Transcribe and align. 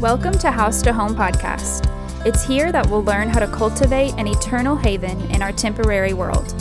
Welcome 0.00 0.38
to 0.38 0.50
House 0.50 0.80
to 0.84 0.94
Home 0.94 1.14
podcast. 1.14 1.84
It's 2.24 2.42
here 2.42 2.72
that 2.72 2.88
we'll 2.88 3.04
learn 3.04 3.28
how 3.28 3.38
to 3.38 3.46
cultivate 3.46 4.14
an 4.14 4.26
eternal 4.26 4.74
haven 4.74 5.20
in 5.30 5.42
our 5.42 5.52
temporary 5.52 6.14
world. 6.14 6.54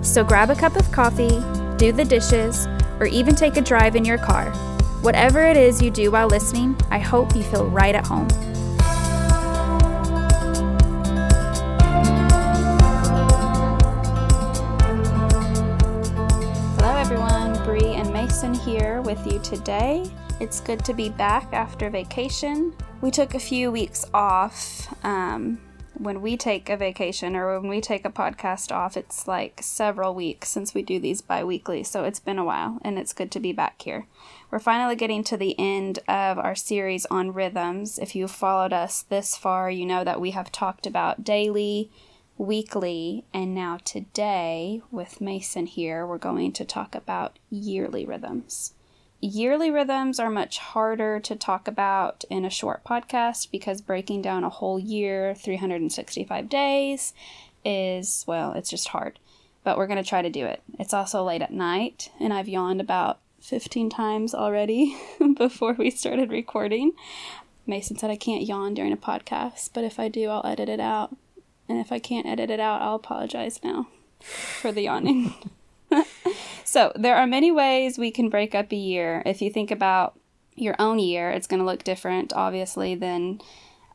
So 0.00 0.24
grab 0.24 0.48
a 0.48 0.54
cup 0.54 0.76
of 0.76 0.90
coffee, 0.92 1.42
do 1.76 1.92
the 1.92 2.06
dishes, 2.08 2.66
or 2.98 3.04
even 3.04 3.34
take 3.34 3.58
a 3.58 3.60
drive 3.60 3.96
in 3.96 4.06
your 4.06 4.16
car. 4.16 4.50
Whatever 5.02 5.44
it 5.44 5.58
is 5.58 5.82
you 5.82 5.90
do 5.90 6.10
while 6.10 6.26
listening, 6.26 6.74
I 6.90 6.98
hope 6.98 7.36
you 7.36 7.42
feel 7.42 7.66
right 7.66 7.94
at 7.94 8.06
home. 8.06 8.28
Here 18.54 19.02
with 19.02 19.26
you 19.26 19.38
today. 19.40 20.04
It's 20.40 20.60
good 20.60 20.84
to 20.84 20.94
be 20.94 21.08
back 21.08 21.52
after 21.52 21.90
vacation. 21.90 22.74
We 23.00 23.10
took 23.10 23.34
a 23.34 23.40
few 23.40 23.72
weeks 23.72 24.04
off. 24.14 24.94
Um, 25.04 25.60
when 25.94 26.20
we 26.20 26.36
take 26.36 26.68
a 26.68 26.76
vacation 26.76 27.34
or 27.34 27.58
when 27.58 27.70
we 27.70 27.80
take 27.80 28.04
a 28.04 28.10
podcast 28.10 28.70
off, 28.70 28.96
it's 28.96 29.26
like 29.26 29.60
several 29.62 30.14
weeks 30.14 30.48
since 30.48 30.74
we 30.74 30.82
do 30.82 31.00
these 31.00 31.22
bi 31.22 31.42
weekly. 31.42 31.82
So 31.82 32.04
it's 32.04 32.20
been 32.20 32.38
a 32.38 32.44
while 32.44 32.78
and 32.82 32.98
it's 32.98 33.12
good 33.12 33.30
to 33.32 33.40
be 33.40 33.52
back 33.52 33.80
here. 33.82 34.06
We're 34.50 34.58
finally 34.58 34.96
getting 34.96 35.24
to 35.24 35.36
the 35.36 35.58
end 35.58 35.98
of 36.06 36.38
our 36.38 36.54
series 36.54 37.06
on 37.06 37.32
rhythms. 37.32 37.98
If 37.98 38.14
you've 38.14 38.30
followed 38.30 38.72
us 38.72 39.02
this 39.02 39.36
far, 39.36 39.70
you 39.70 39.86
know 39.86 40.04
that 40.04 40.20
we 40.20 40.32
have 40.32 40.52
talked 40.52 40.86
about 40.86 41.24
daily, 41.24 41.90
weekly, 42.38 43.24
and 43.32 43.54
now 43.54 43.78
today 43.84 44.82
with 44.90 45.20
Mason 45.20 45.66
here, 45.66 46.06
we're 46.06 46.18
going 46.18 46.52
to 46.52 46.64
talk 46.64 46.94
about 46.94 47.38
yearly 47.50 48.04
rhythms 48.04 48.74
yearly 49.20 49.70
rhythms 49.70 50.20
are 50.20 50.30
much 50.30 50.58
harder 50.58 51.18
to 51.20 51.34
talk 51.36 51.66
about 51.66 52.24
in 52.30 52.44
a 52.44 52.50
short 52.50 52.84
podcast 52.84 53.50
because 53.50 53.80
breaking 53.80 54.22
down 54.22 54.44
a 54.44 54.50
whole 54.50 54.78
year, 54.78 55.34
365 55.34 56.48
days, 56.48 57.14
is, 57.64 58.24
well, 58.26 58.52
it's 58.52 58.70
just 58.70 58.88
hard. 58.88 59.18
But 59.64 59.76
we're 59.76 59.88
going 59.88 60.02
to 60.02 60.08
try 60.08 60.22
to 60.22 60.30
do 60.30 60.44
it. 60.44 60.62
It's 60.78 60.94
also 60.94 61.24
late 61.24 61.42
at 61.42 61.52
night, 61.52 62.10
and 62.20 62.32
I've 62.32 62.48
yawned 62.48 62.80
about 62.80 63.18
15 63.40 63.90
times 63.90 64.34
already 64.34 64.96
before 65.36 65.72
we 65.72 65.90
started 65.90 66.30
recording. 66.30 66.92
Mason 67.66 67.96
said 67.96 68.10
I 68.10 68.16
can't 68.16 68.46
yawn 68.46 68.74
during 68.74 68.92
a 68.92 68.96
podcast, 68.96 69.70
but 69.74 69.82
if 69.82 69.98
I 69.98 70.08
do, 70.08 70.28
I'll 70.28 70.46
edit 70.46 70.68
it 70.68 70.78
out. 70.78 71.16
And 71.68 71.78
if 71.78 71.92
I 71.92 71.98
can't 71.98 72.26
edit 72.26 72.50
it 72.50 72.60
out, 72.60 72.82
I'll 72.82 72.96
apologize 72.96 73.60
now 73.62 73.88
for 74.20 74.72
the 74.72 74.82
yawning. 74.82 75.34
so, 76.64 76.92
there 76.94 77.16
are 77.16 77.26
many 77.26 77.50
ways 77.50 77.98
we 77.98 78.10
can 78.10 78.28
break 78.28 78.54
up 78.54 78.72
a 78.72 78.76
year. 78.76 79.22
If 79.26 79.42
you 79.42 79.50
think 79.50 79.70
about 79.70 80.18
your 80.54 80.76
own 80.78 80.98
year, 80.98 81.30
it's 81.30 81.46
going 81.46 81.60
to 81.60 81.66
look 81.66 81.84
different, 81.84 82.32
obviously, 82.32 82.94
than 82.94 83.40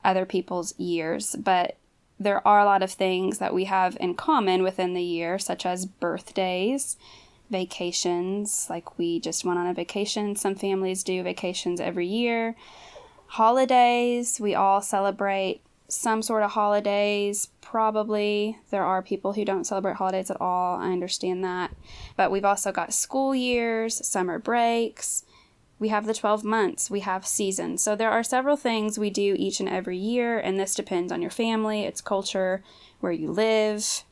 other 0.04 0.26
people's 0.26 0.78
years. 0.78 1.36
But 1.36 1.78
there 2.20 2.46
are 2.48 2.60
a 2.60 2.66
lot 2.66 2.84
of 2.84 2.92
things 2.92 3.40
that 3.40 3.54
we 3.54 3.66
have 3.66 3.98
in 4.00 4.14
common 4.14 4.64
within 4.64 4.94
the 4.94 5.04
year, 5.04 5.40
such 5.40 5.66
as 5.66 5.86
birthdays, 5.86 6.98
vacations, 7.50 8.68
like 8.70 8.98
we 8.98 9.20
just 9.20 9.44
went 9.44 9.60
on 9.60 9.68
a 9.68 9.74
vacation. 9.74 10.36
Some 10.36 10.56
families 10.56 11.04
do 11.04 11.24
vacations 11.24 11.82
every 11.82 12.08
year. 12.08 12.56
Holidays, 13.28 14.40
we 14.40 14.54
all 14.54 14.82
celebrate 14.82 15.62
some 15.92 16.22
sort 16.22 16.44
of 16.44 16.52
holidays, 16.52 17.50
probably. 17.60 18.58
There 18.70 18.84
are 18.84 19.02
people 19.02 19.34
who 19.34 19.44
don't 19.44 19.68
celebrate 19.68 19.98
holidays 19.98 20.32
at 20.32 20.40
all. 20.40 20.80
I 20.80 20.92
understand 20.92 21.44
that. 21.44 21.72
But 22.16 22.32
we've 22.32 22.46
also 22.46 22.72
got 22.72 22.94
school 22.94 23.36
years, 23.36 24.06
summer 24.08 24.40
breaks. 24.40 25.26
We 25.78 25.90
have 25.90 26.06
the 26.06 26.14
12 26.14 26.44
months, 26.44 26.92
we 26.92 27.00
have 27.00 27.26
seasons. 27.26 27.82
So 27.82 27.96
there 27.96 28.12
are 28.12 28.24
several 28.24 28.56
things 28.56 29.00
we 29.00 29.10
do 29.10 29.36
each 29.38 29.60
and 29.60 29.68
every 29.68 29.98
year, 29.98 30.38
and 30.38 30.60
this 30.60 30.76
depends 30.76 31.12
on 31.12 31.24
your 31.24 31.32
family, 31.32 31.86
its 31.86 32.02
culture, 32.02 32.64
where 33.00 33.12
you 33.12 33.32
live, 33.32 34.04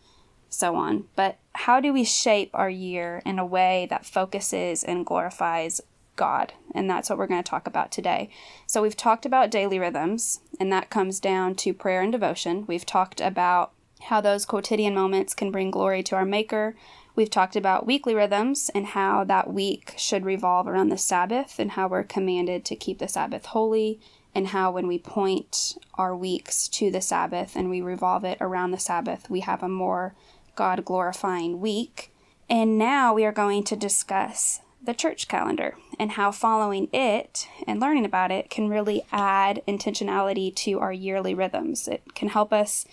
so 0.49 0.75
on. 0.75 1.05
But 1.15 1.37
how 1.53 1.79
do 1.79 1.93
we 1.93 2.03
shape 2.03 2.49
our 2.55 2.71
year 2.71 3.21
in 3.23 3.37
a 3.37 3.45
way 3.45 3.85
that 3.91 4.03
focuses 4.03 4.83
and 4.83 5.05
glorifies 5.05 5.79
God. 6.19 6.53
And 6.75 6.89
that's 6.89 7.09
what 7.09 7.17
we're 7.17 7.25
going 7.25 7.41
to 7.41 7.49
talk 7.49 7.65
about 7.65 7.91
today. 7.91 8.29
So, 8.67 8.83
we've 8.83 8.97
talked 8.97 9.25
about 9.25 9.49
daily 9.49 9.79
rhythms, 9.79 10.41
and 10.59 10.71
that 10.71 10.91
comes 10.91 11.19
down 11.19 11.55
to 11.55 11.73
prayer 11.73 12.01
and 12.01 12.11
devotion. 12.11 12.65
We've 12.67 12.85
talked 12.85 13.21
about 13.21 13.71
how 14.01 14.21
those 14.21 14.45
quotidian 14.45 14.93
moments 14.93 15.33
can 15.33 15.49
bring 15.49 15.71
glory 15.71 16.03
to 16.03 16.15
our 16.15 16.25
Maker. 16.25 16.75
We've 17.15 17.29
talked 17.29 17.55
about 17.55 17.87
weekly 17.87 18.13
rhythms 18.13 18.69
and 18.75 18.87
how 18.87 19.23
that 19.25 19.51
week 19.51 19.93
should 19.97 20.25
revolve 20.25 20.67
around 20.67 20.89
the 20.89 20.97
Sabbath 20.97 21.57
and 21.57 21.71
how 21.71 21.87
we're 21.87 22.03
commanded 22.03 22.63
to 22.65 22.75
keep 22.75 22.99
the 22.99 23.07
Sabbath 23.07 23.47
holy, 23.47 23.99
and 24.35 24.47
how 24.47 24.71
when 24.71 24.87
we 24.87 24.99
point 24.99 25.77
our 25.95 26.15
weeks 26.15 26.67
to 26.67 26.91
the 26.91 27.01
Sabbath 27.01 27.55
and 27.55 27.69
we 27.69 27.81
revolve 27.81 28.23
it 28.23 28.37
around 28.41 28.71
the 28.71 28.77
Sabbath, 28.77 29.29
we 29.29 29.39
have 29.39 29.63
a 29.63 29.69
more 29.69 30.15
God 30.55 30.83
glorifying 30.85 31.59
week. 31.59 32.11
And 32.49 32.77
now 32.77 33.13
we 33.13 33.25
are 33.25 33.31
going 33.31 33.63
to 33.65 33.75
discuss 33.75 34.61
the 34.81 34.93
church 34.93 35.27
calendar 35.27 35.75
and 35.99 36.11
how 36.11 36.31
following 36.31 36.87
it 36.93 37.47
and 37.67 37.79
learning 37.79 38.05
about 38.05 38.31
it 38.31 38.49
can 38.49 38.69
really 38.69 39.03
add 39.11 39.61
intentionality 39.67 40.55
to 40.55 40.79
our 40.79 40.93
yearly 40.93 41.33
rhythms. 41.33 41.87
It 41.87 42.15
can 42.15 42.29
help 42.29 42.53
us 42.53 42.85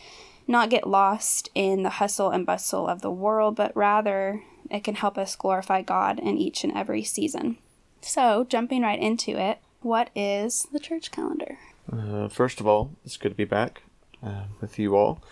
not 0.48 0.70
get 0.70 0.86
lost 0.86 1.48
in 1.54 1.82
the 1.82 1.90
hustle 1.90 2.30
and 2.30 2.46
bustle 2.46 2.86
of 2.86 3.02
the 3.02 3.10
world, 3.10 3.56
but 3.56 3.76
rather 3.76 4.42
it 4.70 4.84
can 4.84 4.96
help 4.96 5.18
us 5.18 5.36
glorify 5.36 5.82
God 5.82 6.18
in 6.18 6.36
each 6.36 6.64
and 6.64 6.76
every 6.76 7.02
season. 7.02 7.58
So, 8.00 8.44
jumping 8.44 8.82
right 8.82 9.00
into 9.00 9.32
it, 9.32 9.58
what 9.80 10.10
is 10.14 10.66
the 10.72 10.80
church 10.80 11.10
calendar? 11.10 11.58
Uh, 11.92 12.28
first 12.28 12.60
of 12.60 12.66
all, 12.66 12.90
it's 13.04 13.16
good 13.16 13.30
to 13.30 13.34
be 13.34 13.44
back 13.44 13.82
uh, 14.24 14.44
with 14.60 14.78
you 14.78 14.96
all. 14.96 15.22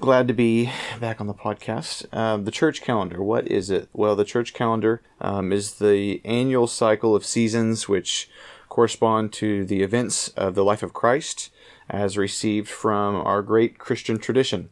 Glad 0.00 0.28
to 0.28 0.34
be 0.34 0.70
back 1.00 1.20
on 1.20 1.26
the 1.26 1.34
podcast. 1.34 2.06
Um, 2.16 2.44
the 2.44 2.52
church 2.52 2.82
calendar, 2.82 3.20
what 3.20 3.48
is 3.48 3.68
it? 3.68 3.88
Well, 3.92 4.14
the 4.14 4.24
church 4.24 4.54
calendar 4.54 5.02
um, 5.20 5.52
is 5.52 5.74
the 5.74 6.20
annual 6.24 6.68
cycle 6.68 7.16
of 7.16 7.26
seasons 7.26 7.88
which 7.88 8.30
correspond 8.68 9.32
to 9.32 9.64
the 9.64 9.82
events 9.82 10.28
of 10.30 10.54
the 10.54 10.62
life 10.62 10.84
of 10.84 10.92
Christ 10.94 11.50
as 11.90 12.16
received 12.16 12.68
from 12.68 13.16
our 13.16 13.42
great 13.42 13.78
Christian 13.78 14.18
tradition. 14.18 14.70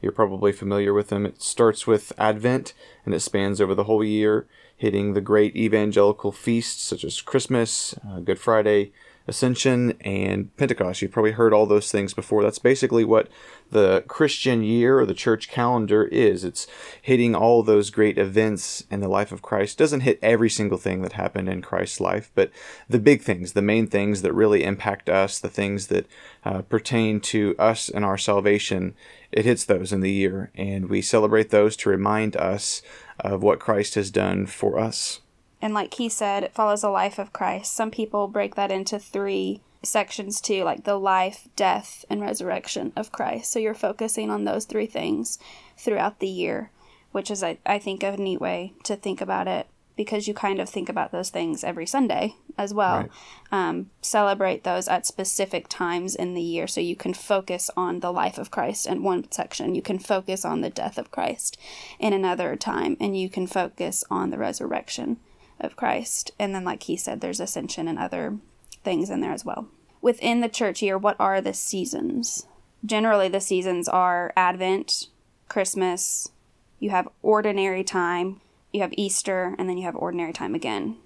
You're 0.00 0.12
probably 0.12 0.52
familiar 0.52 0.94
with 0.94 1.08
them. 1.08 1.26
It 1.26 1.42
starts 1.42 1.88
with 1.88 2.12
Advent 2.16 2.72
and 3.04 3.12
it 3.12 3.20
spans 3.20 3.60
over 3.60 3.74
the 3.74 3.84
whole 3.84 4.04
year, 4.04 4.46
hitting 4.76 5.14
the 5.14 5.20
great 5.20 5.56
evangelical 5.56 6.30
feasts 6.30 6.84
such 6.84 7.02
as 7.02 7.20
Christmas, 7.20 7.96
uh, 8.08 8.20
Good 8.20 8.38
Friday, 8.38 8.92
Ascension, 9.28 9.92
and 10.00 10.56
Pentecost. 10.56 11.02
You've 11.02 11.12
probably 11.12 11.32
heard 11.32 11.52
all 11.52 11.66
those 11.66 11.92
things 11.92 12.14
before. 12.14 12.42
That's 12.42 12.58
basically 12.58 13.04
what 13.04 13.28
the 13.70 14.02
Christian 14.08 14.62
year 14.62 14.98
or 14.98 15.04
the 15.04 15.12
church 15.12 15.48
calendar 15.48 16.04
is. 16.04 16.44
It's 16.44 16.66
hitting 17.02 17.34
all 17.34 17.62
those 17.62 17.90
great 17.90 18.16
events 18.16 18.84
in 18.90 19.00
the 19.00 19.08
life 19.08 19.30
of 19.30 19.42
Christ. 19.42 19.74
It 19.74 19.82
doesn't 19.82 20.00
hit 20.00 20.18
every 20.22 20.48
single 20.48 20.78
thing 20.78 21.02
that 21.02 21.12
happened 21.12 21.50
in 21.50 21.60
Christ's 21.60 22.00
life, 22.00 22.30
but 22.34 22.50
the 22.88 22.98
big 22.98 23.20
things, 23.20 23.52
the 23.52 23.60
main 23.60 23.86
things 23.86 24.22
that 24.22 24.32
really 24.32 24.64
impact 24.64 25.10
us, 25.10 25.38
the 25.38 25.50
things 25.50 25.88
that 25.88 26.06
uh, 26.44 26.62
pertain 26.62 27.20
to 27.20 27.54
us 27.58 27.90
and 27.90 28.06
our 28.06 28.16
salvation, 28.16 28.94
it 29.30 29.44
hits 29.44 29.64
those 29.66 29.92
in 29.92 30.00
the 30.00 30.10
year. 30.10 30.50
And 30.54 30.88
we 30.88 31.02
celebrate 31.02 31.50
those 31.50 31.76
to 31.78 31.90
remind 31.90 32.34
us 32.36 32.80
of 33.20 33.42
what 33.42 33.60
Christ 33.60 33.94
has 33.96 34.10
done 34.10 34.46
for 34.46 34.78
us 34.78 35.20
and 35.60 35.74
like 35.74 35.94
he 35.94 36.08
said, 36.08 36.44
it 36.44 36.54
follows 36.54 36.82
the 36.82 36.90
life 36.90 37.18
of 37.18 37.32
Christ. 37.32 37.74
Some 37.74 37.90
people 37.90 38.28
break 38.28 38.54
that 38.54 38.70
into 38.70 38.98
three 38.98 39.60
sections 39.82 40.40
too, 40.40 40.64
like 40.64 40.84
the 40.84 40.96
life, 40.96 41.48
death, 41.56 42.04
and 42.08 42.20
resurrection 42.20 42.92
of 42.96 43.12
Christ. 43.12 43.52
So 43.52 43.58
you're 43.58 43.74
focusing 43.74 44.30
on 44.30 44.44
those 44.44 44.64
three 44.64 44.86
things 44.86 45.38
throughout 45.76 46.20
the 46.20 46.28
year, 46.28 46.70
which 47.12 47.30
is, 47.30 47.42
I, 47.42 47.58
I 47.66 47.78
think, 47.78 48.02
a 48.02 48.16
neat 48.16 48.40
way 48.40 48.74
to 48.84 48.96
think 48.96 49.20
about 49.20 49.48
it 49.48 49.66
because 49.96 50.28
you 50.28 50.34
kind 50.34 50.60
of 50.60 50.68
think 50.68 50.88
about 50.88 51.10
those 51.10 51.28
things 51.28 51.64
every 51.64 51.86
Sunday 51.86 52.36
as 52.56 52.72
well. 52.72 52.98
Right. 52.98 53.10
Um, 53.50 53.90
celebrate 54.00 54.62
those 54.62 54.86
at 54.86 55.06
specific 55.06 55.66
times 55.68 56.14
in 56.14 56.34
the 56.34 56.42
year 56.42 56.68
so 56.68 56.80
you 56.80 56.94
can 56.94 57.14
focus 57.14 57.68
on 57.76 57.98
the 57.98 58.12
life 58.12 58.38
of 58.38 58.52
Christ 58.52 58.86
in 58.86 59.02
one 59.02 59.28
section. 59.32 59.74
You 59.74 59.82
can 59.82 59.98
focus 59.98 60.44
on 60.44 60.60
the 60.60 60.70
death 60.70 60.98
of 60.98 61.10
Christ 61.10 61.58
in 61.98 62.12
another 62.12 62.54
time, 62.54 62.96
and 63.00 63.18
you 63.18 63.28
can 63.28 63.48
focus 63.48 64.04
on 64.08 64.30
the 64.30 64.38
resurrection 64.38 65.18
of 65.60 65.76
Christ. 65.76 66.30
And 66.38 66.54
then, 66.54 66.64
like 66.64 66.84
he 66.84 66.96
said, 66.96 67.20
there's 67.20 67.40
ascension 67.40 67.88
and 67.88 67.98
other 67.98 68.38
things 68.84 69.10
in 69.10 69.20
there 69.20 69.32
as 69.32 69.44
well. 69.44 69.68
Within 70.00 70.40
the 70.40 70.48
church 70.48 70.82
year, 70.82 70.96
what 70.96 71.16
are 71.18 71.40
the 71.40 71.54
seasons? 71.54 72.46
Generally, 72.84 73.28
the 73.28 73.40
seasons 73.40 73.88
are 73.88 74.32
Advent, 74.36 75.08
Christmas, 75.48 76.30
you 76.78 76.90
have 76.90 77.08
ordinary 77.22 77.82
time, 77.82 78.40
you 78.72 78.82
have 78.82 78.92
Easter, 78.96 79.54
and 79.58 79.68
then 79.68 79.76
you 79.76 79.84
have 79.84 79.96
ordinary 79.96 80.32
time 80.32 80.54
again. 80.54 80.96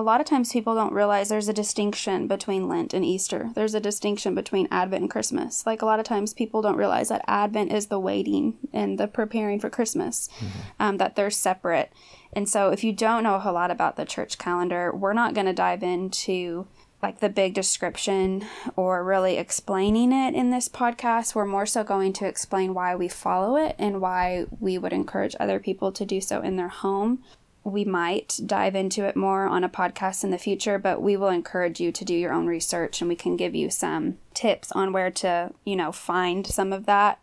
A 0.00 0.02
lot 0.02 0.22
of 0.22 0.26
times 0.26 0.50
people 0.50 0.74
don't 0.74 0.94
realize 0.94 1.28
there's 1.28 1.50
a 1.50 1.52
distinction 1.52 2.26
between 2.26 2.70
Lent 2.70 2.94
and 2.94 3.04
Easter. 3.04 3.50
There's 3.54 3.74
a 3.74 3.80
distinction 3.80 4.34
between 4.34 4.66
Advent 4.70 5.02
and 5.02 5.10
Christmas. 5.10 5.66
Like 5.66 5.82
a 5.82 5.84
lot 5.84 6.00
of 6.00 6.06
times 6.06 6.32
people 6.32 6.62
don't 6.62 6.78
realize 6.78 7.10
that 7.10 7.22
Advent 7.26 7.70
is 7.70 7.88
the 7.88 8.00
waiting 8.00 8.56
and 8.72 8.98
the 8.98 9.06
preparing 9.06 9.60
for 9.60 9.68
Christmas, 9.68 10.30
mm-hmm. 10.38 10.60
um, 10.78 10.96
that 10.96 11.16
they're 11.16 11.28
separate. 11.28 11.92
And 12.32 12.48
so, 12.48 12.70
if 12.70 12.82
you 12.82 12.94
don't 12.94 13.24
know 13.24 13.34
a 13.34 13.40
whole 13.40 13.52
lot 13.52 13.70
about 13.70 13.96
the 13.96 14.06
church 14.06 14.38
calendar, 14.38 14.90
we're 14.90 15.12
not 15.12 15.34
going 15.34 15.44
to 15.44 15.52
dive 15.52 15.82
into 15.82 16.66
like 17.02 17.20
the 17.20 17.28
big 17.28 17.52
description 17.52 18.46
or 18.76 19.04
really 19.04 19.36
explaining 19.36 20.12
it 20.12 20.34
in 20.34 20.50
this 20.50 20.68
podcast. 20.70 21.34
We're 21.34 21.44
more 21.44 21.66
so 21.66 21.84
going 21.84 22.14
to 22.14 22.26
explain 22.26 22.72
why 22.72 22.94
we 22.94 23.08
follow 23.08 23.56
it 23.56 23.76
and 23.78 24.00
why 24.00 24.46
we 24.60 24.78
would 24.78 24.94
encourage 24.94 25.36
other 25.38 25.60
people 25.60 25.92
to 25.92 26.06
do 26.06 26.22
so 26.22 26.40
in 26.40 26.56
their 26.56 26.68
home. 26.68 27.22
We 27.62 27.84
might 27.84 28.40
dive 28.46 28.74
into 28.74 29.04
it 29.04 29.16
more 29.16 29.46
on 29.46 29.64
a 29.64 29.68
podcast 29.68 30.24
in 30.24 30.30
the 30.30 30.38
future, 30.38 30.78
but 30.78 31.02
we 31.02 31.16
will 31.16 31.28
encourage 31.28 31.80
you 31.80 31.92
to 31.92 32.04
do 32.04 32.14
your 32.14 32.32
own 32.32 32.46
research 32.46 33.00
and 33.00 33.08
we 33.08 33.16
can 33.16 33.36
give 33.36 33.54
you 33.54 33.70
some 33.70 34.18
tips 34.34 34.72
on 34.72 34.92
where 34.92 35.10
to, 35.10 35.52
you 35.64 35.76
know, 35.76 35.92
find 35.92 36.46
some 36.46 36.72
of 36.72 36.86
that. 36.86 37.22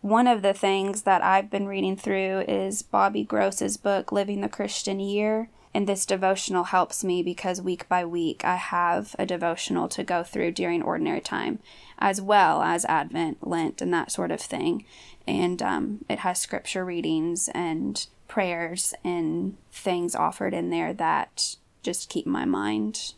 One 0.00 0.26
of 0.26 0.42
the 0.42 0.54
things 0.54 1.02
that 1.02 1.22
I've 1.22 1.50
been 1.50 1.66
reading 1.66 1.96
through 1.96 2.44
is 2.48 2.82
Bobby 2.82 3.24
Gross's 3.24 3.76
book, 3.76 4.10
Living 4.12 4.40
the 4.40 4.48
Christian 4.48 5.00
Year 5.00 5.50
and 5.74 5.86
this 5.86 6.06
devotional 6.06 6.64
helps 6.64 7.04
me 7.04 7.22
because 7.22 7.60
week 7.60 7.88
by 7.88 8.04
week 8.04 8.44
I 8.44 8.56
have 8.56 9.14
a 9.18 9.26
devotional 9.26 9.88
to 9.90 10.02
go 10.02 10.22
through 10.22 10.52
during 10.52 10.82
ordinary 10.82 11.20
time, 11.20 11.58
as 11.98 12.20
well 12.20 12.62
as 12.62 12.84
Advent, 12.86 13.46
Lent, 13.46 13.82
and 13.82 13.92
that 13.92 14.10
sort 14.10 14.30
of 14.30 14.40
thing. 14.40 14.84
And 15.26 15.62
um, 15.62 16.04
it 16.08 16.20
has 16.20 16.40
scripture 16.40 16.84
readings 16.84 17.48
and 17.54 18.06
prayers 18.28 18.94
and 19.02 19.56
things 19.72 20.14
offered 20.14 20.54
in 20.54 20.70
there 20.70 20.92
that 20.92 21.56
just 21.82 22.08
keep 22.08 22.26
my 22.26 22.44
mind 22.44 23.14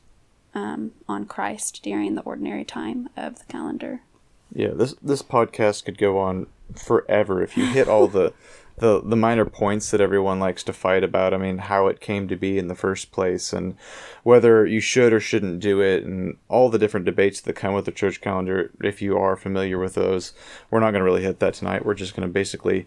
um, 0.54 0.92
on 1.08 1.26
Christ 1.26 1.80
during 1.82 2.14
the 2.14 2.22
ordinary 2.22 2.64
time 2.64 3.08
of 3.16 3.38
the 3.38 3.44
calendar. 3.44 4.00
Yeah, 4.52 4.70
this 4.74 4.94
this 5.02 5.22
podcast 5.22 5.84
could 5.84 5.98
go 5.98 6.18
on 6.18 6.46
forever 6.74 7.42
if 7.42 7.56
you 7.56 7.66
hit 7.66 7.88
all 7.88 8.08
the 8.08 8.32
the 8.78 9.00
the 9.02 9.16
minor 9.16 9.44
points 9.44 9.90
that 9.90 10.00
everyone 10.00 10.40
likes 10.40 10.64
to 10.64 10.72
fight 10.72 11.04
about. 11.04 11.32
I 11.32 11.36
mean, 11.36 11.58
how 11.58 11.86
it 11.86 12.00
came 12.00 12.26
to 12.28 12.36
be 12.36 12.58
in 12.58 12.66
the 12.66 12.74
first 12.74 13.12
place, 13.12 13.52
and 13.52 13.76
whether 14.24 14.66
you 14.66 14.80
should 14.80 15.12
or 15.12 15.20
shouldn't 15.20 15.60
do 15.60 15.80
it, 15.80 16.04
and 16.04 16.36
all 16.48 16.68
the 16.68 16.78
different 16.78 17.06
debates 17.06 17.40
that 17.42 17.52
come 17.54 17.74
with 17.74 17.84
the 17.84 17.92
church 17.92 18.20
calendar. 18.20 18.70
If 18.82 19.00
you 19.00 19.16
are 19.18 19.36
familiar 19.36 19.78
with 19.78 19.94
those, 19.94 20.32
we're 20.70 20.80
not 20.80 20.90
going 20.90 21.00
to 21.00 21.04
really 21.04 21.22
hit 21.22 21.38
that 21.38 21.54
tonight. 21.54 21.84
We're 21.84 21.94
just 21.94 22.16
going 22.16 22.28
to 22.28 22.32
basically 22.32 22.86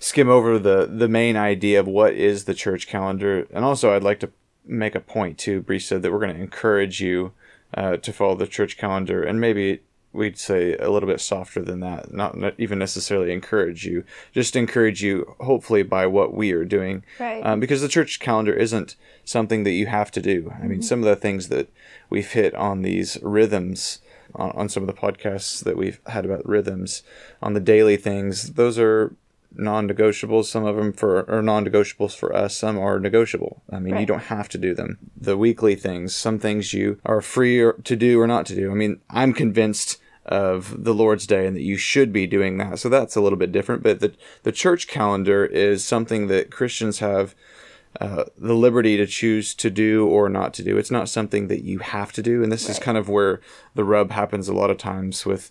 skim 0.00 0.28
over 0.28 0.58
the 0.58 0.86
the 0.90 1.08
main 1.08 1.36
idea 1.36 1.78
of 1.78 1.86
what 1.86 2.14
is 2.14 2.44
the 2.44 2.54
church 2.54 2.88
calendar, 2.88 3.46
and 3.52 3.64
also 3.64 3.94
I'd 3.94 4.02
like 4.02 4.18
to 4.20 4.30
make 4.64 4.96
a 4.96 5.00
point 5.00 5.38
too. 5.38 5.60
Bree 5.60 5.78
said 5.78 6.02
that 6.02 6.10
we're 6.10 6.18
going 6.18 6.34
to 6.34 6.42
encourage 6.42 7.00
you 7.00 7.32
uh, 7.74 7.98
to 7.98 8.12
follow 8.12 8.34
the 8.34 8.48
church 8.48 8.76
calendar, 8.76 9.22
and 9.22 9.40
maybe 9.40 9.82
we'd 10.12 10.38
say 10.38 10.76
a 10.76 10.90
little 10.90 11.08
bit 11.08 11.20
softer 11.20 11.62
than 11.62 11.78
that 11.78 12.12
not, 12.12 12.36
not, 12.36 12.52
even 12.58 12.80
necessarily 12.80 13.32
encourage 13.32 13.84
you 13.84 14.02
just 14.32 14.56
encourage 14.56 15.04
you 15.04 15.36
hopefully 15.40 15.84
by 15.84 16.04
what 16.04 16.34
we 16.34 16.50
are 16.50 16.64
doing 16.64 17.04
right. 17.20 17.46
um, 17.46 17.60
because 17.60 17.80
the 17.80 17.86
church 17.86 18.18
calendar 18.18 18.52
isn't 18.52 18.96
something 19.24 19.62
that 19.62 19.70
you 19.70 19.86
have 19.86 20.10
to 20.10 20.20
do 20.20 20.52
i 20.56 20.62
mean 20.62 20.72
mm-hmm. 20.72 20.80
some 20.80 20.98
of 20.98 21.04
the 21.04 21.14
things 21.14 21.48
that 21.48 21.68
we've 22.08 22.32
hit 22.32 22.52
on 22.54 22.82
these 22.82 23.18
rhythms 23.22 24.00
on 24.34 24.68
some 24.68 24.82
of 24.82 24.86
the 24.88 24.92
podcasts 24.92 25.62
that 25.62 25.76
we've 25.76 26.00
had 26.06 26.24
about 26.24 26.44
rhythms 26.44 27.02
on 27.40 27.52
the 27.52 27.60
daily 27.60 27.96
things 27.96 28.54
those 28.54 28.80
are 28.80 29.14
non-negotiables. 29.52 30.46
Some 30.46 30.64
of 30.64 30.76
them 30.76 30.92
for 30.92 31.28
are 31.30 31.42
non-negotiables 31.42 32.16
for 32.16 32.34
us 32.34 32.56
some 32.56 32.78
are 32.78 32.98
negotiable. 32.98 33.62
I 33.70 33.78
mean 33.78 33.94
right. 33.94 34.00
you 34.00 34.06
don't 34.06 34.24
have 34.24 34.48
to 34.50 34.58
do 34.58 34.74
them. 34.74 34.98
The 35.16 35.36
weekly 35.36 35.74
things 35.74 36.14
some 36.14 36.38
things 36.38 36.72
you 36.72 36.98
are 37.04 37.20
free 37.20 37.58
to 37.58 37.96
do 37.96 38.20
or 38.20 38.26
not 38.26 38.46
to 38.46 38.54
do. 38.54 38.70
I 38.70 38.74
mean 38.74 39.00
i'm 39.10 39.32
convinced 39.32 39.98
of 40.26 40.84
the 40.84 40.94
lord's 40.94 41.26
day 41.26 41.46
and 41.46 41.56
that 41.56 41.62
you 41.62 41.76
should 41.76 42.12
be 42.12 42.26
doing 42.26 42.58
that. 42.58 42.78
So 42.78 42.88
that's 42.88 43.16
a 43.16 43.20
little 43.20 43.38
bit 43.38 43.52
different. 43.52 43.82
But 43.82 44.00
the, 44.00 44.14
the 44.42 44.52
church 44.52 44.86
calendar 44.86 45.44
is 45.44 45.84
something 45.84 46.28
that 46.28 46.50
christians 46.50 47.00
have 47.00 47.34
uh, 48.00 48.24
the 48.38 48.54
liberty 48.54 48.96
to 48.96 49.06
choose 49.06 49.52
to 49.54 49.68
do 49.68 50.06
or 50.06 50.28
not 50.28 50.54
to 50.54 50.62
do. 50.62 50.78
It's 50.78 50.92
not 50.92 51.08
something 51.08 51.48
that 51.48 51.64
you 51.64 51.80
have 51.80 52.12
to 52.12 52.22
do, 52.22 52.40
and 52.40 52.52
this 52.52 52.64
right. 52.64 52.70
is 52.70 52.78
kind 52.78 52.96
of 52.96 53.08
where 53.08 53.40
the 53.74 53.82
rub 53.82 54.12
happens 54.12 54.48
a 54.48 54.54
lot 54.54 54.70
of 54.70 54.78
times 54.78 55.26
with 55.26 55.50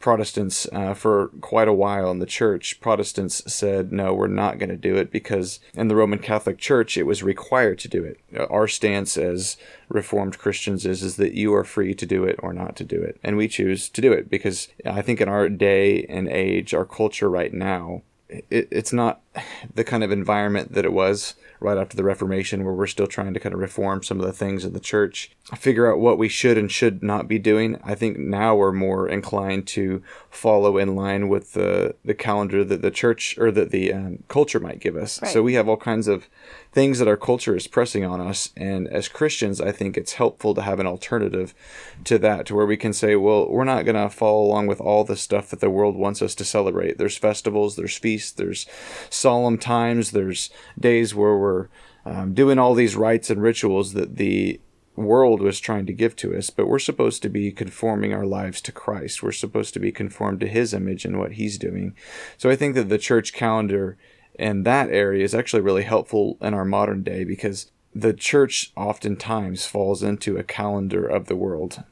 Protestants 0.00 0.66
uh, 0.72 0.94
for 0.94 1.28
quite 1.40 1.68
a 1.68 1.74
while 1.74 2.10
in 2.10 2.18
the 2.18 2.26
church. 2.26 2.80
Protestants 2.80 3.42
said, 3.52 3.92
no, 3.92 4.14
we're 4.14 4.28
not 4.28 4.58
going 4.58 4.70
to 4.70 4.76
do 4.76 4.96
it 4.96 5.12
because 5.12 5.60
in 5.74 5.88
the 5.88 5.94
Roman 5.94 6.18
Catholic 6.18 6.58
Church 6.58 6.96
it 6.96 7.04
was 7.04 7.22
required 7.22 7.78
to 7.80 7.88
do 7.88 8.02
it. 8.02 8.18
Our 8.50 8.66
stance 8.66 9.18
as 9.18 9.58
Reformed 9.88 10.38
Christians 10.38 10.86
is, 10.86 11.02
is 11.02 11.16
that 11.16 11.34
you 11.34 11.54
are 11.54 11.64
free 11.64 11.94
to 11.94 12.06
do 12.06 12.24
it 12.24 12.36
or 12.42 12.54
not 12.54 12.76
to 12.76 12.84
do 12.84 13.00
it. 13.00 13.20
And 13.22 13.36
we 13.36 13.46
choose 13.46 13.90
to 13.90 14.00
do 14.00 14.10
it 14.12 14.30
because 14.30 14.68
I 14.86 15.02
think 15.02 15.20
in 15.20 15.28
our 15.28 15.50
day 15.50 16.04
and 16.08 16.28
age, 16.28 16.72
our 16.72 16.86
culture 16.86 17.28
right 17.28 17.52
now, 17.52 18.02
it, 18.28 18.68
it's 18.70 18.92
not 18.92 19.20
the 19.74 19.84
kind 19.84 20.02
of 20.02 20.10
environment 20.10 20.72
that 20.72 20.84
it 20.84 20.92
was 20.92 21.34
right 21.60 21.78
after 21.78 21.96
the 21.96 22.04
Reformation, 22.04 22.64
where 22.64 22.74
we're 22.74 22.86
still 22.86 23.06
trying 23.06 23.34
to 23.34 23.40
kind 23.40 23.54
of 23.54 23.60
reform 23.60 24.02
some 24.02 24.18
of 24.18 24.26
the 24.26 24.32
things 24.32 24.64
in 24.64 24.72
the 24.72 24.80
church, 24.80 25.30
figure 25.56 25.90
out 25.90 26.00
what 26.00 26.18
we 26.18 26.28
should 26.28 26.58
and 26.58 26.72
should 26.72 27.02
not 27.02 27.28
be 27.28 27.38
doing. 27.38 27.78
I 27.84 27.94
think 27.94 28.18
now 28.18 28.56
we're 28.56 28.72
more 28.72 29.08
inclined 29.08 29.66
to 29.68 30.02
follow 30.30 30.78
in 30.78 30.94
line 30.94 31.28
with 31.28 31.52
the 31.52 31.94
the 32.04 32.14
calendar 32.14 32.64
that 32.64 32.80
the 32.80 32.90
church 32.90 33.36
or 33.38 33.50
that 33.50 33.70
the 33.70 33.92
um, 33.92 34.22
culture 34.28 34.60
might 34.60 34.80
give 34.80 34.96
us. 34.96 35.20
Right. 35.20 35.30
So 35.30 35.42
we 35.42 35.54
have 35.54 35.68
all 35.68 35.76
kinds 35.76 36.08
of 36.08 36.28
things 36.72 36.98
that 36.98 37.08
our 37.08 37.16
culture 37.16 37.54
is 37.54 37.66
pressing 37.66 38.04
on 38.04 38.20
us, 38.20 38.50
and 38.56 38.88
as 38.88 39.08
Christians, 39.08 39.60
I 39.60 39.72
think 39.72 39.96
it's 39.96 40.14
helpful 40.14 40.54
to 40.54 40.62
have 40.62 40.80
an 40.80 40.86
alternative 40.86 41.54
to 42.04 42.16
that, 42.18 42.46
to 42.46 42.54
where 42.54 42.66
we 42.66 42.76
can 42.76 42.92
say, 42.92 43.16
well, 43.16 43.50
we're 43.50 43.64
not 43.64 43.84
going 43.84 43.96
to 43.96 44.08
follow 44.08 44.42
along 44.42 44.68
with 44.68 44.80
all 44.80 45.04
the 45.04 45.16
stuff 45.16 45.50
that 45.50 45.60
the 45.60 45.68
world 45.68 45.96
wants 45.96 46.22
us 46.22 46.34
to 46.36 46.44
celebrate. 46.44 46.96
There's 46.96 47.18
festivals, 47.18 47.76
there's 47.76 47.98
feasts, 47.98 48.30
there's 48.30 48.66
solemn 49.10 49.58
times, 49.58 50.12
there's 50.12 50.48
days 50.78 51.14
where 51.14 51.36
we're 51.36 51.50
we're 51.50 51.68
um, 52.04 52.34
doing 52.34 52.58
all 52.58 52.74
these 52.74 52.96
rites 52.96 53.30
and 53.30 53.42
rituals 53.42 53.92
that 53.92 54.16
the 54.16 54.60
world 55.04 55.40
was 55.40 55.60
trying 55.60 55.86
to 55.86 55.92
give 55.92 56.16
to 56.16 56.36
us, 56.36 56.50
but 56.50 56.66
we're 56.66 56.78
supposed 56.78 57.22
to 57.22 57.28
be 57.28 57.52
conforming 57.52 58.12
our 58.12 58.26
lives 58.26 58.60
to 58.62 58.72
Christ. 58.72 59.22
We're 59.22 59.32
supposed 59.32 59.74
to 59.74 59.80
be 59.80 59.92
conformed 59.92 60.40
to 60.40 60.48
His 60.48 60.72
image 60.74 61.04
and 61.04 61.18
what 61.18 61.32
He's 61.32 61.58
doing. 61.58 61.94
So 62.38 62.50
I 62.50 62.56
think 62.56 62.74
that 62.74 62.88
the 62.88 62.98
church 62.98 63.32
calendar 63.32 63.96
in 64.38 64.62
that 64.62 64.90
area 64.90 65.24
is 65.24 65.34
actually 65.34 65.62
really 65.62 65.82
helpful 65.82 66.38
in 66.40 66.54
our 66.54 66.64
modern 66.64 67.02
day 67.02 67.24
because 67.24 67.70
the 67.94 68.12
church 68.12 68.72
oftentimes 68.76 69.66
falls 69.66 70.02
into 70.02 70.36
a 70.36 70.44
calendar 70.44 71.04
of 71.04 71.26
the 71.26 71.36
world. 71.36 71.82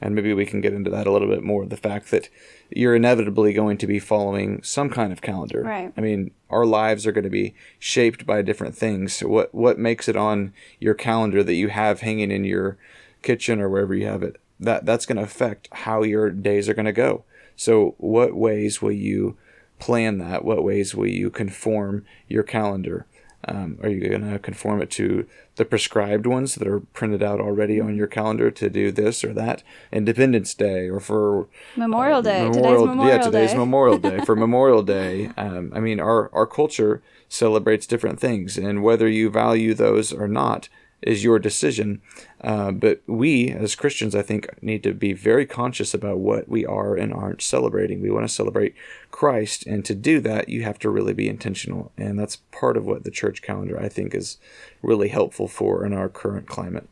And 0.00 0.14
maybe 0.14 0.34
we 0.34 0.44
can 0.44 0.60
get 0.60 0.74
into 0.74 0.90
that 0.90 1.06
a 1.06 1.10
little 1.10 1.28
bit 1.28 1.42
more 1.42 1.64
the 1.64 1.76
fact 1.76 2.10
that 2.10 2.28
you're 2.70 2.94
inevitably 2.94 3.54
going 3.54 3.78
to 3.78 3.86
be 3.86 3.98
following 3.98 4.62
some 4.62 4.90
kind 4.90 5.10
of 5.10 5.22
calendar. 5.22 5.62
Right. 5.62 5.92
I 5.96 6.00
mean, 6.00 6.32
our 6.50 6.66
lives 6.66 7.06
are 7.06 7.12
going 7.12 7.24
to 7.24 7.30
be 7.30 7.54
shaped 7.78 8.26
by 8.26 8.42
different 8.42 8.76
things. 8.76 9.14
So 9.14 9.28
what 9.28 9.54
what 9.54 9.78
makes 9.78 10.08
it 10.08 10.16
on 10.16 10.52
your 10.80 10.94
calendar 10.94 11.42
that 11.42 11.54
you 11.54 11.68
have 11.68 12.00
hanging 12.00 12.30
in 12.30 12.44
your 12.44 12.76
kitchen 13.22 13.60
or 13.60 13.70
wherever 13.70 13.94
you 13.94 14.06
have 14.06 14.22
it? 14.22 14.36
That 14.60 14.84
that's 14.84 15.06
going 15.06 15.16
to 15.16 15.22
affect 15.22 15.68
how 15.72 16.02
your 16.02 16.30
days 16.30 16.68
are 16.68 16.74
going 16.74 16.86
to 16.86 16.92
go. 16.92 17.24
So 17.56 17.94
what 17.96 18.34
ways 18.34 18.82
will 18.82 18.92
you 18.92 19.38
plan 19.78 20.18
that? 20.18 20.44
What 20.44 20.62
ways 20.62 20.94
will 20.94 21.06
you 21.06 21.30
conform 21.30 22.04
your 22.28 22.42
calendar? 22.42 23.06
Um, 23.46 23.78
are 23.82 23.88
you 23.88 24.08
going 24.08 24.30
to 24.30 24.38
conform 24.38 24.82
it 24.82 24.90
to 24.92 25.26
the 25.54 25.64
prescribed 25.64 26.26
ones 26.26 26.56
that 26.56 26.66
are 26.66 26.80
printed 26.80 27.22
out 27.22 27.40
already 27.40 27.80
on 27.80 27.96
your 27.96 28.08
calendar 28.08 28.50
to 28.50 28.68
do 28.68 28.90
this 28.90 29.22
or 29.22 29.32
that? 29.34 29.62
Independence 29.92 30.52
Day 30.54 30.88
or 30.88 31.00
for 31.00 31.48
Memorial 31.76 32.18
uh, 32.18 32.22
Day. 32.22 32.48
Memorial, 32.48 32.52
today's 32.52 32.86
Memorial 32.88 33.16
yeah, 33.16 33.22
today's 33.22 33.50
Day. 33.52 33.56
Memorial 33.56 33.98
Day. 33.98 34.24
For 34.24 34.36
Memorial 34.46 34.82
Day, 34.82 35.30
um, 35.36 35.72
I 35.74 35.80
mean, 35.80 36.00
our, 36.00 36.32
our 36.34 36.46
culture 36.46 37.02
celebrates 37.28 37.86
different 37.86 38.20
things, 38.20 38.58
and 38.58 38.82
whether 38.82 39.08
you 39.08 39.30
value 39.30 39.74
those 39.74 40.12
or 40.12 40.28
not, 40.28 40.68
is 41.02 41.22
your 41.22 41.38
decision. 41.38 42.00
Uh, 42.40 42.72
but 42.72 43.02
we, 43.06 43.50
as 43.50 43.74
Christians, 43.74 44.14
I 44.14 44.22
think, 44.22 44.48
need 44.62 44.82
to 44.82 44.92
be 44.92 45.12
very 45.12 45.46
conscious 45.46 45.94
about 45.94 46.18
what 46.18 46.48
we 46.48 46.64
are 46.64 46.96
and 46.96 47.12
aren't 47.12 47.42
celebrating. 47.42 48.00
We 48.00 48.10
want 48.10 48.26
to 48.26 48.32
celebrate 48.34 48.74
Christ, 49.10 49.66
and 49.66 49.84
to 49.84 49.94
do 49.94 50.20
that, 50.20 50.48
you 50.48 50.62
have 50.62 50.78
to 50.80 50.90
really 50.90 51.14
be 51.14 51.28
intentional. 51.28 51.92
And 51.96 52.18
that's 52.18 52.36
part 52.36 52.76
of 52.76 52.86
what 52.86 53.04
the 53.04 53.10
church 53.10 53.42
calendar, 53.42 53.80
I 53.80 53.88
think, 53.88 54.14
is 54.14 54.38
really 54.82 55.08
helpful 55.08 55.48
for 55.48 55.84
in 55.84 55.92
our 55.92 56.08
current 56.08 56.46
climate. 56.48 56.88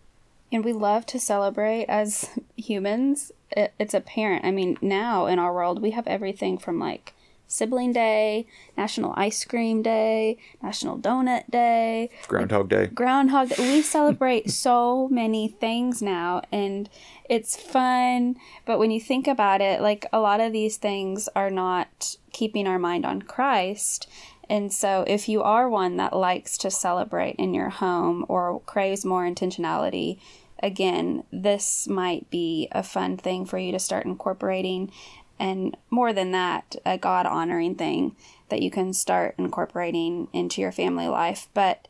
And 0.53 0.65
we 0.65 0.73
love 0.73 1.07
to 1.07 1.19
celebrate 1.19 1.87
as 1.87 2.31
humans. 2.57 3.33
It's 3.51 3.95
apparent. 3.95 4.45
I 4.45 4.51
mean, 4.51 4.79
now 4.81 5.27
in 5.27 5.39
our 5.39 5.53
world, 5.53 5.83
we 5.83 5.91
have 5.91 6.07
everything 6.07 6.59
from 6.59 6.79
like 6.79 7.13
Sibling 7.47 7.93
Day, 7.93 8.47
National 8.77 9.15
Ice 9.17 9.45
Cream 9.45 9.83
Day, 9.83 10.39
National 10.63 10.99
Donut 10.99 11.51
Day, 11.51 12.11
Groundhog 12.27 12.69
Day. 12.69 12.87
Groundhog 12.87 13.51
Day. 13.51 13.77
We 13.77 13.83
celebrate 13.83 14.51
so 14.65 15.09
many 15.09 15.49
things 15.49 16.03
now 16.03 16.43
and 16.51 16.89
it's 17.29 17.57
fun, 17.57 18.37
but 18.67 18.79
when 18.79 18.91
you 18.91 19.01
think 19.01 19.27
about 19.27 19.61
it, 19.61 19.81
like 19.81 20.07
a 20.13 20.21
lot 20.21 20.41
of 20.41 20.53
these 20.53 20.77
things 20.77 21.29
are 21.35 21.51
not 21.51 22.17
keeping 22.33 22.67
our 22.67 22.79
mind 22.79 23.07
on 23.07 23.23
Christ. 23.23 24.09
And 24.49 24.73
so, 24.73 25.05
if 25.07 25.29
you 25.29 25.43
are 25.43 25.69
one 25.69 25.97
that 25.97 26.15
likes 26.15 26.59
to 26.59 26.71
celebrate 26.71 27.37
in 27.37 27.55
your 27.55 27.71
home 27.71 28.27
or 28.29 28.61
craves 28.67 29.05
more 29.05 29.25
intentionality, 29.25 30.19
again, 30.63 31.25
this 31.33 31.89
might 31.89 32.29
be 32.31 32.69
a 32.73 32.83
fun 32.83 33.17
thing 33.17 33.47
for 33.47 33.59
you 33.59 33.73
to 33.73 33.79
start 33.79 34.07
incorporating 34.07 34.93
and 35.39 35.77
more 35.91 36.13
than 36.13 36.33
that, 36.33 36.77
a 36.85 36.99
God 36.99 37.27
honoring 37.27 37.75
thing 37.75 38.15
that 38.49 38.63
you 38.63 38.71
can 38.71 38.93
start 38.93 39.35
incorporating 39.39 40.29
into 40.33 40.61
your 40.61 40.73
family 40.73 41.09
life. 41.09 41.49
But 41.55 41.89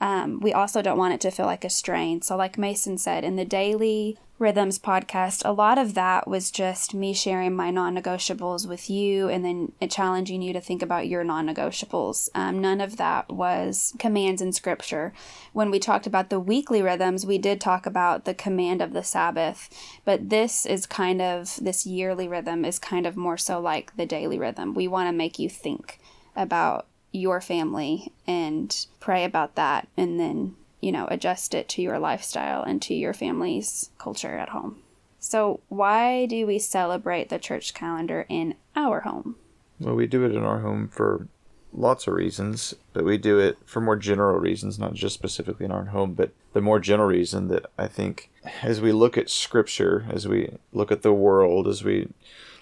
um, 0.00 0.40
we 0.40 0.52
also 0.52 0.82
don't 0.82 0.98
want 0.98 1.14
it 1.14 1.20
to 1.22 1.30
feel 1.30 1.46
like 1.46 1.64
a 1.64 1.70
strain. 1.70 2.20
So, 2.22 2.36
like 2.36 2.58
Mason 2.58 2.98
said, 2.98 3.24
in 3.24 3.36
the 3.36 3.44
daily 3.44 4.18
Rhythms 4.38 4.78
podcast, 4.78 5.40
a 5.46 5.52
lot 5.52 5.78
of 5.78 5.94
that 5.94 6.28
was 6.28 6.50
just 6.50 6.92
me 6.92 7.14
sharing 7.14 7.56
my 7.56 7.70
non 7.70 7.96
negotiables 7.96 8.68
with 8.68 8.90
you 8.90 9.30
and 9.30 9.42
then 9.42 9.72
challenging 9.88 10.42
you 10.42 10.52
to 10.52 10.60
think 10.60 10.82
about 10.82 11.08
your 11.08 11.24
non 11.24 11.48
negotiables. 11.48 12.28
Um, 12.34 12.60
none 12.60 12.82
of 12.82 12.98
that 12.98 13.32
was 13.32 13.94
commands 13.98 14.42
in 14.42 14.52
scripture. 14.52 15.14
When 15.54 15.70
we 15.70 15.78
talked 15.78 16.06
about 16.06 16.28
the 16.28 16.38
weekly 16.38 16.82
rhythms, 16.82 17.24
we 17.24 17.38
did 17.38 17.62
talk 17.62 17.86
about 17.86 18.26
the 18.26 18.34
command 18.34 18.82
of 18.82 18.92
the 18.92 19.02
Sabbath, 19.02 19.70
but 20.04 20.28
this 20.28 20.66
is 20.66 20.84
kind 20.84 21.22
of, 21.22 21.56
this 21.56 21.86
yearly 21.86 22.28
rhythm 22.28 22.66
is 22.66 22.78
kind 22.78 23.06
of 23.06 23.16
more 23.16 23.38
so 23.38 23.58
like 23.58 23.96
the 23.96 24.04
daily 24.04 24.38
rhythm. 24.38 24.74
We 24.74 24.86
want 24.86 25.08
to 25.08 25.16
make 25.16 25.38
you 25.38 25.48
think 25.48 25.98
about 26.36 26.86
your 27.16 27.40
family 27.40 28.12
and 28.26 28.86
pray 29.00 29.24
about 29.24 29.54
that 29.56 29.88
and 29.96 30.20
then 30.20 30.56
you 30.80 30.92
know, 30.92 31.08
adjust 31.10 31.54
it 31.54 31.68
to 31.70 31.82
your 31.82 31.98
lifestyle 31.98 32.62
and 32.62 32.80
to 32.82 32.94
your 32.94 33.12
family's 33.12 33.90
culture 33.98 34.36
at 34.36 34.50
home. 34.50 34.82
So, 35.18 35.60
why 35.68 36.26
do 36.26 36.46
we 36.46 36.58
celebrate 36.58 37.28
the 37.28 37.38
church 37.38 37.74
calendar 37.74 38.26
in 38.28 38.54
our 38.76 39.00
home? 39.00 39.36
Well, 39.80 39.94
we 39.94 40.06
do 40.06 40.24
it 40.24 40.32
in 40.32 40.44
our 40.44 40.60
home 40.60 40.88
for 40.88 41.26
lots 41.72 42.06
of 42.06 42.14
reasons, 42.14 42.74
but 42.92 43.04
we 43.04 43.18
do 43.18 43.38
it 43.38 43.58
for 43.64 43.80
more 43.80 43.96
general 43.96 44.38
reasons, 44.38 44.78
not 44.78 44.94
just 44.94 45.14
specifically 45.14 45.66
in 45.66 45.72
our 45.72 45.86
home, 45.86 46.14
but 46.14 46.30
the 46.52 46.60
more 46.60 46.78
general 46.78 47.08
reason 47.08 47.48
that 47.48 47.66
I 47.76 47.88
think 47.88 48.30
as 48.62 48.80
we 48.80 48.92
look 48.92 49.18
at 49.18 49.28
scripture, 49.28 50.06
as 50.08 50.28
we 50.28 50.56
look 50.72 50.92
at 50.92 51.02
the 51.02 51.12
world, 51.12 51.66
as 51.66 51.82
we 51.82 52.08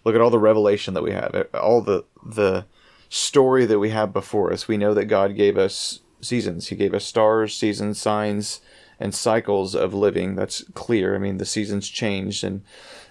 look 0.04 0.14
at 0.14 0.20
all 0.20 0.30
the 0.30 0.38
revelation 0.38 0.94
that 0.94 1.02
we 1.02 1.12
have, 1.12 1.46
all 1.52 1.82
the 1.82 2.04
the 2.24 2.64
story 3.14 3.64
that 3.64 3.78
we 3.78 3.90
have 3.90 4.12
before 4.12 4.52
us, 4.52 4.66
we 4.66 4.76
know 4.76 4.92
that 4.92 5.04
God 5.04 5.36
gave 5.36 5.56
us 5.56 6.00
seasons. 6.20 6.66
He 6.68 6.74
gave 6.76 6.92
us 6.92 7.04
stars, 7.04 7.56
seasons, 7.56 8.00
signs, 8.00 8.60
and 8.98 9.14
cycles 9.14 9.76
of 9.76 9.94
living. 9.94 10.34
That's 10.34 10.64
clear. 10.74 11.14
I 11.14 11.18
mean, 11.18 11.38
the 11.38 11.46
seasons 11.46 11.88
changed, 11.88 12.42
and 12.42 12.62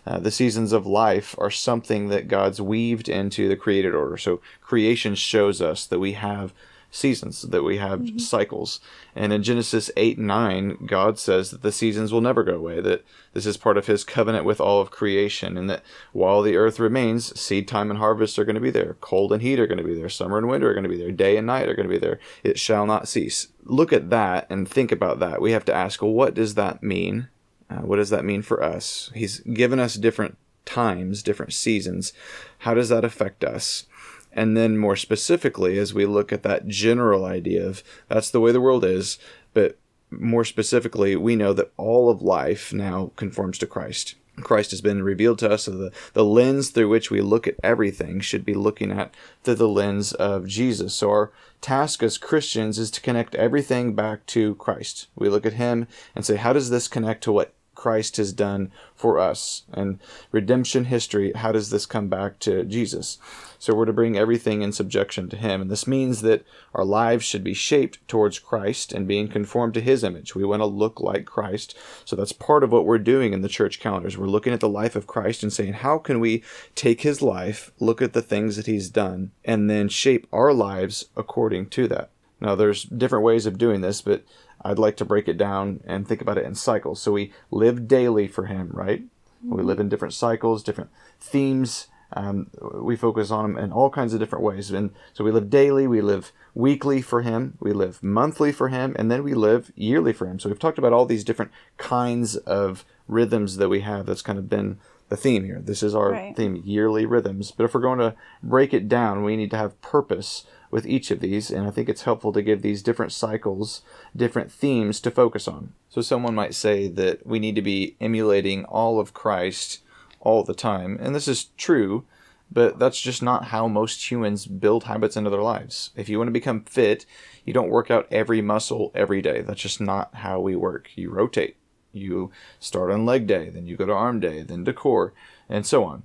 uh, 0.06 0.20
the 0.20 0.32
seasons 0.32 0.74
of 0.74 0.86
life 0.86 1.36
are 1.38 1.50
something 1.50 2.10
that 2.10 2.28
God's 2.28 2.60
weaved 2.60 3.08
into 3.08 3.48
the 3.48 3.56
created 3.56 3.96
order. 3.96 4.18
So 4.18 4.42
creation 4.62 5.16
shows 5.16 5.62
us 5.62 5.86
that 5.86 6.00
we 6.00 6.14
have 6.14 6.54
seasons, 6.94 7.42
that 7.42 7.64
we 7.64 7.78
have 7.78 8.00
mm-hmm. 8.00 8.18
cycles. 8.20 8.80
And 9.16 9.34
in 9.34 9.44
Genesis 9.44 9.90
8 9.98 10.20
and 10.20 10.28
9, 10.28 10.86
God 10.86 11.18
says 11.18 11.50
that 11.52 11.64
the 11.64 11.72
seasons 11.72 12.14
will 12.14 12.22
never 12.22 12.44
go 12.44 12.56
away, 12.56 12.80
that 12.82 13.04
this 13.34 13.46
is 13.46 13.58
part 13.58 13.78
of 13.78 13.88
his 13.88 14.04
covenant 14.04 14.46
with 14.46 14.62
all 14.62 14.80
of 14.80 14.92
creation, 14.92 15.58
and 15.58 15.70
that 15.70 15.84
while 16.12 16.42
the 16.42 16.56
earth 16.56 16.80
remains, 16.80 17.38
seed 17.40 17.68
time 17.68 17.90
and 17.90 18.00
harvest 18.00 18.38
are 18.38 18.46
going 18.46 18.56
to 18.56 18.62
be 18.62 18.72
there, 18.72 18.96
cold 19.02 19.34
and 19.34 19.42
heat 19.42 19.60
are 19.60 19.68
going 19.68 19.80
to 19.80 19.84
be 19.84 19.96
there, 19.96 20.10
summer 20.10 20.38
and 20.38 20.48
winter 20.48 20.70
are 20.70 20.74
going 20.74 20.84
to 20.84 20.90
be 20.90 20.98
there, 20.98 21.12
day 21.12 21.36
and 21.36 21.48
night 21.48 21.68
are 21.68 21.76
going 21.76 21.88
to 21.88 21.94
be 21.94 22.00
there. 22.00 22.20
It 22.44 22.60
shall 22.60 22.86
not 22.86 23.08
cease. 23.08 23.48
Look 23.64 23.92
at 23.92 24.12
that 24.12 24.46
and 24.50 24.70
think 24.70 24.92
about 24.92 25.20
that. 25.20 25.42
We 25.42 25.52
have 25.52 25.66
to 25.66 25.74
ask, 25.74 26.02
well, 26.02 26.12
what 26.12 26.36
does 26.36 26.54
that 26.56 26.84
mean? 26.84 27.28
Uh, 27.70 27.78
what 27.78 27.96
does 27.96 28.12
that 28.12 28.26
mean 28.26 28.44
for 28.44 28.62
us? 28.62 29.12
He's 29.16 29.40
given 29.40 29.80
us 29.80 29.96
different 29.96 30.38
times, 30.66 31.24
different 31.24 31.54
seasons. 31.54 32.14
How 32.60 32.74
does 32.74 32.90
that 32.90 33.04
affect 33.04 33.44
us? 33.44 33.88
And 34.34 34.58
then 34.58 34.78
more 34.78 34.96
specifically, 34.96 35.78
as 35.78 35.94
we 35.94 36.06
look 36.06 36.34
at 36.34 36.44
that 36.44 36.68
general 36.68 37.24
idea 37.26 37.66
of 37.66 37.84
that's 38.08 38.32
the 38.32 38.40
way 38.40 38.52
the 38.52 38.62
world 38.62 38.84
is, 38.84 39.20
but 39.54 39.78
more 40.10 40.44
specifically, 40.44 41.16
we 41.16 41.36
know 41.36 41.54
that 41.54 41.72
all 41.78 42.10
of 42.10 42.22
life 42.22 42.74
now 42.74 43.12
conforms 43.16 43.58
to 43.60 43.68
Christ. 43.68 44.16
Christ 44.42 44.72
has 44.72 44.82
been 44.82 45.04
revealed 45.04 45.38
to 45.40 45.52
us, 45.52 45.64
so 45.64 45.72
the, 45.72 45.92
the 46.14 46.26
lens 46.26 46.70
through 46.70 46.90
which 46.90 47.12
we 47.12 47.22
look 47.22 47.48
at 47.48 47.56
everything 47.64 48.20
should 48.20 48.44
be 48.44 48.56
looking 48.56 48.92
at 48.92 49.14
through 49.44 49.56
the 49.56 49.68
lens 49.68 50.12
of 50.14 50.48
Jesus. 50.48 50.96
So 50.96 51.10
our 51.10 51.32
task 51.62 52.02
as 52.02 52.18
Christians 52.18 52.80
is 52.80 52.90
to 52.92 53.02
connect 53.02 53.36
everything 53.36 53.94
back 53.94 54.26
to 54.28 54.56
Christ. 54.56 55.08
We 55.16 55.30
look 55.30 55.46
at 55.46 55.54
Him 55.54 55.88
and 56.16 56.26
say, 56.26 56.38
how 56.38 56.54
does 56.54 56.72
this 56.72 56.88
connect 56.88 57.24
to 57.26 57.32
what 57.32 57.54
Christ 57.84 58.16
has 58.16 58.32
done 58.32 58.72
for 58.96 59.20
us? 59.20 59.64
And 59.74 60.00
redemption 60.32 60.86
history, 60.86 61.34
how 61.34 61.52
does 61.52 61.70
this 61.70 61.86
come 61.86 62.08
back 62.08 62.40
to 62.40 62.64
Jesus? 62.64 63.18
So 63.60 63.76
we're 63.76 63.84
to 63.84 63.92
bring 63.92 64.18
everything 64.18 64.62
in 64.62 64.72
subjection 64.72 65.28
to 65.28 65.36
Him. 65.36 65.62
And 65.62 65.70
this 65.70 65.86
means 65.86 66.22
that 66.22 66.46
our 66.74 66.86
lives 66.86 67.26
should 67.26 67.44
be 67.44 67.54
shaped 67.54 68.00
towards 68.08 68.40
Christ 68.40 68.94
and 68.94 69.06
being 69.06 69.28
conformed 69.28 69.74
to 69.74 69.82
His 69.82 70.02
image. 70.02 70.34
We 70.34 70.46
want 70.46 70.62
to 70.62 70.66
look 70.66 71.02
like 71.02 71.26
Christ. 71.26 71.78
So 72.06 72.16
that's 72.16 72.32
part 72.32 72.64
of 72.64 72.72
what 72.72 72.86
we're 72.86 73.00
doing 73.00 73.34
in 73.34 73.42
the 73.42 73.50
church 73.50 73.82
calendars. 73.82 74.18
We're 74.18 74.28
looking 74.28 74.54
at 74.54 74.62
the 74.62 74.70
life 74.70 74.96
of 74.96 75.06
Christ 75.06 75.44
and 75.44 75.52
saying, 75.52 75.74
how 75.74 75.98
can 75.98 76.22
we 76.22 76.42
take 76.76 77.02
His 77.02 77.22
life, 77.22 77.74
look 77.82 78.02
at 78.02 78.14
the 78.14 78.22
things 78.22 78.56
that 78.56 78.66
He's 78.66 78.90
done, 78.90 79.32
and 79.44 79.70
then 79.70 79.90
shape 79.90 80.26
our 80.32 80.54
lives 80.54 81.08
according 81.18 81.68
to 81.72 81.90
that? 81.90 82.12
Now, 82.40 82.56
there's 82.56 82.84
different 82.84 83.24
ways 83.24 83.46
of 83.46 83.58
doing 83.58 83.82
this, 83.82 84.02
but 84.02 84.24
I'd 84.64 84.80
like 84.80 84.98
to 84.98 85.06
break 85.06 85.28
it 85.28 85.38
down 85.38 85.82
and 85.86 86.08
think 86.08 86.22
about 86.22 86.38
it 86.38 86.46
in 86.46 86.56
cycles. 86.56 87.02
So 87.02 87.12
we 87.12 87.34
live 87.52 87.88
daily 87.88 88.28
for 88.28 88.46
Him, 88.46 88.70
right? 88.74 89.04
Mm-hmm. 89.04 89.56
We 89.58 89.64
live 89.64 89.80
in 89.80 89.90
different 89.90 90.14
cycles, 90.14 90.64
different 90.64 90.90
themes 91.20 91.88
um, 92.16 92.50
we 92.74 92.96
focus 92.96 93.32
on 93.32 93.46
him 93.46 93.58
in 93.58 93.72
all 93.72 93.90
kinds 93.90 94.14
of 94.14 94.20
different 94.20 94.44
ways. 94.44 94.72
And 94.72 94.92
so 95.14 95.24
we 95.24 95.32
live 95.32 95.50
daily, 95.50 95.88
we 95.88 96.02
live 96.02 96.32
weekly 96.54 97.02
for 97.02 97.22
him, 97.22 97.58
we 97.60 97.74
live 97.74 98.02
monthly 98.04 98.52
for 98.52 98.70
him, 98.70 98.96
and 98.98 99.12
then 99.12 99.24
we 99.24 99.34
live 99.34 99.72
yearly 99.76 100.14
for 100.14 100.28
him. 100.28 100.40
So 100.40 100.50
we've 100.50 100.60
talked 100.60 100.78
about 100.78 100.94
all 100.94 101.06
these 101.06 101.24
different 101.24 101.52
kinds 101.78 102.38
of 102.38 102.86
rhythms 103.08 103.58
that 103.58 103.70
we 103.70 103.82
have. 103.82 104.06
That's 104.06 104.22
kind 104.22 104.38
of 104.38 104.50
been 104.50 104.78
the 105.10 105.18
theme 105.18 105.44
here. 105.44 105.62
This 105.64 105.84
is 105.84 105.96
our 105.96 106.12
right. 106.12 106.36
theme, 106.36 106.62
yearly 106.64 107.06
rhythms. 107.06 107.52
But 107.52 107.66
if 107.66 107.74
we're 107.74 107.82
going 107.82 108.00
to 108.00 108.16
break 108.42 108.74
it 108.74 108.88
down, 108.88 109.24
we 109.24 109.36
need 109.36 109.52
to 109.52 109.58
have 109.58 109.82
purpose 109.82 110.46
with 110.74 110.88
each 110.88 111.12
of 111.12 111.20
these. 111.20 111.52
And 111.52 111.68
I 111.68 111.70
think 111.70 111.88
it's 111.88 112.02
helpful 112.02 112.34
to 112.34 112.42
give 112.42 112.64
these 112.64 112.82
different 112.82 113.12
cycles 113.12 113.84
different 114.16 114.52
themes 114.52 115.00
to 115.02 115.12
focus 115.12 115.48
on. 115.48 115.74
So 115.88 116.02
someone 116.02 116.34
might 116.34 116.56
say 116.56 116.88
that 116.88 117.28
we 117.28 117.38
need 117.38 117.54
to 117.56 117.62
be 117.62 117.96
emulating 118.02 118.66
all 118.66 119.00
of 119.00 119.14
Christ 119.14 119.82
all 120.20 120.44
the 120.44 120.56
time. 120.56 120.98
And 121.00 121.14
this 121.14 121.28
is 121.28 121.50
true, 121.58 122.06
but 122.52 122.80
that's 122.80 123.00
just 123.00 123.22
not 123.22 123.46
how 123.46 123.68
most 123.68 124.10
humans 124.10 124.48
build 124.48 124.86
habits 124.86 125.16
into 125.16 125.30
their 125.30 125.44
lives. 125.44 125.92
If 125.96 126.10
you 126.10 126.18
want 126.18 126.30
to 126.30 126.32
become 126.32 126.64
fit, 126.64 127.06
you 127.46 127.54
don't 127.54 127.70
work 127.70 127.92
out 127.92 128.08
every 128.10 128.42
muscle 128.42 128.92
every 128.96 129.22
day. 129.22 129.42
That's 129.42 129.62
just 129.62 129.80
not 129.80 130.16
how 130.16 130.40
we 130.40 130.56
work. 130.56 130.90
You 130.96 131.12
rotate. 131.12 131.56
You 131.92 132.32
start 132.60 132.90
on 132.90 133.06
leg 133.06 133.28
day, 133.28 133.50
then 133.50 133.68
you 133.68 133.78
go 133.78 133.86
to 133.86 133.94
arm 133.94 134.20
day, 134.20 134.42
then 134.42 134.66
to 134.66 134.74
core, 134.74 135.14
and 135.48 135.68
so 135.68 135.84
on. 135.84 136.02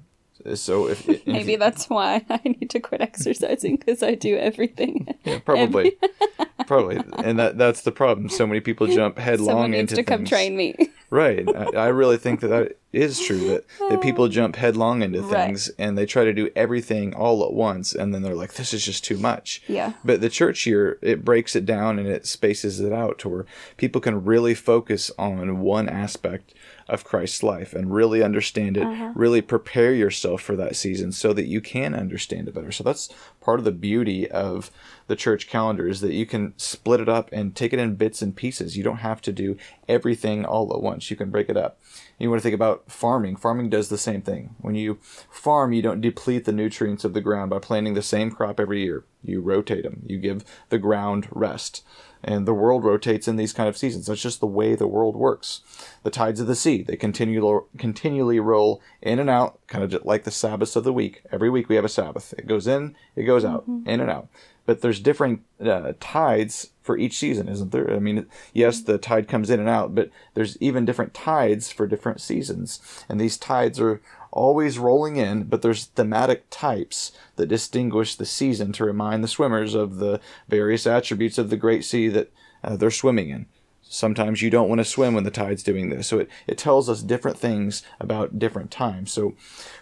So 0.55 0.89
if, 0.89 1.09
if 1.09 1.27
maybe 1.27 1.57
that's 1.57 1.91
why 1.91 2.25
I 2.31 2.41
need 2.45 2.71
to 2.71 2.81
quit 2.81 3.01
exercising 3.01 3.77
because 3.77 4.03
I 4.03 4.15
do 4.15 4.37
everything. 4.37 5.15
Yeah, 5.25 5.41
probably, 5.41 5.97
probably, 6.67 7.01
and 7.25 7.39
that 7.39 7.59
that's 7.59 7.83
the 7.83 7.93
problem. 7.93 8.29
So 8.29 8.47
many 8.47 8.61
people 8.61 8.87
jump 8.87 9.19
headlong 9.19 9.49
Someone 9.49 9.71
needs 9.73 9.93
into 9.93 9.97
to 9.97 9.97
things. 9.97 10.09
come 10.09 10.25
train 10.25 10.57
me. 10.57 10.77
right, 11.11 11.49
I, 11.49 11.65
I, 11.77 11.87
really 11.89 12.19
think 12.19 12.41
that 12.41 12.49
that 12.49 12.79
is 12.93 13.21
true. 13.21 13.49
That 13.49 13.65
that 13.81 13.99
uh, 13.99 13.99
people 13.99 14.29
jump 14.29 14.57
headlong 14.57 15.03
into 15.03 15.23
things 15.23 15.69
right. 15.69 15.87
and 15.87 15.99
they 15.99 16.07
try 16.07 16.25
to 16.25 16.33
do 16.33 16.51
everything 16.55 17.15
all 17.15 17.45
at 17.45 17.53
once, 17.53 17.95
and 17.95 18.15
then 18.15 18.23
they're 18.23 18.37
like, 18.37 18.55
"This 18.55 18.73
is 18.73 18.85
just 18.85 19.05
too 19.05 19.19
much." 19.19 19.63
Yeah. 19.67 19.95
But 20.05 20.21
the 20.21 20.31
church 20.31 20.63
here 20.63 20.99
it 21.03 21.25
breaks 21.25 21.57
it 21.57 21.67
down 21.67 21.99
and 21.99 22.09
it 22.09 22.27
spaces 22.27 22.81
it 22.81 22.93
out 22.93 23.19
to 23.21 23.29
where 23.29 23.47
people 23.77 24.01
can 24.01 24.25
really 24.25 24.55
focus 24.55 25.11
on 25.19 25.61
one 25.61 25.89
aspect 25.89 26.55
of 26.89 27.05
Christ's 27.05 27.43
life 27.43 27.75
and 27.75 27.93
really 27.93 28.23
understand 28.23 28.77
it, 28.77 28.85
uh-huh. 28.85 29.13
really 29.15 29.43
prepare 29.43 29.93
yourself 29.93 30.41
for 30.41 30.57
that 30.57 30.77
season 30.77 31.13
so 31.13 31.33
that 31.33 31.47
you 31.47 31.61
can 31.61 31.95
understand 31.95 32.49
it 32.49 32.55
better. 32.55 32.73
So 32.73 32.83
that's 32.83 33.11
part 33.41 33.59
of 33.59 33.65
the 33.65 33.73
beauty 33.73 34.31
of 34.31 34.71
the 35.07 35.17
church 35.17 35.49
calendar 35.49 35.89
is 35.89 36.01
that 36.01 36.13
you 36.13 36.27
can 36.27 36.55
split 36.57 37.01
it 37.01 37.09
up 37.09 37.29
and 37.33 37.55
take 37.55 37.73
it 37.73 37.79
in 37.79 37.97
bits 37.97 38.23
and 38.23 38.35
pieces. 38.35 38.77
You 38.77 38.85
don't 38.85 38.99
have 38.99 39.21
to 39.23 39.33
do 39.33 39.57
everything 39.89 40.45
all 40.45 40.73
at 40.75 40.83
once. 40.83 41.11
You 41.11 41.17
can 41.17 41.31
break 41.31 41.49
it 41.49 41.57
up. 41.57 41.79
You 42.19 42.31
want 42.31 42.41
to 42.41 42.43
think 42.43 42.55
about 42.55 42.91
farming. 42.91 43.37
Farming 43.37 43.71
does 43.71 43.89
the 43.89 43.99
same 43.99 44.23
thing. 44.23 44.55
When 44.61 44.75
you 44.75 44.99
farm, 45.31 45.73
you 45.73 45.83
don't 45.83 46.01
deplete 46.01 46.45
the 46.45 46.53
nutrients 46.53 47.05
of 47.05 47.15
the 47.15 47.21
ground 47.21 47.51
by 47.51 47.59
planting 47.59 47.95
the 47.95 48.03
same 48.03 48.31
crop 48.31 48.59
every 48.59 48.83
year. 48.83 49.05
You 49.23 49.41
rotate 49.41 49.83
them. 49.83 50.03
You 50.07 50.19
give 50.19 50.45
the 50.69 50.79
ground 50.79 51.29
rest 51.31 51.83
and 52.23 52.47
the 52.47 52.55
world 52.55 52.85
rotates 52.85 53.29
in 53.29 53.37
these 53.37 53.53
kind 53.53 53.69
of 53.69 53.77
seasons. 53.77 54.07
That's 54.07 54.23
just 54.23 54.41
the 54.41 54.47
way 54.47 54.75
the 54.75 54.89
world 54.89 55.17
works. 55.17 55.61
The 56.03 56.11
tides 56.11 56.41
of 56.41 56.47
the 56.47 56.55
sea, 56.55 56.83
they 56.83 56.97
continue, 56.97 57.67
continually 57.77 58.41
roll 58.41 58.83
in 59.01 59.19
and 59.19 59.31
out, 59.31 59.59
kind 59.67 59.85
of 59.85 60.05
like 60.05 60.25
the 60.25 60.31
Sabbaths 60.31 60.77
of 60.77 60.85
the 60.85 60.93
week. 60.93 61.23
Every 61.31 61.51
week 61.51 61.69
we 61.69 61.77
have 61.77 61.85
a 61.85 61.89
Sabbath. 61.89 62.35
It 62.37 62.47
goes 62.47 62.67
in, 62.67 62.97
it 63.17 63.25
goes 63.25 63.45
out, 63.45 63.69
mm-hmm. 63.69 63.89
in 63.89 64.01
and 64.01 64.11
out. 64.11 64.29
But 64.67 64.83
there's 64.83 65.01
different 65.01 65.45
uh, 65.65 65.95
tides 65.99 66.73
for 66.83 66.99
each 66.99 67.17
season, 67.17 67.49
isn't 67.49 67.73
there? 67.73 67.91
I 67.91 67.99
mean, 67.99 68.27
yes, 68.53 68.83
the 68.83 68.99
tide 68.99 69.27
comes 69.27 69.49
in 69.49 69.61
and 69.61 69.69
out, 69.69 69.95
but 69.95 70.11
there's 70.35 70.61
even 70.61 70.85
different 70.85 71.15
tides 71.15 71.73
for 71.73 71.87
different 71.87 72.21
seasons. 72.21 72.79
And 73.09 73.19
these 73.19 73.39
tides 73.39 73.81
are 73.81 74.03
always 74.39 74.79
rolling 74.79 75.17
in, 75.17 75.45
but 75.45 75.63
there's 75.63 75.87
thematic 75.87 76.47
types 76.49 77.13
that 77.37 77.49
distinguish 77.49 78.15
the 78.15 78.25
season 78.25 78.73
to 78.73 78.85
remind 78.85 79.23
the 79.23 79.29
swimmers 79.29 79.75
of 79.75 79.97
the 79.97 80.21
various 80.49 80.87
attributes 80.87 81.39
of 81.39 81.51
the 81.51 81.57
great 81.57 81.85
sea 81.85 82.09
that 82.09 82.33
uh, 82.63 82.77
they're 82.77 82.91
swimming 82.91 83.31
in. 83.31 83.47
Sometimes 83.83 84.43
you 84.43 84.51
don't 84.51 84.69
want 84.69 84.81
to 84.81 84.85
swim 84.85 85.15
when 85.15 85.25
the 85.25 85.31
tide's 85.31 85.63
doing 85.63 85.89
this. 85.89 86.07
So 86.07 86.19
it, 86.19 86.29
it 86.47 86.59
tells 86.59 86.89
us 86.89 87.03
different 87.03 87.39
things 87.39 87.83
about 87.99 88.39
different 88.39 88.71
times. 88.71 89.11
So 89.11 89.35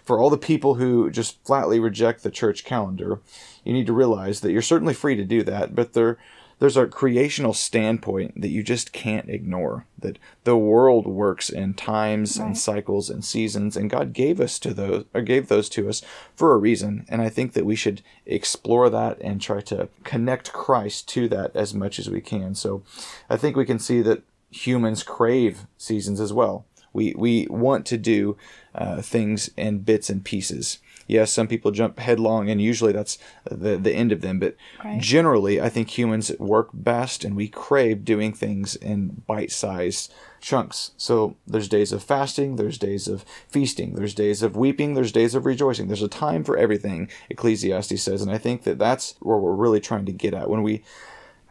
for 0.03 0.19
all 0.19 0.29
the 0.29 0.37
people 0.37 0.75
who 0.75 1.11
just 1.11 1.43
flatly 1.45 1.79
reject 1.79 2.23
the 2.23 2.31
church 2.31 2.63
calendar, 2.63 3.19
you 3.63 3.73
need 3.73 3.87
to 3.87 3.93
realize 3.93 4.39
that 4.41 4.51
you're 4.51 4.61
certainly 4.61 4.93
free 4.93 5.15
to 5.17 5.25
do 5.25 5.43
that, 5.43 5.75
but 5.75 5.93
there 5.93 6.17
there's 6.59 6.77
a 6.77 6.87
creational 6.87 7.53
standpoint 7.53 8.41
that 8.41 8.49
you 8.49 8.63
just 8.63 8.91
can't 8.91 9.29
ignore. 9.29 9.85
That 9.99 10.17
the 10.43 10.57
world 10.57 11.05
works 11.05 11.49
in 11.49 11.73
times 11.73 12.39
right. 12.39 12.47
and 12.47 12.57
cycles 12.57 13.09
and 13.09 13.23
seasons, 13.23 13.77
and 13.77 13.89
God 13.89 14.13
gave 14.13 14.39
us 14.39 14.57
to 14.59 14.73
those 14.73 15.05
or 15.13 15.21
gave 15.21 15.47
those 15.47 15.69
to 15.69 15.87
us 15.87 16.01
for 16.35 16.53
a 16.53 16.57
reason. 16.57 17.05
And 17.09 17.21
I 17.21 17.29
think 17.29 17.53
that 17.53 17.65
we 17.65 17.75
should 17.75 18.01
explore 18.25 18.89
that 18.89 19.19
and 19.21 19.39
try 19.39 19.61
to 19.61 19.89
connect 20.03 20.53
Christ 20.53 21.07
to 21.09 21.27
that 21.29 21.55
as 21.55 21.73
much 21.73 21.99
as 21.99 22.09
we 22.09 22.21
can. 22.21 22.55
So 22.55 22.83
I 23.29 23.37
think 23.37 23.55
we 23.55 23.65
can 23.65 23.79
see 23.79 24.01
that 24.01 24.23
humans 24.49 25.03
crave 25.03 25.67
seasons 25.77 26.19
as 26.19 26.33
well. 26.33 26.65
We 26.93 27.13
we 27.15 27.47
want 27.49 27.85
to 27.87 27.97
do 27.97 28.37
uh, 28.73 29.01
things 29.01 29.51
in 29.57 29.79
bits 29.79 30.09
and 30.09 30.23
pieces. 30.23 30.79
Yes, 31.07 31.31
some 31.31 31.47
people 31.47 31.71
jump 31.71 31.99
headlong, 31.99 32.49
and 32.49 32.61
usually 32.61 32.91
that's 32.91 33.17
the 33.49 33.77
the 33.77 33.93
end 33.93 34.11
of 34.11 34.21
them. 34.21 34.39
But 34.39 34.55
right. 34.83 34.99
generally, 34.99 35.59
I 35.61 35.69
think 35.69 35.97
humans 35.97 36.31
work 36.37 36.69
best, 36.73 37.23
and 37.23 37.35
we 37.35 37.47
crave 37.47 38.05
doing 38.05 38.33
things 38.33 38.75
in 38.75 39.23
bite-sized 39.25 40.13
chunks. 40.41 40.91
So 40.97 41.35
there's 41.47 41.67
days 41.67 41.91
of 41.91 42.03
fasting, 42.03 42.57
there's 42.57 42.77
days 42.77 43.07
of 43.07 43.25
feasting, 43.47 43.95
there's 43.95 44.13
days 44.13 44.43
of 44.43 44.55
weeping, 44.55 44.93
there's 44.93 45.11
days 45.11 45.33
of 45.33 45.45
rejoicing. 45.45 45.87
There's 45.87 46.01
a 46.01 46.07
time 46.07 46.43
for 46.43 46.57
everything. 46.57 47.09
Ecclesiastes 47.29 48.01
says, 48.01 48.21
and 48.21 48.31
I 48.31 48.37
think 48.37 48.63
that 48.63 48.77
that's 48.77 49.15
where 49.19 49.37
we're 49.37 49.55
really 49.55 49.79
trying 49.79 50.05
to 50.05 50.11
get 50.11 50.33
at 50.33 50.49
when 50.49 50.61
we 50.61 50.83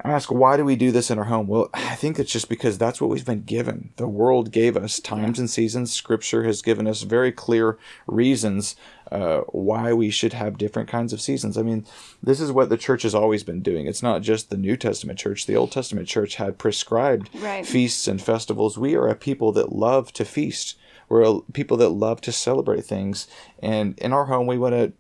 ask 0.05 0.31
why 0.31 0.57
do 0.57 0.65
we 0.65 0.77
do 0.77 0.93
this 0.93 1.11
in 1.11 1.19
our 1.19 1.25
home 1.25 1.47
well 1.47 1.71
i 1.75 1.95
think 1.95 2.19
it's 2.19 2.33
just 2.33 2.49
because 2.49 2.77
that's 2.79 3.01
what 3.01 3.11
we've 3.11 3.25
been 3.25 3.43
given 3.43 3.91
the 3.97 4.07
world 4.07 4.53
gave 4.53 4.77
us 4.77 5.01
times 5.01 5.39
and 5.39 5.49
seasons 5.49 5.93
scripture 5.93 6.45
has 6.45 6.63
given 6.63 6.87
us 6.87 7.03
very 7.03 7.33
clear 7.33 7.79
reasons 8.07 8.77
uh, 9.13 9.41
why 9.49 9.93
we 9.93 10.11
should 10.11 10.33
have 10.33 10.59
different 10.59 10.89
kinds 10.89 11.13
of 11.13 11.21
seasons 11.21 11.57
i 11.57 11.63
mean 11.63 11.85
this 12.23 12.41
is 12.41 12.53
what 12.53 12.69
the 12.69 12.77
church 12.77 13.03
has 13.03 13.15
always 13.15 13.45
been 13.45 13.63
doing 13.63 13.87
it's 13.87 14.03
not 14.03 14.23
just 14.23 14.51
the 14.51 14.57
new 14.57 14.77
testament 14.77 15.19
church 15.19 15.47
the 15.47 15.57
old 15.57 15.71
testament 15.71 16.09
church 16.09 16.37
had 16.37 16.59
prescribed 16.59 17.31
right. 17.37 17.67
feasts 17.67 18.09
and 18.09 18.21
festivals 18.21 18.77
we 18.77 18.95
are 18.95 19.09
a 19.09 19.15
people 19.15 19.53
that 19.53 19.73
love 19.73 20.13
to 20.13 20.25
feast 20.25 20.77
we're 21.09 21.23
a 21.23 21.41
people 21.53 21.77
that 21.77 21.91
love 21.91 22.21
to 22.21 22.33
celebrate 22.33 22.85
things 22.85 23.27
and 23.61 23.99
in 23.99 24.13
our 24.13 24.27
home 24.27 24.47
we 24.47 24.59
want 24.59 24.75
to 24.75 24.93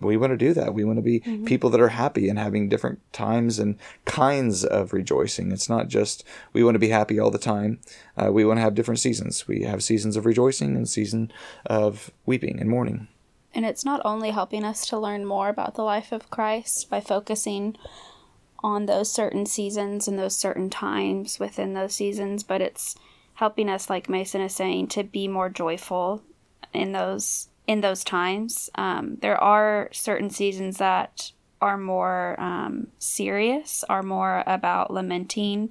we 0.00 0.16
want 0.16 0.32
to 0.32 0.36
do 0.36 0.54
that. 0.54 0.74
We 0.74 0.84
want 0.84 0.98
to 0.98 1.02
be 1.02 1.20
mm-hmm. 1.20 1.44
people 1.44 1.70
that 1.70 1.80
are 1.80 1.88
happy 1.88 2.28
and 2.28 2.38
having 2.38 2.68
different 2.68 3.00
times 3.12 3.58
and 3.58 3.76
kinds 4.04 4.64
of 4.64 4.92
rejoicing. 4.92 5.52
It's 5.52 5.68
not 5.68 5.88
just 5.88 6.24
we 6.52 6.64
want 6.64 6.74
to 6.74 6.80
be 6.80 6.88
happy 6.88 7.18
all 7.18 7.30
the 7.30 7.38
time. 7.38 7.80
Uh, 8.16 8.32
we 8.32 8.44
want 8.44 8.58
to 8.58 8.62
have 8.62 8.74
different 8.74 9.00
seasons. 9.00 9.46
We 9.46 9.62
have 9.62 9.82
seasons 9.82 10.16
of 10.16 10.26
rejoicing 10.26 10.76
and 10.76 10.88
season 10.88 11.32
of 11.66 12.10
weeping 12.26 12.60
and 12.60 12.70
mourning. 12.70 13.08
And 13.54 13.66
it's 13.66 13.84
not 13.84 14.00
only 14.04 14.30
helping 14.30 14.64
us 14.64 14.86
to 14.88 14.98
learn 14.98 15.26
more 15.26 15.48
about 15.48 15.74
the 15.74 15.82
life 15.82 16.12
of 16.12 16.30
Christ 16.30 16.88
by 16.88 17.00
focusing 17.00 17.76
on 18.62 18.86
those 18.86 19.10
certain 19.10 19.46
seasons 19.46 20.06
and 20.06 20.18
those 20.18 20.36
certain 20.36 20.70
times 20.70 21.40
within 21.40 21.74
those 21.74 21.94
seasons, 21.94 22.42
but 22.42 22.60
it's 22.60 22.94
helping 23.34 23.68
us, 23.68 23.88
like 23.88 24.08
Mason 24.08 24.40
is 24.40 24.54
saying, 24.54 24.88
to 24.88 25.02
be 25.02 25.26
more 25.26 25.48
joyful 25.48 26.22
in 26.72 26.92
those 26.92 27.48
in 27.66 27.80
those 27.80 28.02
times. 28.04 28.68
Um, 28.74 29.18
there 29.20 29.36
are 29.36 29.88
certain 29.92 30.30
seasons 30.30 30.78
that 30.78 31.32
are 31.60 31.78
more 31.78 32.38
um, 32.40 32.88
serious, 32.98 33.84
are 33.88 34.02
more 34.02 34.42
about 34.46 34.92
lamenting 34.92 35.70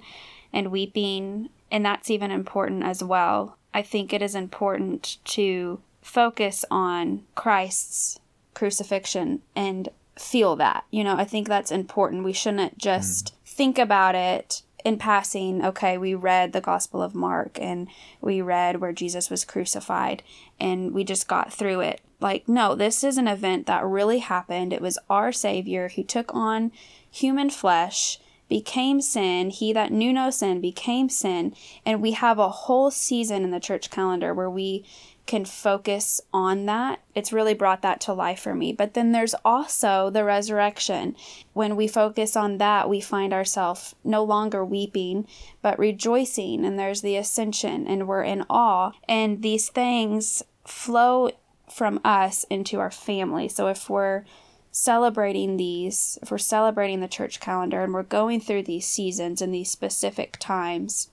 and 0.54 0.72
weeping, 0.72 1.50
and 1.72 1.86
that's 1.86 2.10
even 2.10 2.32
important 2.32 2.84
as 2.84 3.04
well. 3.04 3.58
I 3.74 3.82
think 3.82 4.14
it 4.14 4.22
is 4.22 4.34
important 4.34 5.18
to 5.26 5.82
focus 6.02 6.66
on 6.72 7.24
Christ's 7.36 8.20
crucifixion 8.54 9.42
and 9.56 9.90
feel 10.18 10.56
that. 10.58 10.86
You 10.92 11.04
know, 11.04 11.16
I 11.16 11.26
think 11.26 11.48
that's 11.48 11.72
important. 11.72 12.24
We 12.24 12.34
shouldn't 12.34 12.78
just 12.78 13.34
mm. 13.34 13.50
think 13.50 13.78
about 13.78 14.16
it 14.16 14.64
in 14.86 14.98
passing, 14.98 15.64
okay, 15.64 15.98
we 15.98 16.16
read 16.16 16.54
the 16.54 16.62
Gospel 16.62 17.02
of 17.02 17.16
Mark 17.16 17.58
and 17.60 17.88
we 18.22 18.42
read 18.42 18.80
where 18.80 18.94
Jesus 18.94 19.30
was 19.30 19.46
crucified 19.46 20.24
and 20.60 20.94
we 20.94 21.04
just 21.04 21.28
got 21.28 21.52
through 21.52 21.82
it. 21.82 22.02
Like, 22.20 22.48
no, 22.48 22.76
this 22.76 23.04
is 23.04 23.18
an 23.18 23.28
event 23.28 23.66
that 23.68 23.86
really 23.86 24.20
happened. 24.20 24.74
It 24.74 24.82
was 24.82 25.00
our 25.10 25.32
Savior 25.32 25.90
who 25.90 26.04
took 26.04 26.34
on 26.34 26.72
human 27.10 27.50
flesh, 27.50 28.20
became 28.48 29.00
sin. 29.00 29.52
He 29.52 29.72
that 29.74 29.92
knew 29.92 30.12
no 30.12 30.30
sin 30.30 30.60
became 30.60 31.08
sin. 31.08 31.54
And 31.86 32.02
we 32.02 32.14
have 32.14 32.40
a 32.40 32.50
whole 32.50 32.92
season 32.92 33.44
in 33.44 33.52
the 33.52 33.60
church 33.60 33.90
calendar 33.90 34.34
where 34.34 34.50
we 34.50 34.86
can 35.30 35.46
focus 35.46 36.20
on 36.34 36.66
that, 36.66 37.02
it's 37.14 37.32
really 37.32 37.54
brought 37.54 37.84
that 37.84 38.02
to 38.02 38.12
life 38.12 38.40
for 38.40 38.56
me. 38.56 38.74
But 38.74 38.96
then 38.96 39.12
there's 39.12 39.36
also 39.46 40.10
the 40.10 40.24
resurrection. 40.24 41.16
When 41.54 41.76
we 41.76 41.88
focus 41.88 42.36
on 42.36 42.58
that, 42.58 42.90
we 42.90 43.00
find 43.00 43.32
ourselves 43.32 43.94
no 44.04 44.24
longer 44.24 44.66
weeping, 44.66 45.28
but 45.62 45.78
rejoicing. 45.78 46.66
And 46.66 46.80
there's 46.80 47.02
the 47.02 47.16
ascension, 47.16 47.86
and 47.86 48.08
we're 48.08 48.24
in 48.24 48.44
awe. 48.50 48.94
And 49.08 49.44
these 49.44 49.70
things 49.70 50.42
flow 50.66 51.30
from 51.72 52.00
us 52.04 52.44
into 52.50 52.80
our 52.80 52.90
family. 52.90 53.48
So 53.48 53.68
if 53.68 53.88
we're 53.88 54.26
celebrating 54.72 55.58
these, 55.58 56.18
if 56.24 56.32
we're 56.32 56.40
celebrating 56.40 57.02
the 57.02 57.08
church 57.08 57.40
calendar 57.40 57.84
and 57.84 57.94
we're 57.94 58.02
going 58.02 58.42
through 58.42 58.64
these 58.64 58.88
seasons 58.88 59.44
and 59.44 59.54
these 59.54 59.70
specific 59.70 60.38
times, 60.40 61.12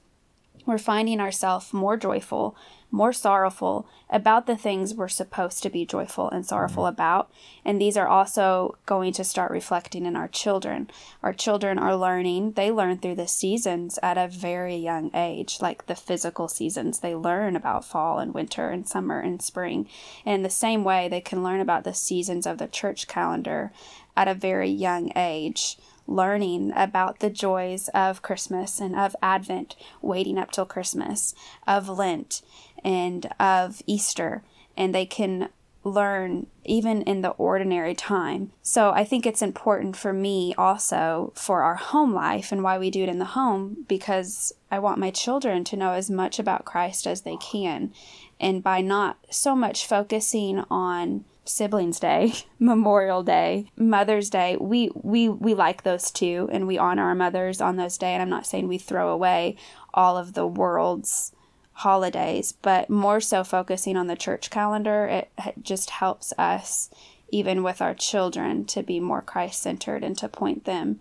we're 0.64 0.78
finding 0.78 1.20
ourselves 1.20 1.74
more 1.74 1.98
joyful, 1.98 2.56
more 2.96 3.12
sorrowful 3.12 3.86
about 4.08 4.46
the 4.46 4.56
things 4.56 4.94
we're 4.94 5.08
supposed 5.08 5.62
to 5.62 5.70
be 5.70 5.84
joyful 5.84 6.30
and 6.30 6.46
sorrowful 6.46 6.84
mm-hmm. 6.84 6.94
about. 6.94 7.30
And 7.64 7.80
these 7.80 7.96
are 7.96 8.08
also 8.08 8.76
going 8.86 9.12
to 9.14 9.24
start 9.24 9.50
reflecting 9.50 10.06
in 10.06 10.16
our 10.16 10.28
children. 10.28 10.88
Our 11.22 11.32
children 11.32 11.78
are 11.78 11.96
learning, 11.96 12.52
they 12.52 12.70
learn 12.70 12.98
through 12.98 13.16
the 13.16 13.28
seasons 13.28 13.98
at 14.02 14.16
a 14.16 14.28
very 14.28 14.76
young 14.76 15.10
age, 15.14 15.58
like 15.60 15.86
the 15.86 15.94
physical 15.94 16.48
seasons. 16.48 17.00
They 17.00 17.14
learn 17.14 17.54
about 17.54 17.84
fall 17.84 18.18
and 18.18 18.32
winter 18.32 18.70
and 18.70 18.88
summer 18.88 19.20
and 19.20 19.42
spring. 19.42 19.88
And 20.24 20.36
in 20.36 20.42
the 20.42 20.50
same 20.50 20.82
way, 20.82 21.08
they 21.08 21.20
can 21.20 21.42
learn 21.42 21.60
about 21.60 21.84
the 21.84 21.94
seasons 21.94 22.46
of 22.46 22.58
the 22.58 22.68
church 22.68 23.06
calendar 23.06 23.72
at 24.16 24.28
a 24.28 24.34
very 24.34 24.70
young 24.70 25.12
age 25.14 25.76
learning 26.06 26.72
about 26.74 27.20
the 27.20 27.30
joys 27.30 27.88
of 27.88 28.22
Christmas 28.22 28.80
and 28.80 28.94
of 28.96 29.16
Advent, 29.22 29.76
waiting 30.00 30.38
up 30.38 30.50
till 30.50 30.66
Christmas, 30.66 31.34
of 31.66 31.88
Lent, 31.88 32.42
and 32.84 33.26
of 33.38 33.82
Easter, 33.86 34.42
and 34.76 34.94
they 34.94 35.06
can 35.06 35.48
learn 35.86 36.48
even 36.64 37.00
in 37.02 37.22
the 37.22 37.30
ordinary 37.30 37.94
time. 37.94 38.50
So 38.60 38.90
I 38.90 39.04
think 39.04 39.24
it's 39.24 39.40
important 39.40 39.96
for 39.96 40.12
me 40.12 40.52
also 40.58 41.32
for 41.36 41.62
our 41.62 41.76
home 41.76 42.12
life 42.12 42.50
and 42.50 42.62
why 42.62 42.76
we 42.76 42.90
do 42.90 43.04
it 43.04 43.08
in 43.08 43.20
the 43.20 43.24
home 43.24 43.84
because 43.88 44.52
I 44.70 44.80
want 44.80 44.98
my 44.98 45.10
children 45.10 45.62
to 45.64 45.76
know 45.76 45.92
as 45.92 46.10
much 46.10 46.40
about 46.40 46.64
Christ 46.64 47.06
as 47.06 47.22
they 47.22 47.36
can. 47.36 47.92
And 48.40 48.62
by 48.62 48.80
not 48.80 49.18
so 49.30 49.54
much 49.54 49.86
focusing 49.86 50.64
on 50.68 51.24
siblings 51.48 52.00
day 52.00 52.32
memorial 52.58 53.22
day 53.22 53.70
mother's 53.76 54.28
day 54.30 54.56
we 54.60 54.90
we 54.94 55.28
we 55.28 55.54
like 55.54 55.82
those 55.82 56.10
too 56.10 56.48
and 56.52 56.66
we 56.66 56.76
honor 56.76 57.04
our 57.04 57.14
mothers 57.14 57.60
on 57.60 57.76
those 57.76 57.96
day 57.98 58.12
and 58.12 58.22
i'm 58.22 58.30
not 58.30 58.46
saying 58.46 58.66
we 58.66 58.78
throw 58.78 59.10
away 59.10 59.56
all 59.94 60.16
of 60.16 60.34
the 60.34 60.46
world's 60.46 61.32
holidays, 61.76 62.52
but 62.62 62.88
more 62.88 63.20
so 63.20 63.44
focusing 63.44 63.98
on 63.98 64.06
the 64.06 64.16
church 64.16 64.48
calendar, 64.48 65.04
it, 65.06 65.30
just 65.60 65.90
helps 65.90 66.32
us, 66.38 66.88
even 67.28 67.62
with 67.62 67.82
our 67.82 67.94
children, 67.94 68.64
to 68.64 68.82
be 68.82 68.98
more 68.98 69.20
Christ 69.20 69.60
centered 69.60 70.02
and 70.02 70.16
to 70.16 70.28
point 70.28 70.64
them 70.64 71.00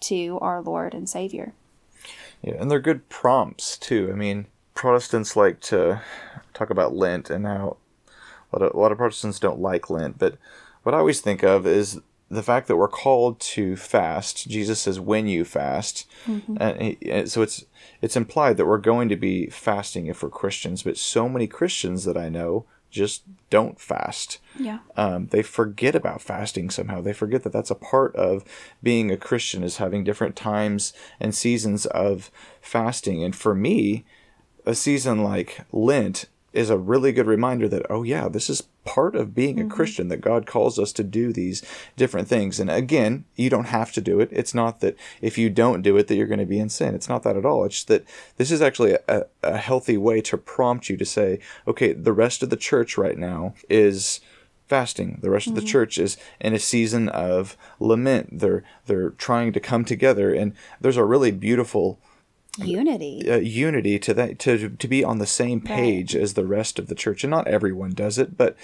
to 0.00 0.38
our 0.42 0.60
Lord 0.60 0.94
and 0.94 1.08
Savior. 1.08 1.52
Yeah, 2.42 2.54
and 2.54 2.68
they're 2.68 2.80
good 2.80 3.08
prompts 3.08 3.78
too. 3.78 4.10
I 4.12 4.16
mean, 4.16 4.46
Protestants 4.74 5.36
like 5.36 5.60
to 5.62 6.02
talk 6.54 6.70
about 6.70 6.96
Lent 6.96 7.30
and 7.30 7.46
how 7.46 7.76
a 8.52 8.58
lot 8.58 8.66
of, 8.66 8.74
a 8.74 8.78
lot 8.78 8.92
of 8.92 8.98
Protestants 8.98 9.38
don't 9.38 9.60
like 9.60 9.90
Lent, 9.90 10.18
but 10.18 10.36
what 10.82 10.94
I 10.94 10.98
always 10.98 11.20
think 11.20 11.42
of 11.42 11.66
is 11.66 12.00
the 12.28 12.42
fact 12.42 12.68
that 12.68 12.76
we're 12.76 12.88
called 12.88 13.38
to 13.40 13.76
fast. 13.76 14.48
Jesus 14.48 14.80
says, 14.80 14.98
"When 14.98 15.28
you 15.28 15.44
fast," 15.44 16.06
mm-hmm. 16.26 16.56
and, 16.60 16.82
he, 16.82 16.98
and 17.10 17.30
so 17.30 17.42
it's 17.42 17.64
it's 18.02 18.16
implied 18.16 18.56
that 18.56 18.66
we're 18.66 18.78
going 18.78 19.08
to 19.08 19.16
be 19.16 19.46
fasting 19.46 20.06
if 20.06 20.22
we're 20.22 20.30
Christians. 20.30 20.82
But 20.82 20.96
so 20.96 21.28
many 21.28 21.46
Christians 21.46 22.04
that 22.04 22.16
I 22.16 22.28
know 22.28 22.66
just 22.90 23.22
don't 23.50 23.80
fast. 23.80 24.38
Yeah. 24.58 24.78
Um, 24.96 25.26
they 25.26 25.42
forget 25.42 25.94
about 25.94 26.22
fasting 26.22 26.70
somehow. 26.70 27.00
They 27.00 27.12
forget 27.12 27.42
that 27.42 27.52
that's 27.52 27.70
a 27.70 27.74
part 27.74 28.14
of 28.16 28.44
being 28.82 29.10
a 29.10 29.16
Christian 29.16 29.62
is 29.62 29.76
having 29.76 30.02
different 30.02 30.34
times 30.34 30.92
and 31.20 31.34
seasons 31.34 31.86
of 31.86 32.30
fasting. 32.60 33.22
And 33.22 33.36
for 33.36 33.54
me, 33.54 34.04
a 34.64 34.74
season 34.74 35.22
like 35.22 35.60
Lent 35.72 36.26
is 36.56 36.70
a 36.70 36.78
really 36.78 37.12
good 37.12 37.26
reminder 37.26 37.68
that 37.68 37.84
oh 37.90 38.02
yeah 38.02 38.28
this 38.28 38.48
is 38.48 38.62
part 38.84 39.14
of 39.14 39.34
being 39.34 39.56
mm-hmm. 39.56 39.70
a 39.70 39.74
christian 39.74 40.08
that 40.08 40.20
god 40.20 40.46
calls 40.46 40.78
us 40.78 40.92
to 40.92 41.04
do 41.04 41.32
these 41.32 41.62
different 41.96 42.28
things 42.28 42.58
and 42.58 42.70
again 42.70 43.24
you 43.34 43.50
don't 43.50 43.66
have 43.66 43.92
to 43.92 44.00
do 44.00 44.20
it 44.20 44.28
it's 44.32 44.54
not 44.54 44.80
that 44.80 44.96
if 45.20 45.36
you 45.36 45.50
don't 45.50 45.82
do 45.82 45.96
it 45.96 46.06
that 46.06 46.14
you're 46.16 46.26
going 46.26 46.38
to 46.38 46.46
be 46.46 46.58
in 46.58 46.68
sin 46.68 46.94
it's 46.94 47.08
not 47.08 47.22
that 47.22 47.36
at 47.36 47.44
all 47.44 47.64
it's 47.64 47.84
that 47.84 48.04
this 48.36 48.50
is 48.50 48.62
actually 48.62 48.96
a, 49.08 49.24
a 49.42 49.56
healthy 49.56 49.96
way 49.96 50.20
to 50.20 50.36
prompt 50.36 50.88
you 50.88 50.96
to 50.96 51.04
say 51.04 51.38
okay 51.66 51.92
the 51.92 52.12
rest 52.12 52.42
of 52.42 52.50
the 52.50 52.56
church 52.56 52.96
right 52.96 53.18
now 53.18 53.54
is 53.68 54.20
fasting. 54.66 55.18
The 55.22 55.30
rest 55.30 55.46
of 55.46 55.54
the 55.54 55.62
church 55.62 55.98
is 55.98 56.16
in 56.40 56.52
a 56.52 56.58
season 56.58 57.08
of 57.08 57.56
lament. 57.78 58.40
They're 58.40 58.64
they're 58.86 59.10
trying 59.10 59.52
to 59.52 59.60
come 59.60 59.84
together, 59.84 60.34
and 60.34 60.54
there's 60.80 60.96
a 60.96 61.04
really 61.04 61.30
beautiful 61.30 62.00
Unity. 62.58 63.30
uh, 63.30 63.36
unity 63.36 63.98
to 63.98 64.14
that 64.14 64.38
to 64.40 64.70
to 64.70 64.88
be 64.88 65.04
on 65.04 65.18
the 65.18 65.26
same 65.26 65.60
page 65.60 66.14
as 66.16 66.34
the 66.34 66.46
rest 66.46 66.78
of 66.78 66.86
the 66.88 66.94
church. 66.94 67.24
And 67.24 67.30
not 67.30 67.46
everyone 67.48 67.90
does 67.92 68.18
it 68.18 68.36
but 68.36 68.56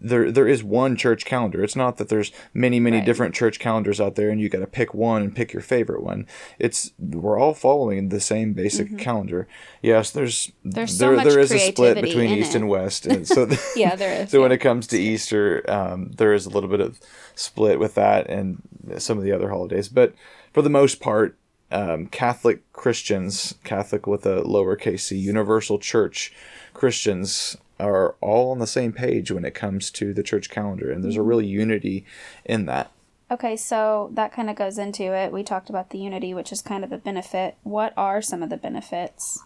there 0.00 0.30
there 0.30 0.48
is 0.48 0.62
one 0.64 0.96
church 0.96 1.24
calendar. 1.24 1.62
It's 1.62 1.76
not 1.76 1.96
that 1.98 2.08
there's 2.08 2.32
many 2.52 2.80
many 2.80 2.98
Right. 2.98 3.06
different 3.06 3.34
church 3.34 3.58
calendars 3.58 4.00
out 4.00 4.14
there 4.14 4.30
and 4.30 4.40
you 4.40 4.48
got 4.48 4.60
to 4.60 4.66
pick 4.66 4.94
one 4.94 5.22
and 5.22 5.34
pick 5.36 5.52
your 5.52 5.62
favorite 5.62 6.02
one. 6.02 6.26
It's 6.58 6.92
we're 6.98 7.38
all 7.38 7.54
following 7.54 8.08
the 8.08 8.20
same 8.20 8.52
basic 8.52 8.98
calendar. 8.98 9.46
Yes 9.82 10.10
there's 10.10 10.34
Mm-hmm. 10.64 10.70
There's 10.70 10.98
there, 10.98 11.16
there 11.24 11.38
is 11.38 11.52
a 11.52 11.58
split 11.58 12.00
between 12.00 12.30
east 12.30 12.50
it. 12.54 12.56
and 12.56 12.68
west. 12.68 13.06
And 13.06 13.26
so 13.28 13.48
Yeah, 13.76 13.94
there 13.96 14.22
is, 14.22 14.30
so 14.32 14.40
when 14.40 14.52
it 14.52 14.58
comes 14.58 14.86
to 14.88 14.98
easter 14.98 15.62
um, 15.68 16.12
there 16.16 16.32
is 16.32 16.46
a 16.46 16.50
little 16.50 16.68
bit 16.70 16.80
of 16.80 16.98
split 17.34 17.78
with 17.78 17.94
that 17.94 18.28
and 18.28 18.62
some 18.98 19.18
of 19.18 19.24
the 19.24 19.32
other 19.32 19.50
holidays. 19.50 19.88
But 19.88 20.14
for 20.52 20.62
the 20.62 20.70
most 20.70 21.00
part 21.00 21.36
um, 21.70 22.06
Catholic 22.06 22.72
Christians, 22.72 23.54
Catholic 23.64 24.06
with 24.06 24.26
a 24.26 24.42
lowercase 24.42 25.00
c, 25.00 25.16
Universal 25.16 25.78
Church 25.78 26.32
Christians 26.72 27.56
are 27.80 28.14
all 28.20 28.50
on 28.50 28.58
the 28.58 28.66
same 28.66 28.92
page 28.92 29.30
when 29.30 29.44
it 29.44 29.54
comes 29.54 29.90
to 29.90 30.12
the 30.14 30.22
church 30.22 30.50
calendar, 30.50 30.90
and 30.90 31.02
there's 31.02 31.16
a 31.16 31.22
real 31.22 31.42
unity 31.42 32.04
in 32.44 32.66
that. 32.66 32.90
Okay, 33.30 33.56
so 33.56 34.10
that 34.12 34.32
kind 34.32 34.50
of 34.50 34.56
goes 34.56 34.78
into 34.78 35.04
it. 35.14 35.32
We 35.32 35.42
talked 35.42 35.70
about 35.70 35.90
the 35.90 35.98
unity, 35.98 36.34
which 36.34 36.52
is 36.52 36.62
kind 36.62 36.84
of 36.84 36.90
the 36.90 36.98
benefit. 36.98 37.56
What 37.62 37.92
are 37.96 38.22
some 38.22 38.42
of 38.42 38.50
the 38.50 38.56
benefits 38.56 39.42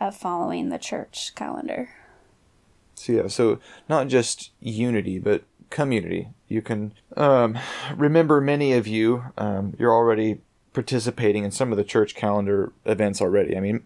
of 0.00 0.16
following 0.16 0.68
the 0.68 0.78
church 0.78 1.32
calendar? 1.34 1.90
So 2.94 3.12
yeah, 3.12 3.28
so 3.28 3.58
not 3.88 4.08
just 4.08 4.50
unity, 4.60 5.18
but 5.18 5.44
community. 5.70 6.28
You 6.48 6.62
can 6.62 6.92
um, 7.16 7.58
remember 7.96 8.40
many 8.40 8.74
of 8.74 8.86
you. 8.86 9.24
Um, 9.38 9.74
you're 9.78 9.94
already 9.94 10.40
participating 10.72 11.44
in 11.44 11.50
some 11.50 11.70
of 11.70 11.78
the 11.78 11.84
church 11.84 12.14
calendar 12.14 12.72
events 12.84 13.20
already. 13.20 13.56
I 13.56 13.60
mean, 13.60 13.84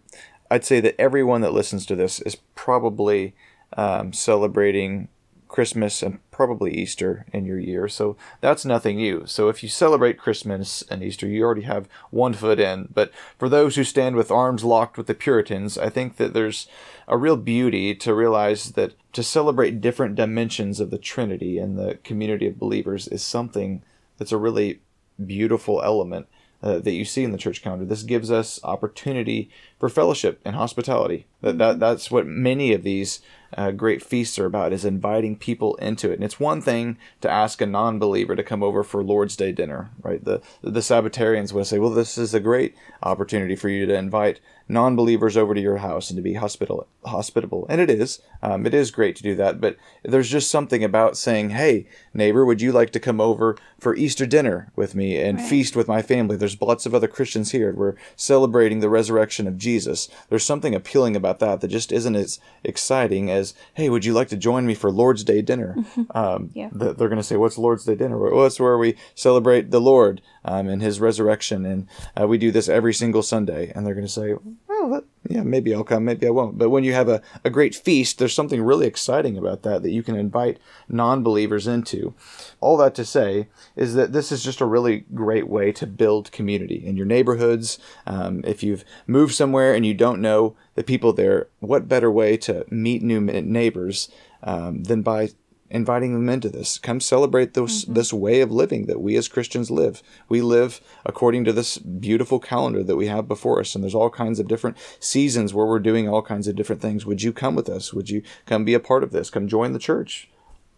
I'd 0.49 0.65
say 0.65 0.79
that 0.79 0.99
everyone 0.99 1.41
that 1.41 1.53
listens 1.53 1.85
to 1.87 1.95
this 1.95 2.19
is 2.21 2.37
probably 2.55 3.35
um, 3.75 4.13
celebrating 4.13 5.09
Christmas 5.47 6.03
and 6.03 6.19
probably 6.29 6.73
Easter 6.73 7.25
in 7.31 7.45
your 7.45 7.59
year. 7.59 7.87
So 7.87 8.17
that's 8.41 8.65
nothing 8.65 8.97
new. 8.97 9.23
So 9.25 9.49
if 9.49 9.63
you 9.63 9.69
celebrate 9.69 10.17
Christmas 10.17 10.83
and 10.89 11.01
Easter, 11.01 11.27
you 11.27 11.43
already 11.43 11.61
have 11.61 11.87
one 12.11 12.33
foot 12.33 12.59
in. 12.59 12.89
But 12.93 13.11
for 13.37 13.49
those 13.49 13.75
who 13.75 13.83
stand 13.83 14.15
with 14.15 14.31
arms 14.31 14.63
locked 14.63 14.97
with 14.97 15.07
the 15.07 15.13
Puritans, 15.13 15.77
I 15.77 15.89
think 15.89 16.17
that 16.17 16.33
there's 16.33 16.67
a 17.07 17.17
real 17.17 17.37
beauty 17.37 17.95
to 17.95 18.13
realize 18.13 18.71
that 18.71 18.93
to 19.13 19.23
celebrate 19.23 19.81
different 19.81 20.15
dimensions 20.15 20.79
of 20.79 20.91
the 20.91 20.97
Trinity 20.97 21.57
and 21.57 21.77
the 21.77 21.97
community 22.03 22.47
of 22.47 22.59
believers 22.59 23.07
is 23.07 23.23
something 23.23 23.81
that's 24.17 24.33
a 24.33 24.37
really 24.37 24.81
beautiful 25.25 25.81
element 25.81 26.27
uh, 26.63 26.79
that 26.79 26.93
you 26.93 27.05
see 27.05 27.23
in 27.23 27.31
the 27.31 27.37
church 27.37 27.61
calendar. 27.61 27.85
This 27.85 28.03
gives 28.03 28.31
us 28.31 28.59
opportunity 28.63 29.49
for 29.79 29.89
fellowship 29.89 30.39
and 30.43 30.55
hospitality. 30.55 31.25
That, 31.41 31.57
that 31.59 31.79
that's 31.79 32.09
what 32.09 32.25
many 32.25 32.73
of 32.73 32.83
these 32.83 33.21
uh, 33.55 33.71
great 33.71 34.03
feasts 34.03 34.37
are 34.39 34.45
about 34.45 34.73
is 34.73 34.83
inviting 34.83 35.37
people 35.37 35.75
into 35.75 36.09
it. 36.09 36.15
And 36.15 36.23
it's 36.23 36.39
one 36.39 36.61
thing 36.61 36.97
to 37.21 37.29
ask 37.29 37.61
a 37.61 37.65
non-believer 37.65 38.35
to 38.35 38.43
come 38.43 38.63
over 38.63 38.83
for 38.83 39.03
Lord's 39.03 39.35
Day 39.35 39.51
dinner, 39.51 39.91
right? 40.01 40.23
The 40.23 40.41
the 40.61 40.81
Sabbatarians 40.81 41.53
would 41.53 41.67
say, 41.67 41.79
well, 41.79 41.91
this 41.91 42.17
is 42.17 42.33
a 42.33 42.39
great 42.39 42.75
opportunity 43.03 43.55
for 43.55 43.69
you 43.69 43.85
to 43.85 43.95
invite 43.95 44.39
non-believers 44.69 45.37
over 45.37 45.53
to 45.53 45.61
your 45.61 45.77
house 45.77 46.09
and 46.09 46.17
to 46.17 46.21
be 46.21 46.33
hospitable, 46.33 46.87
hospitable. 47.05 47.65
And 47.69 47.79
it 47.81 47.89
is, 47.89 48.19
um, 48.41 48.65
it 48.65 48.73
is 48.73 48.91
great 48.91 49.15
to 49.17 49.23
do 49.23 49.33
that. 49.35 49.61
But 49.61 49.77
there's 50.03 50.29
just 50.29 50.49
something 50.51 50.83
about 50.83 51.17
saying, 51.17 51.51
hey, 51.51 51.85
neighbor, 52.13 52.45
would 52.45 52.61
you 52.61 52.71
like 52.71 52.91
to 52.91 52.99
come 52.99 53.21
over 53.21 53.55
for 53.79 53.95
Easter 53.95 54.25
dinner 54.25 54.71
with 54.75 54.95
me 54.95 55.17
and 55.21 55.41
feast 55.41 55.75
with 55.75 55.87
my 55.87 56.01
family? 56.01 56.35
There's 56.35 56.61
lots 56.61 56.85
of 56.85 56.93
other 56.93 57.07
Christians 57.07 57.51
here. 57.51 57.73
We're 57.73 57.95
celebrating 58.15 58.79
the 58.81 58.89
resurrection 58.89 59.47
of 59.47 59.57
Jesus. 59.57 60.09
There's 60.29 60.43
something 60.43 60.75
appealing 60.75 61.15
about 61.15 61.39
that 61.39 61.61
that 61.61 61.67
just 61.69 61.91
isn't 61.91 62.15
as 62.15 62.39
exciting 62.63 63.31
as, 63.31 63.53
hey, 63.75 63.89
would 63.89 64.05
you 64.05 64.13
like 64.13 64.27
to 64.29 64.37
join 64.37 64.65
me 64.65 64.73
for 64.75 64.91
Lord's 64.91 65.23
Day 65.23 65.41
dinner? 65.41 65.75
Um, 66.11 66.51
Yeah. 66.53 66.69
th- 66.69 66.95
They're 66.97 67.09
going 67.09 67.17
to 67.17 67.23
say, 67.23 67.35
what's 67.37 67.57
Lord's 67.57 67.85
Day 67.85 67.95
dinner? 67.95 68.17
Well, 68.17 68.45
it's 68.45 68.59
where 68.59 68.77
we 68.77 68.95
celebrate 69.13 69.71
the 69.71 69.81
Lord 69.81 70.21
um, 70.47 70.67
and 70.67 70.81
His 70.81 70.99
resurrection, 70.99 71.65
and 71.65 71.87
uh, 72.19 72.27
we 72.27 72.37
do 72.37 72.51
this 72.51 72.69
every 72.69 72.93
single 72.93 73.21
Sunday. 73.21 73.71
And 73.75 73.85
they're 73.85 73.93
going 73.93 74.07
to 74.07 74.11
say, 74.11 74.33
well, 74.67 74.89
that, 74.89 75.03
yeah, 75.27 75.43
maybe 75.43 75.75
I'll 75.75 75.83
come, 75.83 76.05
maybe 76.05 76.25
I 76.25 76.31
won't. 76.31 76.57
But 76.57 76.69
when 76.69 76.83
you 76.83 76.93
have 76.93 77.09
a, 77.09 77.21
a 77.43 77.49
great 77.49 77.75
feast, 77.75 78.17
there's 78.17 78.33
something 78.33 78.61
really 78.61 78.87
exciting 78.87 79.37
about 79.37 79.63
that 79.63 79.83
that 79.83 79.91
you 79.91 80.01
can 80.01 80.15
invite 80.15 80.57
non 80.87 81.21
believers 81.21 81.67
into. 81.67 82.13
All 82.61 82.77
that 82.77 82.95
to 82.95 83.05
say 83.05 83.49
is 83.75 83.93
that 83.95 84.13
this 84.13 84.31
is 84.31 84.43
just 84.43 84.61
a 84.61 84.65
really 84.65 85.05
great 85.13 85.47
way 85.47 85.71
to 85.73 85.85
build 85.85 86.31
community 86.31 86.83
in 86.85 86.95
your 86.95 87.05
neighborhoods. 87.05 87.77
Um, 88.05 88.41
if 88.45 88.63
you've 88.63 88.85
moved 89.05 89.35
somewhere 89.35 89.73
and 89.73 89.85
you 89.85 89.93
don't 89.93 90.21
know 90.21 90.55
the 90.75 90.83
people 90.83 91.11
there, 91.11 91.47
what 91.59 91.89
better 91.89 92.09
way 92.09 92.37
to 92.37 92.65
meet 92.69 93.03
new 93.03 93.19
neighbors 93.19 94.09
um, 94.43 94.83
than 94.83 95.01
by 95.01 95.29
inviting 95.69 96.13
them 96.13 96.29
into 96.29 96.49
this. 96.49 96.77
Come 96.77 96.99
celebrate 96.99 97.53
this 97.53 97.83
mm-hmm. 97.83 97.93
this 97.93 98.13
way 98.13 98.41
of 98.41 98.51
living 98.51 98.85
that 98.85 99.01
we 99.01 99.15
as 99.15 99.27
Christians 99.27 99.69
live. 99.69 100.01
We 100.29 100.41
live 100.41 100.81
according 101.05 101.45
to 101.45 101.53
this 101.53 101.77
beautiful 101.77 102.39
calendar 102.39 102.83
that 102.83 102.95
we 102.95 103.07
have 103.07 103.27
before 103.27 103.59
us, 103.59 103.75
and 103.75 103.83
there's 103.83 103.95
all 103.95 104.09
kinds 104.09 104.39
of 104.39 104.47
different 104.47 104.77
seasons 104.99 105.53
where 105.53 105.65
we're 105.65 105.79
doing 105.79 106.07
all 106.07 106.21
kinds 106.21 106.47
of 106.47 106.55
different 106.55 106.81
things. 106.81 107.05
Would 107.05 107.23
you 107.23 107.33
come 107.33 107.55
with 107.55 107.69
us? 107.69 107.93
Would 107.93 108.09
you 108.09 108.23
come 108.45 108.65
be 108.65 108.73
a 108.73 108.79
part 108.79 109.03
of 109.03 109.11
this? 109.11 109.29
Come 109.29 109.47
join 109.47 109.73
the 109.73 109.79
church. 109.79 110.29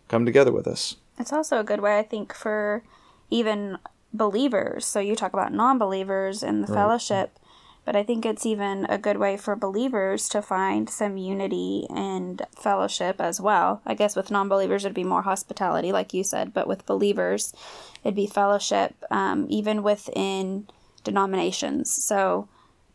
Come 0.07 0.25
together 0.25 0.51
with 0.51 0.67
us. 0.67 0.95
It's 1.19 1.33
also 1.33 1.59
a 1.59 1.63
good 1.63 1.81
way, 1.81 1.99
I 1.99 2.03
think, 2.03 2.33
for 2.33 2.83
even 3.29 3.77
believers. 4.13 4.85
So 4.85 4.99
you 4.99 5.15
talk 5.15 5.33
about 5.33 5.53
non 5.53 5.77
believers 5.77 6.41
in 6.41 6.61
the 6.61 6.67
fellowship, 6.67 7.37
but 7.89 7.95
I 7.95 8.03
think 8.03 8.23
it's 8.23 8.45
even 8.45 8.85
a 8.87 8.99
good 8.99 9.17
way 9.17 9.35
for 9.35 9.55
believers 9.55 10.29
to 10.29 10.43
find 10.43 10.87
some 10.87 11.17
unity 11.17 11.87
and 11.89 12.39
fellowship 12.55 13.19
as 13.19 13.41
well. 13.41 13.81
I 13.83 13.95
guess 13.95 14.15
with 14.15 14.29
non 14.29 14.47
believers, 14.47 14.85
it'd 14.85 14.93
be 14.93 15.03
more 15.03 15.23
hospitality, 15.23 15.91
like 15.91 16.13
you 16.13 16.23
said, 16.23 16.53
but 16.53 16.67
with 16.67 16.85
believers, 16.85 17.51
it'd 18.03 18.13
be 18.13 18.27
fellowship, 18.27 18.93
um, 19.09 19.47
even 19.49 19.81
within 19.81 20.67
denominations. 21.03 21.91
So 21.91 22.47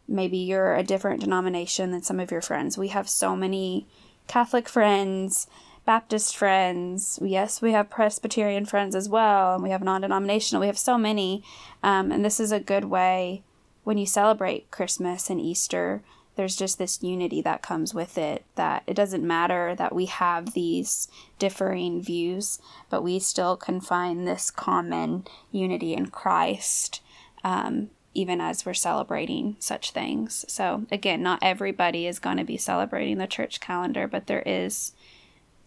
maybe 0.06 0.36
you're 0.36 0.76
a 0.76 0.84
different 0.84 1.22
denomination 1.22 1.90
than 1.90 2.04
some 2.04 2.20
of 2.20 2.30
your 2.30 2.40
friends. 2.40 2.78
We 2.78 2.88
have 2.90 3.08
so 3.08 3.34
many 3.34 3.88
Catholic 4.28 4.68
friends, 4.68 5.48
Baptist 5.84 6.36
friends. 6.36 7.18
Yes, 7.20 7.60
we 7.60 7.72
have 7.72 7.90
Presbyterian 7.90 8.64
friends 8.64 8.94
as 8.94 9.08
well, 9.08 9.54
and 9.54 9.62
we 9.64 9.70
have 9.70 9.82
non 9.82 10.02
denominational. 10.02 10.60
We 10.60 10.68
have 10.68 10.78
so 10.78 10.96
many. 10.96 11.42
Um, 11.82 12.12
and 12.12 12.24
this 12.24 12.38
is 12.38 12.52
a 12.52 12.60
good 12.60 12.84
way 12.84 13.42
when 13.84 13.98
you 13.98 14.06
celebrate 14.06 14.70
Christmas 14.70 15.30
and 15.30 15.40
Easter. 15.40 16.02
There's 16.36 16.56
just 16.56 16.78
this 16.78 17.00
unity 17.00 17.40
that 17.42 17.62
comes 17.62 17.94
with 17.94 18.18
it 18.18 18.44
that 18.56 18.82
it 18.88 18.94
doesn't 18.94 19.24
matter 19.24 19.76
that 19.76 19.94
we 19.94 20.06
have 20.06 20.52
these 20.52 21.06
differing 21.38 22.02
views, 22.02 22.58
but 22.90 23.04
we 23.04 23.20
still 23.20 23.56
can 23.56 23.80
find 23.80 24.26
this 24.26 24.50
common 24.50 25.28
unity 25.52 25.94
in 25.94 26.06
Christ 26.08 27.02
um, 27.44 27.90
even 28.14 28.40
as 28.40 28.64
we're 28.64 28.74
celebrating 28.74 29.56
such 29.58 29.90
things. 29.90 30.44
So, 30.48 30.86
again, 30.90 31.22
not 31.22 31.40
everybody 31.42 32.06
is 32.06 32.18
going 32.18 32.38
to 32.38 32.44
be 32.44 32.56
celebrating 32.56 33.18
the 33.18 33.26
church 33.26 33.60
calendar, 33.60 34.08
but 34.08 34.26
there 34.26 34.42
is 34.46 34.92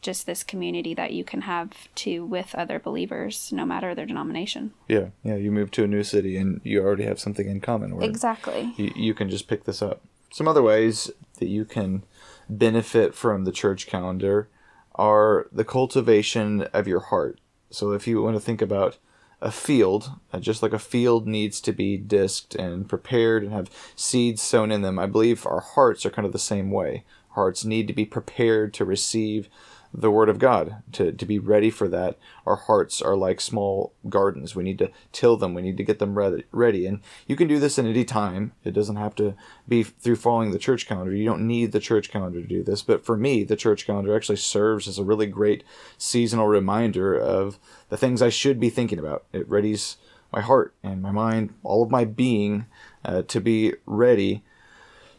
just 0.01 0.25
this 0.25 0.43
community 0.43 0.93
that 0.93 1.13
you 1.13 1.23
can 1.23 1.41
have 1.41 1.93
to 1.95 2.25
with 2.25 2.53
other 2.55 2.79
believers, 2.79 3.51
no 3.51 3.65
matter 3.65 3.95
their 3.95 4.05
denomination. 4.05 4.73
Yeah, 4.88 5.07
yeah. 5.23 5.36
You 5.36 5.51
move 5.51 5.71
to 5.71 5.83
a 5.83 5.88
new 5.88 6.03
city 6.03 6.38
and 6.38 6.62
you 6.63 6.81
already 6.81 7.03
have 7.03 7.19
something 7.19 7.47
in 7.47 7.62
common. 7.62 7.95
Where 7.95 8.07
Exactly. 8.07 8.73
you, 8.77 8.91
you 8.95 9.13
can 9.13 9.29
just 9.29 9.47
pick 9.47 9.65
this 9.65 9.81
up. 9.81 10.01
Some 10.31 10.47
other 10.47 10.62
ways 10.62 11.10
that 11.39 11.47
you 11.47 11.65
can 11.65 12.03
benefit 12.49 13.15
from 13.15 13.45
the 13.45 13.51
church 13.51 13.88
calendar 13.88 14.49
are 14.95 15.47
the 15.51 15.65
cultivation 15.65 16.63
of 16.73 16.88
your 16.88 16.99
heart. 16.99 17.39
So 17.69 17.91
if 17.91 18.07
you 18.07 18.21
want 18.21 18.36
to 18.36 18.41
think 18.41 18.62
about 18.62 18.97
a 19.41 19.51
field, 19.51 20.12
uh, 20.33 20.39
just 20.39 20.63
like 20.63 20.73
a 20.73 20.79
field 20.79 21.27
needs 21.27 21.62
to 21.62 21.71
be 21.71 21.97
disked 21.97 22.55
and 22.55 22.89
prepared 22.89 23.43
and 23.43 23.51
have 23.53 23.69
seeds 23.95 24.41
sown 24.41 24.71
in 24.71 24.81
them, 24.81 24.97
I 24.97 25.05
believe 25.05 25.45
our 25.45 25.60
hearts 25.60 26.05
are 26.05 26.10
kind 26.10 26.25
of 26.25 26.31
the 26.31 26.39
same 26.39 26.71
way. 26.71 27.03
Hearts 27.31 27.63
need 27.63 27.88
to 27.88 27.93
be 27.93 28.05
prepared 28.05 28.73
to 28.75 28.86
receive 28.86 29.47
the 29.93 30.12
word 30.12 30.30
of 30.30 30.39
God, 30.39 30.84
to, 30.93 31.12
to 31.12 31.26
be 31.26 31.39
ready 31.39 31.69
for 31.69 31.88
that. 31.88 32.17
Our 32.45 32.56
hearts 32.56 33.02
are 33.02 33.15
like 33.15 33.41
small 33.41 33.93
gardens. 34.10 34.56
We 34.56 34.63
need 34.63 34.80
to 34.80 34.91
till 35.12 35.38
them. 35.38 35.54
We 35.54 35.62
need 35.62 35.78
to 35.78 35.84
get 35.84 36.00
them 36.00 36.17
ready. 36.17 36.43
ready. 36.52 36.86
And 36.86 37.02
you 37.26 37.36
can 37.36 37.47
do 37.47 37.60
this 37.60 37.80
at 37.80 37.86
any 37.86 38.04
time. 38.04 38.54
It 38.63 38.71
doesn't 38.71 38.97
have 38.97 39.15
to 39.15 39.36
be 39.67 39.84
through 39.84 40.17
following 40.17 40.52
the 40.52 40.60
church 40.60 40.88
calendar. 40.88 41.15
You 41.15 41.26
don't 41.26 41.47
need 41.47 41.71
the 41.71 41.80
church 41.80 42.10
calendar 42.10 42.41
to 42.41 42.47
do 42.47 42.63
this. 42.63 42.82
But 42.82 43.06
for 43.06 43.17
me, 43.17 43.43
the 43.43 43.56
church 43.56 43.86
calendar 43.86 44.15
actually 44.15 44.38
serves 44.38 44.88
as 44.88 44.97
a 44.97 45.04
really 45.04 45.28
great 45.28 45.63
seasonal 45.97 46.47
reminder 46.47 47.17
of 47.17 47.58
the 47.89 47.97
things 47.97 48.21
I 48.21 48.30
should 48.30 48.60
be 48.60 48.69
thinking 48.69 49.00
about. 49.00 49.26
It 49.34 49.50
readies 49.50 49.95
my 50.32 50.41
heart 50.41 50.73
and 50.84 51.02
my 51.02 51.12
mind, 51.12 51.54
all 51.63 51.84
of 51.84 51.89
my 51.89 52.06
being, 52.06 52.65
uh, 53.06 53.21
to 53.23 53.39
be 53.39 53.73
ready 53.86 54.43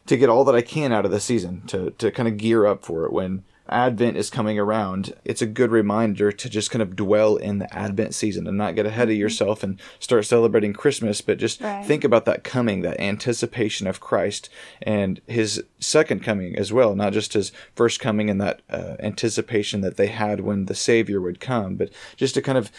to 0.07 0.17
get 0.17 0.29
all 0.29 0.45
that 0.45 0.55
I 0.55 0.63
can 0.63 0.93
out 0.93 1.05
of 1.05 1.11
the 1.11 1.21
season, 1.21 1.63
to, 1.67 1.91
to 1.93 2.11
kind 2.11 2.29
of 2.29 2.39
gear 2.39 2.67
up 2.67 2.85
for 2.85 3.05
it 3.05 3.13
when 3.13 3.45
Advent 3.69 4.17
is 4.17 4.31
coming 4.31 4.59
around, 4.59 5.15
it's 5.25 5.43
a 5.43 5.47
good 5.47 5.71
reminder 5.71 6.33
to 6.33 6.49
just 6.49 6.71
kind 6.71 6.83
of 6.83 6.97
dwell 6.97 7.37
in 7.37 7.59
the 7.59 7.73
Advent 7.77 8.15
season 8.15 8.47
and 8.47 8.57
not 8.59 8.75
get 8.75 8.87
ahead 8.87 9.09
of 9.09 9.13
Mm-hmm. 9.13 9.21
yourself 9.21 9.63
and 9.63 9.81
start 9.99 10.25
celebrating 10.27 10.73
Christmas, 10.73 11.21
but 11.21 11.39
just 11.39 11.61
Right. 11.61 11.85
think 11.85 12.05
about 12.05 12.25
that 12.27 12.45
coming, 12.45 12.83
that 12.83 13.01
anticipation 13.01 13.87
of 13.87 14.01
Christ 14.01 14.49
and 14.83 15.21
his 15.27 15.63
second 15.81 16.23
coming 16.23 16.57
as 16.57 16.73
well, 16.73 16.95
not 16.95 17.13
just 17.13 17.33
his 17.33 17.53
first 17.75 18.01
coming 18.01 18.31
and 18.31 18.41
that 18.41 18.63
uh, 18.71 18.97
anticipation 19.01 19.81
that 19.83 19.97
they 19.97 20.07
had 20.09 20.41
when 20.41 20.67
the 20.67 20.75
Savior 20.75 21.21
would 21.21 21.41
come, 21.41 21.77
but 21.77 21.91
just 22.17 22.35
to 22.35 22.43
kind 22.43 22.59
of 22.59 22.71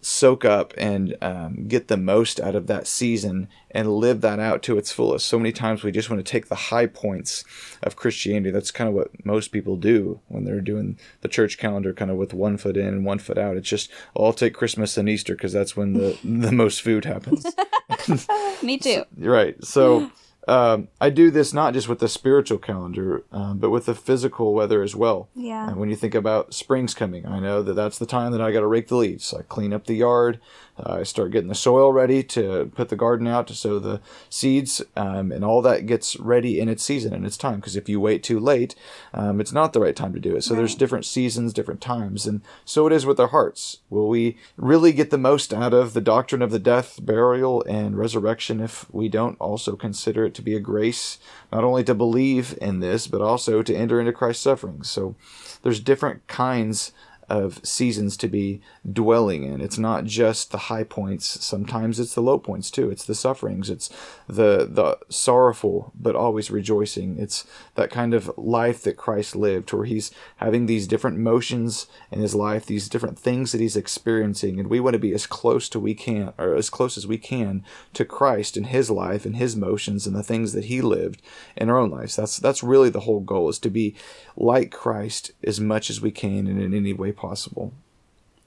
soak 0.00 0.44
up 0.44 0.74
and 0.76 1.16
um, 1.20 1.66
get 1.68 1.88
the 1.88 1.96
most 1.96 2.40
out 2.40 2.54
of 2.54 2.66
that 2.66 2.86
season 2.86 3.48
and 3.70 3.94
live 3.94 4.20
that 4.20 4.40
out 4.40 4.62
to 4.64 4.76
its 4.78 4.92
fullest. 4.92 5.26
So 5.26 5.38
many 5.38 5.52
times 5.52 5.82
we 5.82 5.92
just 5.92 6.10
want 6.10 6.24
to 6.24 6.30
take 6.30 6.48
the 6.48 6.54
high 6.54 6.86
points 6.86 7.44
of 7.82 7.96
Christianity. 7.96 8.50
That's 8.50 8.70
kind 8.70 8.88
of 8.88 8.94
what 8.94 9.24
most 9.24 9.48
people 9.48 9.76
do 9.76 10.20
when 10.28 10.44
they're 10.44 10.60
doing 10.60 10.98
the 11.20 11.28
church 11.28 11.58
calendar, 11.58 11.92
kind 11.92 12.10
of 12.10 12.16
with 12.16 12.34
one 12.34 12.56
foot 12.56 12.76
in 12.76 12.86
and 12.88 13.04
one 13.04 13.18
foot 13.18 13.38
out. 13.38 13.56
It's 13.56 13.68
just, 13.68 13.90
oh, 14.16 14.26
I'll 14.26 14.32
take 14.32 14.54
Christmas 14.54 14.96
and 14.96 15.08
Easter 15.08 15.34
because 15.34 15.52
that's 15.52 15.76
when 15.76 15.94
the 15.94 16.18
the 16.24 16.52
most 16.52 16.82
food 16.82 17.04
happens. 17.04 17.46
Me 18.62 18.78
too. 18.78 19.04
right. 19.18 19.62
So. 19.64 20.10
Um, 20.48 20.88
I 21.00 21.10
do 21.10 21.30
this 21.30 21.52
not 21.52 21.74
just 21.74 21.88
with 21.88 21.98
the 21.98 22.08
spiritual 22.08 22.58
calendar, 22.58 23.22
um, 23.30 23.58
but 23.58 23.70
with 23.70 23.86
the 23.86 23.94
physical 23.94 24.54
weather 24.54 24.82
as 24.82 24.96
well. 24.96 25.28
Yeah. 25.34 25.68
And 25.68 25.76
when 25.76 25.90
you 25.90 25.96
think 25.96 26.14
about 26.14 26.54
spring's 26.54 26.94
coming, 26.94 27.26
I 27.26 27.40
know 27.40 27.62
that 27.62 27.74
that's 27.74 27.98
the 27.98 28.06
time 28.06 28.32
that 28.32 28.40
I 28.40 28.50
got 28.50 28.60
to 28.60 28.66
rake 28.66 28.88
the 28.88 28.96
leaves. 28.96 29.34
I 29.34 29.42
clean 29.42 29.72
up 29.72 29.86
the 29.86 29.94
yard. 29.94 30.40
Uh, 30.78 30.98
I 31.00 31.02
start 31.02 31.32
getting 31.32 31.48
the 31.48 31.54
soil 31.54 31.92
ready 31.92 32.22
to 32.22 32.70
put 32.74 32.88
the 32.88 32.96
garden 32.96 33.26
out 33.26 33.46
to 33.48 33.54
sow 33.54 33.78
the 33.78 34.00
seeds, 34.30 34.80
um, 34.96 35.30
and 35.30 35.44
all 35.44 35.60
that 35.62 35.86
gets 35.86 36.18
ready 36.18 36.58
in 36.58 36.68
its 36.68 36.82
season 36.82 37.12
and 37.12 37.26
its 37.26 37.36
time. 37.36 37.56
Because 37.56 37.76
if 37.76 37.88
you 37.88 38.00
wait 38.00 38.22
too 38.22 38.40
late, 38.40 38.74
um, 39.12 39.40
it's 39.40 39.52
not 39.52 39.72
the 39.72 39.80
right 39.80 39.96
time 39.96 40.14
to 40.14 40.20
do 40.20 40.36
it. 40.36 40.42
So 40.42 40.54
there's 40.54 40.74
different 40.74 41.04
seasons, 41.04 41.52
different 41.52 41.80
times, 41.80 42.26
and 42.26 42.40
so 42.64 42.86
it 42.86 42.92
is 42.92 43.04
with 43.04 43.20
our 43.20 43.28
hearts. 43.28 43.78
Will 43.90 44.08
we 44.08 44.38
really 44.56 44.92
get 44.92 45.10
the 45.10 45.18
most 45.18 45.52
out 45.52 45.74
of 45.74 45.92
the 45.92 46.00
doctrine 46.00 46.40
of 46.40 46.50
the 46.50 46.58
death, 46.58 46.98
burial, 47.04 47.62
and 47.64 47.98
resurrection 47.98 48.60
if 48.60 48.90
we 48.92 49.08
don't 49.08 49.38
also 49.38 49.76
consider 49.76 50.24
it 50.24 50.29
to 50.34 50.42
be 50.42 50.54
a 50.54 50.60
grace, 50.60 51.18
not 51.52 51.64
only 51.64 51.84
to 51.84 51.94
believe 51.94 52.56
in 52.60 52.80
this, 52.80 53.06
but 53.06 53.20
also 53.20 53.62
to 53.62 53.74
enter 53.74 54.00
into 54.00 54.12
Christ's 54.12 54.42
sufferings? 54.42 54.90
So 54.90 55.14
there's 55.62 55.80
different 55.80 56.26
kinds 56.26 56.92
of 57.28 57.64
seasons 57.64 58.16
to 58.18 58.28
be 58.28 58.60
dwelling 58.90 59.44
in. 59.44 59.60
It's 59.60 59.78
not 59.78 60.04
just 60.04 60.50
the 60.50 60.58
high 60.58 60.84
points. 60.84 61.44
Sometimes 61.44 62.00
it's 62.00 62.14
the 62.14 62.22
low 62.22 62.38
points 62.38 62.70
too. 62.70 62.90
It's 62.90 63.04
the 63.04 63.14
sufferings. 63.14 63.68
It's 63.68 63.90
the 64.26 64.66
the 64.70 64.98
sorrowful 65.10 65.92
but 65.94 66.16
always 66.16 66.50
rejoicing. 66.50 67.18
It's 67.18 67.44
that 67.74 67.90
kind 67.90 68.14
of 68.14 68.30
life 68.38 68.82
that 68.82 68.96
Christ 68.96 69.36
lived 69.36 69.72
where 69.72 69.84
he's 69.84 70.10
having 70.36 70.64
these 70.64 70.86
different 70.86 71.18
motions 71.18 71.88
in 72.10 72.20
his 72.20 72.34
life, 72.34 72.64
these 72.64 72.88
different 72.88 73.18
things 73.18 73.52
that 73.52 73.60
he's 73.60 73.76
experiencing 73.76 74.58
and 74.58 74.68
we 74.68 74.80
want 74.80 74.94
to 74.94 75.00
be 75.00 75.12
as 75.12 75.26
close 75.26 75.68
to 75.68 75.80
we 75.80 75.94
can 75.94 76.32
or 76.38 76.54
as 76.54 76.70
close 76.70 76.96
as 76.96 77.06
we 77.06 77.18
can 77.18 77.62
to 77.92 78.04
Christ 78.04 78.56
in 78.56 78.64
his 78.64 78.90
life 78.90 79.26
and 79.26 79.36
his 79.36 79.56
motions 79.56 80.06
and 80.06 80.16
the 80.16 80.22
things 80.22 80.52
that 80.54 80.66
he 80.66 80.80
lived 80.80 81.20
in 81.54 81.68
our 81.68 81.78
own 81.78 81.90
lives. 81.90 82.16
That's 82.16 82.38
that's 82.38 82.62
really 82.62 82.88
the 82.88 83.00
whole 83.00 83.20
goal 83.20 83.50
is 83.50 83.58
to 83.58 83.70
be 83.70 83.94
like 84.36 84.70
Christ 84.70 85.32
as 85.44 85.60
much 85.60 85.90
as 85.90 86.00
we 86.00 86.10
can 86.10 86.46
and 86.46 86.60
in 86.62 86.72
any 86.72 86.94
way 86.94 87.12
possible. 87.12 87.74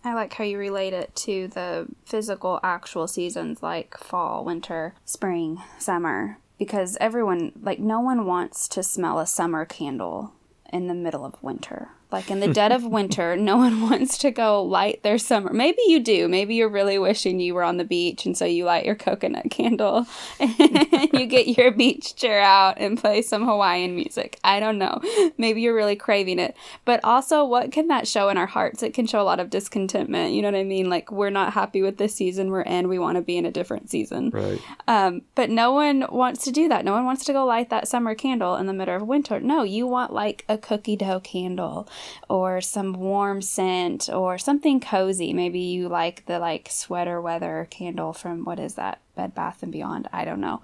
I 0.04 0.14
like 0.14 0.34
how 0.34 0.44
you 0.44 0.58
relate 0.58 0.94
it 0.94 1.16
to 1.18 1.48
the 1.48 1.88
physical, 2.06 2.60
actual 2.64 3.08
seasons 3.08 3.64
like 3.64 3.98
fall, 3.98 4.44
winter, 4.44 4.96
spring, 5.06 5.62
summer. 5.80 6.40
Because 6.60 6.98
everyone, 7.02 7.54
like, 7.62 7.80
no 7.80 8.00
one 8.00 8.26
wants 8.26 8.68
to 8.70 8.84
smell 8.84 9.20
a 9.20 9.26
summer 9.26 9.66
candle 9.66 10.34
in 10.72 10.88
the 10.88 10.94
middle 10.94 11.26
of 11.26 11.42
winter. 11.42 11.90
Like, 12.14 12.30
in 12.30 12.40
the 12.40 12.54
dead 12.54 12.72
of 12.72 12.86
winter, 12.86 13.36
no 13.38 13.58
one 13.58 13.82
wants 13.82 14.20
to 14.20 14.30
go 14.30 14.62
light 14.62 15.02
their 15.02 15.18
summer. 15.18 15.52
Maybe 15.52 15.82
you 15.88 16.00
do. 16.00 16.28
Maybe 16.28 16.54
you're 16.54 16.70
really 16.70 17.00
wishing 17.00 17.40
you 17.40 17.56
were 17.56 17.64
on 17.64 17.78
the 17.78 17.84
beach, 17.84 18.28
and 18.28 18.38
so 18.38 18.46
you 18.46 18.66
light 18.66 18.86
your 18.86 18.94
coconut 18.94 19.50
candle 19.50 20.06
and 20.40 21.10
you 21.12 21.26
get 21.26 21.58
your 21.58 21.72
beach 21.72 22.16
chair 22.16 22.40
out 22.40 22.78
and 22.78 23.00
play 23.00 23.24
some 23.24 23.46
Hawaiian 23.46 23.96
music. 23.96 24.40
I 24.44 24.60
don't 24.60 24.78
know. 24.78 25.02
Maybe 25.40 25.62
you're 25.62 25.74
really 25.74 25.96
craving 25.96 26.38
it. 26.38 26.56
But 26.86 27.00
also, 27.04 27.44
what 27.44 27.72
can 27.72 27.88
that 27.88 28.08
show 28.08 28.30
in 28.30 28.38
our 28.38 28.46
hearts? 28.46 28.84
It 28.84 28.94
can 28.94 29.08
show 29.08 29.20
a 29.20 29.24
lot 29.24 29.40
of 29.40 29.50
discontentment. 29.50 30.34
You 30.34 30.44
know 30.44 30.52
what 30.52 30.60
I 30.60 30.64
mean? 30.64 30.92
Like, 30.92 31.12
we're 31.12 31.32
not 31.32 31.54
happy 31.54 31.82
with 31.82 31.98
this 31.98 32.14
season 32.14 32.52
we're 32.52 32.62
in. 32.62 32.90
We 32.90 33.00
want 33.00 33.16
to 33.16 33.24
be 33.24 33.38
in 33.38 33.48
a 33.48 33.52
different 33.52 33.90
season. 33.90 34.30
Right. 34.30 34.62
Um, 34.88 35.24
but 35.34 35.50
no 35.50 35.72
one 35.72 36.06
wants 36.12 36.44
to 36.44 36.52
do 36.52 36.70
that. 36.70 36.86
No 36.86 36.94
one 36.94 37.06
wants 37.06 37.26
to 37.26 37.34
go 37.34 37.44
light 37.44 37.72
that 37.72 37.88
summer 37.88 38.14
candle 38.14 38.56
in 38.56 38.68
the 38.68 38.74
middle 38.74 38.96
of 38.96 39.02
winter. 39.02 39.40
No, 39.40 39.64
you 39.64 39.88
want 39.88 40.14
like 40.14 40.46
a 40.48 40.60
cookie 40.60 40.96
dough 40.96 41.20
candle 41.20 41.88
or 42.30 42.62
some 42.62 42.94
warm 42.94 43.42
scent 43.42 44.10
or 44.10 44.38
something 44.38 44.80
cozy. 44.80 45.34
Maybe 45.34 45.60
you 45.60 45.88
like 45.88 46.26
the 46.26 46.40
like 46.40 46.70
sweater 46.72 47.22
weather 47.22 47.68
candle 47.70 48.14
from 48.14 48.46
what 48.46 48.60
is 48.60 48.76
that? 48.76 49.00
Bed 49.16 49.36
Bath 49.36 49.62
and 49.62 49.72
Beyond. 49.72 50.10
I 50.12 50.26
don't 50.26 50.42
know. 50.42 50.62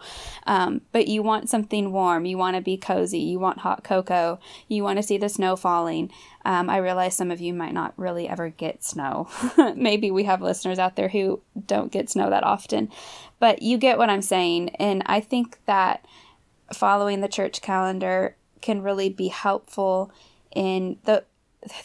Um, 0.47 0.82
but 0.91 1.08
you 1.08 1.21
want 1.21 1.49
something 1.49 1.91
warm. 1.91 2.25
You 2.25 2.38
want 2.38 2.56
to 2.56 2.62
be 2.62 2.78
cozy. 2.78 3.19
You 3.19 3.39
want 3.39 3.60
hot 3.60 3.84
cocoa. 3.84 4.39
You 4.67 4.84
want 4.84 4.97
to 4.97 5.04
see 5.04 5.17
the 5.17 5.30
snow 5.30 5.56
falling. 5.56 6.12
Um, 6.45 6.69
I 6.69 6.78
realize 6.78 7.15
some 7.15 7.32
of 7.32 7.41
you 7.41 7.54
might 7.54 7.73
not 7.73 7.93
really 7.95 8.28
ever 8.28 8.49
get 8.49 8.84
snow. 8.84 9.30
Maybe 9.75 10.10
we 10.10 10.23
have 10.23 10.41
listeners 10.41 10.80
out 10.80 10.95
there 10.95 11.10
who 11.10 11.41
don't 11.67 11.91
get 11.91 12.10
snow 12.10 12.30
that 12.30 12.43
often. 12.43 12.89
But 13.39 13.62
you 13.62 13.78
get 13.78 13.97
what 13.97 14.10
I'm 14.10 14.21
saying. 14.21 14.69
And 14.78 15.04
I 15.06 15.19
think 15.19 15.60
that 15.65 16.06
following 16.73 17.21
the 17.21 17.28
church 17.28 17.62
calendar 17.62 18.36
can 18.62 18.82
really 18.82 19.10
be 19.10 19.28
helpful 19.28 20.12
in 20.54 20.97
the 21.04 21.23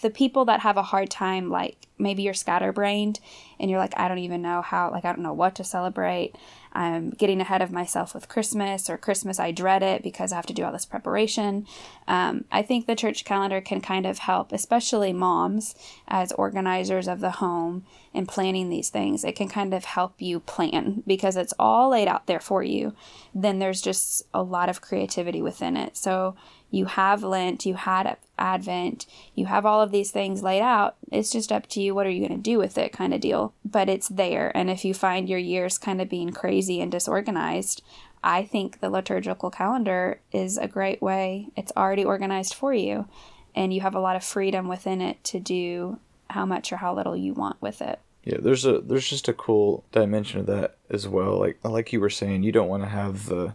the 0.02 0.10
people 0.10 0.44
that 0.44 0.60
have 0.60 0.76
a 0.76 0.82
hard 0.82 1.10
time 1.10 1.50
like 1.50 1.88
maybe 1.98 2.22
you're 2.22 2.34
scatterbrained 2.34 3.18
and 3.58 3.70
you're 3.70 3.80
like 3.80 3.94
I 3.96 4.08
don't 4.08 4.18
even 4.18 4.42
know 4.42 4.62
how 4.62 4.90
like 4.90 5.04
I 5.04 5.12
don't 5.12 5.22
know 5.22 5.32
what 5.32 5.56
to 5.56 5.64
celebrate. 5.64 6.36
I'm 6.72 7.10
getting 7.10 7.40
ahead 7.40 7.62
of 7.62 7.70
myself 7.70 8.14
with 8.14 8.28
Christmas 8.28 8.90
or 8.90 8.98
Christmas 8.98 9.38
I 9.38 9.50
dread 9.52 9.82
it 9.82 10.02
because 10.02 10.32
I 10.32 10.36
have 10.36 10.46
to 10.46 10.52
do 10.52 10.64
all 10.64 10.72
this 10.72 10.86
preparation. 10.86 11.66
Um, 12.06 12.44
I 12.52 12.62
think 12.62 12.86
the 12.86 12.96
church 12.96 13.24
calendar 13.24 13.60
can 13.60 13.80
kind 13.80 14.06
of 14.06 14.18
help, 14.18 14.52
especially 14.52 15.12
moms 15.12 15.74
as 16.06 16.32
organizers 16.32 17.08
of 17.08 17.20
the 17.20 17.32
home 17.32 17.84
and 18.12 18.28
planning 18.28 18.70
these 18.70 18.90
things. 18.90 19.24
It 19.24 19.36
can 19.36 19.48
kind 19.48 19.74
of 19.74 19.84
help 19.84 20.14
you 20.20 20.40
plan 20.40 21.02
because 21.06 21.36
it's 21.36 21.54
all 21.58 21.90
laid 21.90 22.08
out 22.08 22.26
there 22.26 22.40
for 22.40 22.62
you. 22.62 22.94
Then 23.34 23.58
there's 23.58 23.80
just 23.80 24.24
a 24.32 24.42
lot 24.42 24.68
of 24.68 24.80
creativity 24.80 25.42
within 25.42 25.76
it. 25.76 25.96
So 25.96 26.36
you 26.74 26.86
have 26.86 27.22
Lent, 27.22 27.64
you 27.64 27.74
had 27.74 28.16
Advent, 28.36 29.06
you 29.34 29.46
have 29.46 29.64
all 29.64 29.80
of 29.80 29.92
these 29.92 30.10
things 30.10 30.42
laid 30.42 30.60
out. 30.60 30.96
It's 31.12 31.30
just 31.30 31.52
up 31.52 31.68
to 31.68 31.80
you 31.80 31.94
what 31.94 32.06
are 32.06 32.10
you 32.10 32.26
going 32.26 32.36
to 32.36 32.50
do 32.50 32.58
with 32.58 32.76
it 32.76 32.92
kind 32.92 33.14
of 33.14 33.20
deal. 33.20 33.54
But 33.64 33.88
it's 33.88 34.08
there. 34.08 34.50
And 34.56 34.68
if 34.68 34.84
you 34.84 34.92
find 34.92 35.28
your 35.28 35.38
years 35.38 35.78
kind 35.78 36.00
of 36.00 36.08
being 36.08 36.32
crazy 36.32 36.80
and 36.80 36.90
disorganized, 36.90 37.82
I 38.24 38.44
think 38.44 38.80
the 38.80 38.90
liturgical 38.90 39.50
calendar 39.50 40.20
is 40.32 40.58
a 40.58 40.66
great 40.66 41.00
way. 41.00 41.48
It's 41.56 41.72
already 41.76 42.04
organized 42.04 42.54
for 42.54 42.74
you, 42.74 43.06
and 43.54 43.72
you 43.72 43.82
have 43.82 43.94
a 43.94 44.00
lot 44.00 44.16
of 44.16 44.24
freedom 44.24 44.66
within 44.66 45.00
it 45.00 45.22
to 45.24 45.38
do 45.38 45.98
how 46.30 46.44
much 46.46 46.72
or 46.72 46.78
how 46.78 46.94
little 46.94 47.16
you 47.16 47.34
want 47.34 47.60
with 47.60 47.82
it. 47.82 48.00
Yeah, 48.24 48.38
there's 48.40 48.64
a 48.64 48.80
there's 48.80 49.08
just 49.08 49.28
a 49.28 49.34
cool 49.34 49.84
dimension 49.92 50.40
of 50.40 50.46
that 50.46 50.78
as 50.88 51.06
well. 51.06 51.38
Like 51.38 51.58
like 51.62 51.92
you 51.92 52.00
were 52.00 52.10
saying, 52.10 52.42
you 52.42 52.52
don't 52.52 52.68
want 52.68 52.82
to 52.82 52.88
have 52.88 53.26
the 53.26 53.54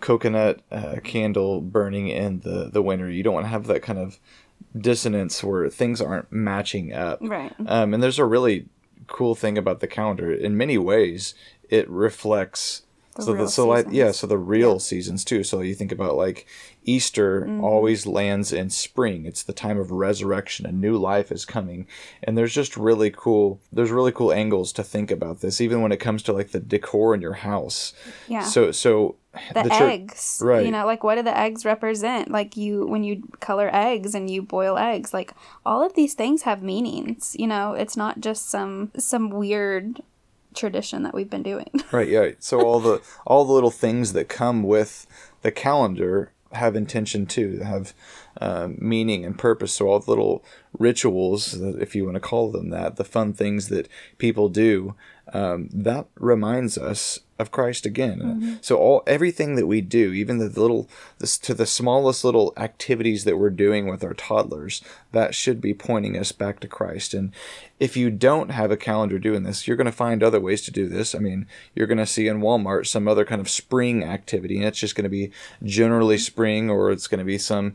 coconut 0.00 0.60
uh, 0.70 0.96
candle 1.02 1.60
burning 1.60 2.08
in 2.08 2.40
the 2.40 2.70
the 2.72 2.82
winter. 2.82 3.10
You 3.10 3.22
don't 3.22 3.34
want 3.34 3.46
to 3.46 3.50
have 3.50 3.66
that 3.66 3.82
kind 3.82 3.98
of 3.98 4.18
dissonance 4.78 5.42
where 5.42 5.68
things 5.68 6.00
aren't 6.00 6.30
matching 6.32 6.92
up. 6.92 7.18
Right. 7.22 7.52
Um, 7.66 7.94
and 7.94 8.02
there's 8.02 8.18
a 8.18 8.24
really 8.24 8.66
cool 9.06 9.34
thing 9.34 9.56
about 9.56 9.80
the 9.80 9.86
calendar. 9.86 10.32
In 10.32 10.56
many 10.56 10.78
ways, 10.78 11.34
it 11.68 11.88
reflects. 11.88 12.82
The 13.14 13.22
so, 13.22 13.32
the, 13.34 13.48
so 13.48 13.66
like 13.66 13.86
yeah, 13.90 14.10
so 14.10 14.26
the 14.26 14.36
real 14.36 14.78
seasons 14.78 15.24
too. 15.24 15.42
So 15.42 15.62
you 15.62 15.74
think 15.74 15.90
about 15.90 16.16
like 16.16 16.46
Easter 16.84 17.40
Mm-hmm. 17.40 17.64
always 17.64 18.06
lands 18.06 18.52
in 18.52 18.68
spring. 18.68 19.24
It's 19.24 19.42
the 19.42 19.54
time 19.54 19.78
of 19.78 19.90
resurrection. 19.90 20.66
A 20.66 20.72
new 20.72 20.98
life 20.98 21.32
is 21.32 21.46
coming, 21.46 21.86
and 22.22 22.36
there's 22.36 22.52
just 22.52 22.76
really 22.76 23.10
cool. 23.10 23.58
There's 23.72 23.90
really 23.90 24.12
cool 24.12 24.34
angles 24.34 24.70
to 24.74 24.82
think 24.82 25.10
about 25.10 25.40
this, 25.40 25.62
even 25.62 25.80
when 25.80 25.92
it 25.92 25.96
comes 25.96 26.22
to 26.24 26.34
like 26.34 26.50
the 26.50 26.60
decor 26.60 27.14
in 27.14 27.22
your 27.22 27.32
house. 27.32 27.94
Yeah. 28.28 28.42
So 28.42 28.70
so 28.70 29.16
the, 29.54 29.62
church- 29.62 29.72
eggs 29.72 30.40
right. 30.44 30.64
you 30.64 30.70
know 30.70 30.86
like 30.86 31.04
what 31.04 31.16
do 31.16 31.22
the 31.22 31.36
eggs 31.36 31.64
represent 31.64 32.30
like 32.30 32.56
you 32.56 32.86
when 32.86 33.04
you 33.04 33.22
color 33.40 33.70
eggs 33.72 34.14
and 34.14 34.30
you 34.30 34.42
boil 34.42 34.76
eggs 34.78 35.12
like 35.12 35.32
all 35.64 35.84
of 35.84 35.94
these 35.94 36.14
things 36.14 36.42
have 36.42 36.62
meanings 36.62 37.36
you 37.38 37.46
know 37.46 37.72
it's 37.72 37.96
not 37.96 38.20
just 38.20 38.48
some 38.48 38.90
some 38.96 39.30
weird 39.30 40.02
tradition 40.54 41.02
that 41.02 41.14
we've 41.14 41.30
been 41.30 41.42
doing 41.42 41.70
Right, 41.92 42.08
yeah. 42.08 42.30
So 42.40 42.60
all 42.60 42.80
the 42.80 43.00
all 43.26 43.44
the 43.44 43.52
little 43.52 43.70
things 43.70 44.12
that 44.14 44.28
come 44.28 44.62
with 44.62 45.06
the 45.42 45.52
calendar 45.52 46.32
have 46.52 46.74
intention 46.74 47.26
too. 47.26 47.58
Have 47.58 47.94
uh, 48.40 48.68
meaning 48.78 49.24
and 49.24 49.38
purpose. 49.38 49.74
So 49.74 49.88
all 49.88 50.00
the 50.00 50.10
little 50.10 50.44
rituals, 50.78 51.54
if 51.54 51.94
you 51.94 52.04
want 52.04 52.14
to 52.14 52.20
call 52.20 52.50
them 52.50 52.70
that, 52.70 52.96
the 52.96 53.04
fun 53.04 53.32
things 53.32 53.68
that 53.68 53.88
people 54.18 54.48
do, 54.48 54.94
um, 55.32 55.68
that 55.72 56.06
reminds 56.18 56.78
us 56.78 57.20
of 57.38 57.50
Christ 57.50 57.84
again. 57.84 58.20
Mm-hmm. 58.20 58.54
So 58.60 58.76
all 58.76 59.02
everything 59.06 59.56
that 59.56 59.66
we 59.66 59.80
do, 59.80 60.12
even 60.12 60.38
the 60.38 60.48
little 60.48 60.88
this, 61.18 61.36
to 61.38 61.52
the 61.52 61.66
smallest 61.66 62.24
little 62.24 62.54
activities 62.56 63.24
that 63.24 63.36
we're 63.36 63.50
doing 63.50 63.88
with 63.88 64.02
our 64.04 64.14
toddlers, 64.14 64.82
that 65.12 65.34
should 65.34 65.60
be 65.60 65.74
pointing 65.74 66.16
us 66.16 66.32
back 66.32 66.60
to 66.60 66.68
Christ. 66.68 67.12
And 67.12 67.32
if 67.78 67.96
you 67.96 68.10
don't 68.10 68.50
have 68.50 68.70
a 68.70 68.76
calendar 68.76 69.18
doing 69.18 69.42
this, 69.42 69.66
you're 69.66 69.76
going 69.76 69.86
to 69.86 69.92
find 69.92 70.22
other 70.22 70.40
ways 70.40 70.62
to 70.62 70.70
do 70.70 70.88
this. 70.88 71.14
I 71.14 71.18
mean, 71.18 71.46
you're 71.74 71.86
going 71.86 71.98
to 71.98 72.06
see 72.06 72.26
in 72.26 72.40
Walmart 72.40 72.86
some 72.86 73.06
other 73.06 73.26
kind 73.26 73.40
of 73.40 73.50
spring 73.50 74.02
activity, 74.02 74.56
and 74.56 74.64
it's 74.64 74.80
just 74.80 74.94
going 74.94 75.04
to 75.04 75.10
be 75.10 75.30
generally 75.62 76.16
spring, 76.16 76.70
or 76.70 76.90
it's 76.90 77.06
going 77.06 77.18
to 77.18 77.24
be 77.24 77.38
some 77.38 77.74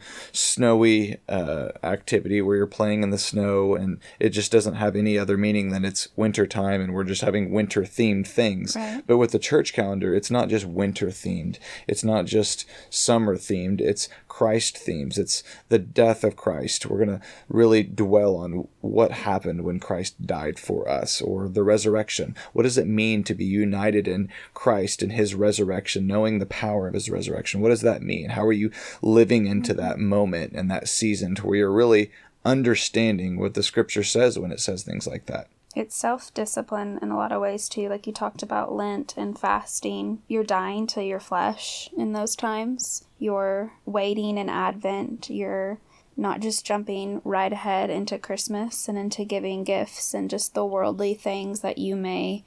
snowy 0.54 1.18
uh, 1.30 1.70
activity 1.84 2.42
where 2.42 2.58
you're 2.58 2.68
playing 2.68 3.04
in 3.04 3.10
the 3.10 3.18
snow, 3.18 3.76
and 3.76 4.00
it 4.20 4.30
just 4.30 4.52
doesn't 4.52 4.76
have 4.76 4.96
any 4.96 5.18
other 5.18 5.38
meaning 5.38 5.70
than 5.70 5.86
it's 5.86 6.08
winter 6.16 6.46
time, 6.46 6.82
and 6.82 6.94
we're 6.94 7.04
just 7.04 7.22
having 7.22 7.52
winter 7.52 7.82
themed 7.82 8.28
things. 8.28 8.76
Right. 8.76 9.04
But 9.06 9.18
with 9.18 9.32
the 9.32 9.40
church 9.40 9.74
calendar, 9.74 10.14
it's 10.14 10.32
not 10.32 10.50
just 10.50 10.66
winter 10.66 11.08
themed. 11.08 11.58
It's 11.88 12.04
not 12.04 12.26
just 12.26 12.66
summer 12.90 13.38
themed. 13.38 13.82
It's 13.82 14.10
Christ 14.32 14.78
themes. 14.78 15.18
It's 15.18 15.44
the 15.68 15.78
death 15.78 16.24
of 16.24 16.38
Christ. 16.38 16.86
We're 16.86 17.04
going 17.04 17.20
to 17.20 17.26
really 17.50 17.84
dwell 17.84 18.38
on 18.38 18.70
what 18.80 19.12
happened 19.12 19.66
when 19.66 19.78
Christ 19.78 20.26
died 20.26 20.58
for 20.58 20.88
us 20.90 21.22
or 21.22 21.50
the 21.50 21.64
resurrection. 21.64 22.34
What 22.54 22.64
does 22.64 22.78
it 22.78 22.88
mean 22.88 23.26
to 23.26 23.36
be 23.36 23.44
united 23.44 24.08
in 24.08 24.30
Christ 24.54 25.04
and 25.04 25.12
his 25.12 25.36
resurrection, 25.36 26.08
knowing 26.08 26.40
the 26.40 26.46
power 26.46 26.88
of 26.88 26.94
his 26.94 27.10
resurrection? 27.10 27.60
What 27.60 27.70
does 27.70 27.82
that 27.82 28.04
mean? 28.04 28.30
How 28.30 28.46
are 28.46 28.54
you 28.54 28.72
living 29.02 29.48
into 29.48 29.74
that 29.74 30.00
moment 30.00 30.54
and 30.54 30.72
that 30.72 30.88
season 30.88 31.36
to 31.36 31.46
where 31.46 31.58
you're 31.58 31.70
really 31.70 32.10
understanding 32.46 33.38
what 33.38 33.54
the 33.54 33.62
scripture 33.62 34.04
says 34.04 34.40
when 34.40 34.54
it 34.54 34.62
says 34.62 34.82
things 34.82 35.06
like 35.06 35.26
that? 35.26 35.50
It's 35.76 35.96
self 35.96 36.34
discipline 36.34 37.00
in 37.02 37.12
a 37.12 37.18
lot 37.18 37.32
of 37.32 37.42
ways 37.42 37.70
too. 37.70 37.88
Like 37.88 38.06
you 38.06 38.14
talked 38.14 38.44
about 38.44 38.74
Lent 38.74 39.16
and 39.18 39.38
fasting. 39.38 40.22
You're 40.28 40.44
dying 40.44 40.88
to 40.88 41.04
your 41.04 41.20
flesh 41.20 41.90
in 41.98 42.14
those 42.14 42.36
times. 42.36 43.06
You're 43.20 43.74
waiting 43.86 44.38
in 44.38 44.50
Advent. 44.50 45.30
You're 45.30 45.80
not 46.18 46.42
just 46.42 46.66
jumping 46.66 47.22
right 47.24 47.52
ahead 47.54 47.90
into 47.90 48.18
Christmas 48.18 48.88
and 48.88 48.98
into 48.98 49.24
giving 49.24 49.64
gifts 49.64 50.14
and 50.14 50.30
just 50.30 50.54
the 50.54 50.66
worldly 50.66 51.14
things 51.14 51.62
that 51.62 51.78
you 51.78 51.96
may 51.96 52.44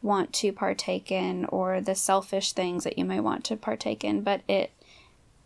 want 0.00 0.32
to 0.32 0.52
partake 0.52 1.10
in 1.10 1.44
or 1.46 1.80
the 1.80 1.94
selfish 1.94 2.52
things 2.52 2.84
that 2.84 2.96
you 2.96 3.04
may 3.04 3.18
want 3.18 3.44
to 3.44 3.56
partake 3.56 4.04
in. 4.04 4.22
But 4.22 4.42
it 4.48 4.70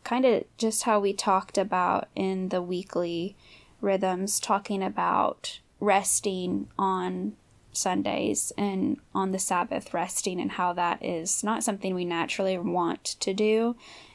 kind 0.04 0.24
of 0.24 0.44
just 0.58 0.82
how 0.82 1.00
we 1.00 1.12
talked 1.12 1.56
about 1.56 2.08
in 2.14 2.50
the 2.50 2.60
weekly 2.60 3.36
rhythms, 3.80 4.38
talking 4.38 4.82
about 4.82 5.60
resting 5.82 6.68
on 6.78 7.32
Sundays 7.72 8.52
and 8.56 8.98
on 9.14 9.32
the 9.32 9.38
Sabbath, 9.38 9.92
resting, 9.92 10.40
and 10.40 10.52
how 10.52 10.72
that 10.74 11.04
is 11.04 11.42
not 11.42 11.64
something 11.64 11.94
we 11.94 12.04
naturally 12.04 12.56
want 12.56 13.04
to 13.04 13.34
do. 13.34 13.74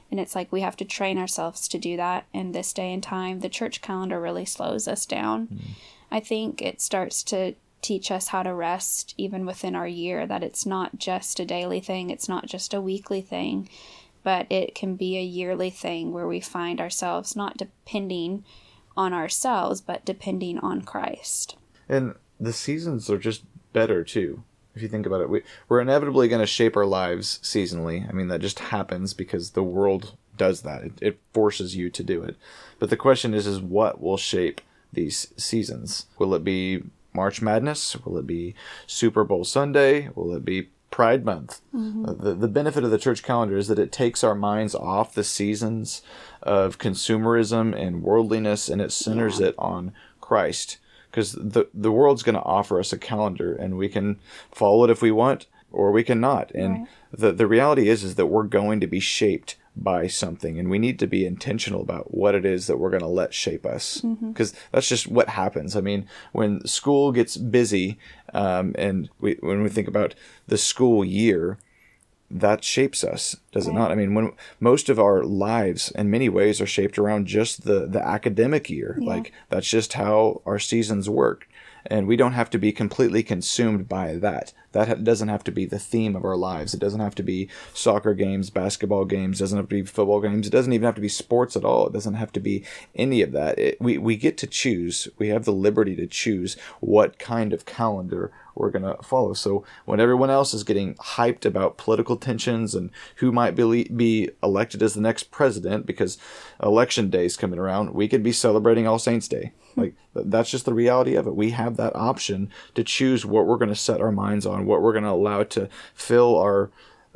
And 0.09 0.19
it's 0.19 0.33
like 0.33 0.49
we 0.51 0.61
have 0.61 0.77
to 0.77 0.85
train 0.85 1.17
ourselves 1.17 1.67
to 1.67 1.77
do 1.77 1.97
that 1.97 2.25
in 2.33 2.53
this 2.53 2.71
day 2.71 2.93
and 2.93 3.03
time. 3.03 3.41
The 3.41 3.49
church 3.49 3.81
calendar 3.81 4.21
really 4.21 4.45
slows 4.45 4.87
us 4.87 5.05
down. 5.05 5.47
Mm. 5.47 5.59
I 6.09 6.19
think 6.21 6.61
it 6.61 6.79
starts 6.79 7.21
to 7.23 7.55
teach 7.81 8.11
us 8.11 8.29
how 8.29 8.43
to 8.43 8.53
rest 8.53 9.13
even 9.17 9.45
within 9.45 9.75
our 9.75 9.87
year, 9.87 10.25
that 10.25 10.43
it's 10.43 10.65
not 10.65 10.97
just 10.97 11.39
a 11.39 11.45
daily 11.45 11.81
thing, 11.81 12.09
it's 12.09 12.29
not 12.29 12.45
just 12.45 12.73
a 12.73 12.81
weekly 12.81 13.21
thing, 13.21 13.67
but 14.23 14.47
it 14.49 14.73
can 14.73 14.95
be 14.95 15.17
a 15.17 15.21
yearly 15.21 15.69
thing 15.69 16.13
where 16.13 16.27
we 16.27 16.39
find 16.39 16.79
ourselves 16.79 17.35
not 17.35 17.57
depending 17.57 18.45
on 18.97 19.13
ourselves, 19.13 19.79
but 19.79 20.03
depending 20.03 20.59
on 20.59 20.81
Christ. 20.81 21.55
And 21.87 22.15
the 22.39 22.53
seasons 22.53 23.09
are 23.09 23.17
just 23.17 23.43
better 23.71 24.03
too. 24.03 24.43
If 24.75 24.81
you 24.81 24.87
think 24.87 25.05
about 25.05 25.21
it, 25.21 25.29
we, 25.29 25.41
we're 25.69 25.81
inevitably 25.81 26.27
going 26.27 26.41
to 26.41 26.45
shape 26.47 26.77
our 26.77 26.85
lives 26.85 27.39
seasonally. 27.41 28.07
I 28.07 28.11
mean, 28.11 28.27
that 28.27 28.41
just 28.41 28.59
happens 28.59 29.13
because 29.13 29.51
the 29.51 29.63
world 29.63 30.15
does 30.37 30.61
that. 30.61 30.83
It, 30.83 30.93
it 31.01 31.19
forces 31.33 31.75
you 31.75 31.89
to 31.89 32.03
do 32.03 32.21
it. 32.23 32.35
But 32.77 32.89
the 32.89 32.97
question 32.97 33.33
is, 33.33 33.47
is 33.47 33.59
what 33.59 34.01
will 34.01 34.17
shape 34.17 34.61
these 34.93 35.33
seasons? 35.35 36.05
Will 36.19 36.35
it 36.35 36.43
be 36.43 36.83
March 37.13 37.41
Madness? 37.41 37.97
Will 38.05 38.17
it 38.19 38.27
be 38.27 38.53
Super 38.85 39.23
Bowl 39.23 39.43
Sunday? 39.43 40.09
Will 40.13 40.35
it 40.35 40.45
be 40.45 40.69
Pride 40.97 41.23
Month. 41.23 41.61
Mm-hmm. 41.75 42.05
Uh, 42.07 42.13
the, 42.13 42.33
the 42.33 42.47
benefit 42.47 42.83
of 42.83 42.89
the 42.89 42.97
church 42.97 43.21
calendar 43.21 43.55
is 43.55 43.67
that 43.67 43.77
it 43.77 43.91
takes 43.91 44.23
our 44.23 44.33
minds 44.33 44.73
off 44.73 45.13
the 45.13 45.23
seasons 45.23 46.01
of 46.41 46.79
consumerism 46.79 47.79
and 47.79 48.01
worldliness 48.01 48.67
and 48.67 48.81
it 48.81 48.91
centers 48.91 49.39
yeah. 49.39 49.49
it 49.49 49.55
on 49.59 49.93
Christ. 50.21 50.79
Because 51.11 51.33
the, 51.33 51.67
the 51.71 51.91
world's 51.91 52.23
going 52.23 52.33
to 52.33 52.41
offer 52.41 52.79
us 52.79 52.91
a 52.91 52.97
calendar 52.97 53.53
and 53.53 53.77
we 53.77 53.89
can 53.89 54.19
follow 54.51 54.85
it 54.85 54.89
if 54.89 55.03
we 55.03 55.11
want 55.11 55.45
or 55.71 55.91
we 55.91 56.03
cannot. 56.03 56.49
And 56.55 56.79
right. 56.79 56.87
the, 57.11 57.31
the 57.31 57.45
reality 57.45 57.89
is, 57.89 58.03
is 58.03 58.15
that 58.15 58.25
we're 58.25 58.41
going 58.41 58.79
to 58.79 58.87
be 58.87 58.99
shaped 58.99 59.55
by 59.83 60.07
something 60.07 60.57
and 60.57 60.69
we 60.69 60.79
need 60.79 60.99
to 60.99 61.07
be 61.07 61.25
intentional 61.25 61.81
about 61.81 62.13
what 62.13 62.35
it 62.35 62.45
is 62.45 62.67
that 62.67 62.77
we're 62.77 62.89
going 62.89 63.01
to 63.01 63.07
let 63.07 63.33
shape 63.33 63.65
us. 63.65 64.01
Because 64.01 64.51
mm-hmm. 64.51 64.67
that's 64.71 64.89
just 64.89 65.07
what 65.07 65.29
happens. 65.29 65.75
I 65.75 65.81
mean 65.81 66.07
when 66.31 66.65
school 66.65 67.11
gets 67.11 67.37
busy 67.37 67.97
um, 68.33 68.73
and 68.77 69.09
we, 69.19 69.37
when 69.41 69.61
we 69.61 69.69
think 69.69 69.87
about 69.87 70.15
the 70.47 70.57
school 70.57 71.05
year 71.05 71.57
that 72.29 72.61
shapes 72.63 73.05
us 73.05 73.37
does 73.53 73.67
it 73.67 73.73
not? 73.73 73.91
I 73.91 73.95
mean 73.95 74.13
when 74.13 74.33
most 74.59 74.89
of 74.89 74.99
our 74.99 75.23
lives 75.23 75.91
in 75.91 76.11
many 76.11 76.27
ways 76.27 76.59
are 76.59 76.67
shaped 76.67 76.97
around 76.97 77.27
just 77.27 77.63
the 77.63 77.87
the 77.87 78.05
academic 78.05 78.69
year. 78.69 78.97
Yeah. 78.99 79.07
like 79.07 79.31
that's 79.49 79.69
just 79.69 79.93
how 79.93 80.41
our 80.45 80.59
seasons 80.59 81.09
work 81.09 81.47
and 81.89 82.07
we 82.07 82.15
don't 82.15 82.33
have 82.33 82.49
to 82.51 82.57
be 82.57 82.71
completely 82.71 83.23
consumed 83.23 83.87
by 83.87 84.15
that. 84.15 84.53
That 84.73 85.03
doesn't 85.03 85.29
have 85.29 85.43
to 85.45 85.51
be 85.51 85.65
the 85.65 85.79
theme 85.79 86.15
of 86.15 86.23
our 86.23 86.35
lives. 86.35 86.73
It 86.73 86.79
doesn't 86.79 86.99
have 86.99 87.15
to 87.15 87.23
be 87.23 87.49
soccer 87.73 88.13
games, 88.13 88.49
basketball 88.49 89.05
games, 89.05 89.39
doesn't 89.39 89.57
have 89.57 89.69
to 89.69 89.75
be 89.75 89.83
football 89.83 90.21
games. 90.21 90.47
It 90.47 90.51
doesn't 90.51 90.73
even 90.73 90.85
have 90.85 90.95
to 90.95 91.01
be 91.01 91.09
sports 91.09 91.55
at 91.55 91.65
all. 91.65 91.87
It 91.87 91.93
doesn't 91.93 92.15
have 92.15 92.31
to 92.33 92.39
be 92.39 92.63
any 92.93 93.21
of 93.21 93.31
that. 93.31 93.57
It, 93.57 93.81
we, 93.81 93.97
we 93.97 94.17
get 94.17 94.37
to 94.39 94.47
choose. 94.47 95.07
We 95.17 95.29
have 95.29 95.45
the 95.45 95.53
liberty 95.53 95.95
to 95.95 96.07
choose 96.07 96.57
what 96.79 97.17
kind 97.17 97.53
of 97.53 97.65
calendar 97.65 98.31
we're 98.53 98.71
going 98.71 98.83
to 98.83 99.01
follow. 99.03 99.33
So 99.33 99.63
when 99.85 99.99
everyone 99.99 100.29
else 100.29 100.53
is 100.53 100.63
getting 100.63 100.95
hyped 100.95 101.45
about 101.45 101.77
political 101.77 102.17
tensions 102.17 102.75
and 102.75 102.89
who 103.17 103.31
might 103.31 103.55
be, 103.55 103.85
be 103.85 104.29
elected 104.43 104.83
as 104.83 104.93
the 104.93 105.01
next 105.01 105.31
president 105.31 105.85
because 105.85 106.17
election 106.61 107.09
day 107.09 107.25
is 107.25 107.37
coming 107.37 107.59
around, 107.59 107.93
we 107.93 108.07
could 108.07 108.23
be 108.23 108.31
celebrating 108.31 108.87
All 108.87 108.99
Saints 108.99 109.27
Day. 109.27 109.53
Like 109.83 109.93
that's 110.15 110.49
just 110.49 110.65
the 110.65 110.73
reality 110.73 111.15
of 111.15 111.27
it. 111.27 111.35
We 111.35 111.51
have 111.51 111.77
that 111.77 111.95
option 111.95 112.49
to 112.73 112.83
choose 112.83 113.25
what 113.25 113.45
we're 113.45 113.57
going 113.57 113.69
to 113.69 113.75
set 113.75 114.01
our 114.01 114.11
minds 114.11 114.45
on, 114.45 114.65
what 114.65 114.81
we're 114.81 114.91
going 114.91 115.03
to 115.03 115.11
allow 115.11 115.43
to 115.43 115.69
fill 115.93 116.35
our 116.37 116.71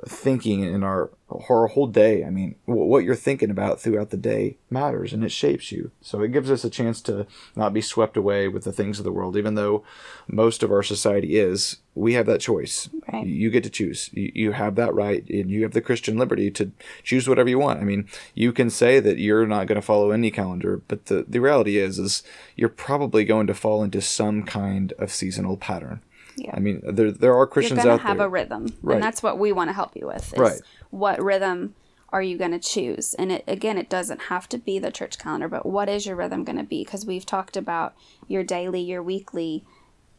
thinking 0.08 0.64
in 0.64 0.84
our, 0.84 1.12
our 1.50 1.68
whole 1.68 1.88
day. 1.88 2.24
I 2.24 2.30
mean, 2.30 2.56
what 2.66 3.04
you're 3.04 3.16
thinking 3.16 3.50
about 3.50 3.80
throughout 3.80 4.10
the 4.10 4.18
day 4.18 4.58
matters 4.70 5.14
and 5.14 5.24
it 5.24 5.32
shapes 5.32 5.72
you. 5.72 5.92
So 6.02 6.22
it 6.22 6.32
gives 6.32 6.50
us 6.50 6.64
a 6.64 6.70
chance 6.70 7.02
to 7.02 7.28
not 7.56 7.74
be 7.74 7.82
swept 7.82 8.18
away 8.18 8.48
with 8.48 8.64
the 8.64 8.72
things 8.72 9.00
of 9.00 9.06
the 9.06 9.12
world, 9.12 9.38
even 9.38 9.56
though 9.56 9.84
most 10.28 10.64
of 10.64 10.72
our 10.72 10.84
society 10.84 11.38
is. 11.38 11.78
We 11.94 12.14
have 12.14 12.26
that 12.28 12.40
choice. 12.40 12.90
Right. 13.12 13.28
You 13.28 13.50
get 13.50 13.64
to 13.66 13.70
choose. 13.70 14.10
You 14.14 14.54
have 14.54 14.76
that 14.76 14.94
right, 14.94 15.30
and 15.30 15.52
you 15.52 15.64
have 15.64 15.74
the 15.74 15.82
Christian 15.82 16.18
liberty 16.18 16.50
to 16.52 16.72
choose 17.04 17.28
whatever 17.28 17.50
you 17.50 17.60
want. 17.60 17.82
I 17.82 17.84
mean, 17.84 18.08
you 18.34 18.54
can 18.54 18.70
say 18.70 19.02
that 19.02 19.18
you're 19.18 19.46
not 19.46 19.68
going 19.68 19.76
to 19.76 19.86
follow 19.86 20.12
any 20.12 20.32
calendar, 20.32 20.82
but 20.88 21.08
the, 21.08 21.26
the 21.28 21.42
reality 21.42 21.78
is, 21.78 22.00
is 22.00 22.24
you're 22.56 22.70
probably 22.70 23.26
going 23.26 23.46
to 23.48 23.54
fall 23.54 23.84
into 23.84 24.00
some 24.00 24.44
kind 24.44 24.94
of 25.00 25.12
seasonal 25.12 25.58
pattern. 25.58 26.02
Yeah. 26.36 26.54
I 26.56 26.60
mean, 26.60 26.82
there 26.84 27.12
there 27.12 27.36
are 27.36 27.48
Christians 27.48 27.84
You're 27.84 27.94
out 27.94 28.02
have 28.02 28.17
there. 28.17 28.28
a 28.28 28.30
rhythm, 28.30 28.74
right. 28.82 28.96
and 28.96 29.04
that's 29.04 29.22
what 29.22 29.38
we 29.38 29.52
want 29.52 29.70
to 29.70 29.74
help 29.74 29.96
you 29.96 30.08
with. 30.08 30.34
right. 30.38 30.62
What 30.89 31.22
rhythm 31.22 31.76
are 32.10 32.22
you 32.22 32.38
going 32.38 32.52
to 32.52 32.60
choose? 32.60 33.13
And 33.15 33.32
it 33.32 33.44
again, 33.48 33.78
it 33.78 33.89
doesn't 33.89 34.24
have 34.24 34.50
to 34.50 34.58
be 34.58 34.80
the 34.80 34.91
church 34.91 35.17
calendar, 35.17 35.48
but 35.48 35.65
what 35.65 35.89
is 35.89 36.06
your 36.06 36.15
rhythm 36.15 36.44
going 36.44 36.58
to 36.58 36.63
be? 36.63 36.84
Because 36.84 37.06
we've 37.06 37.26
talked 37.26 37.56
about 37.58 37.96
your 38.28 38.44
daily, 38.44 38.82
your 38.82 39.04
weekly, 39.04 39.63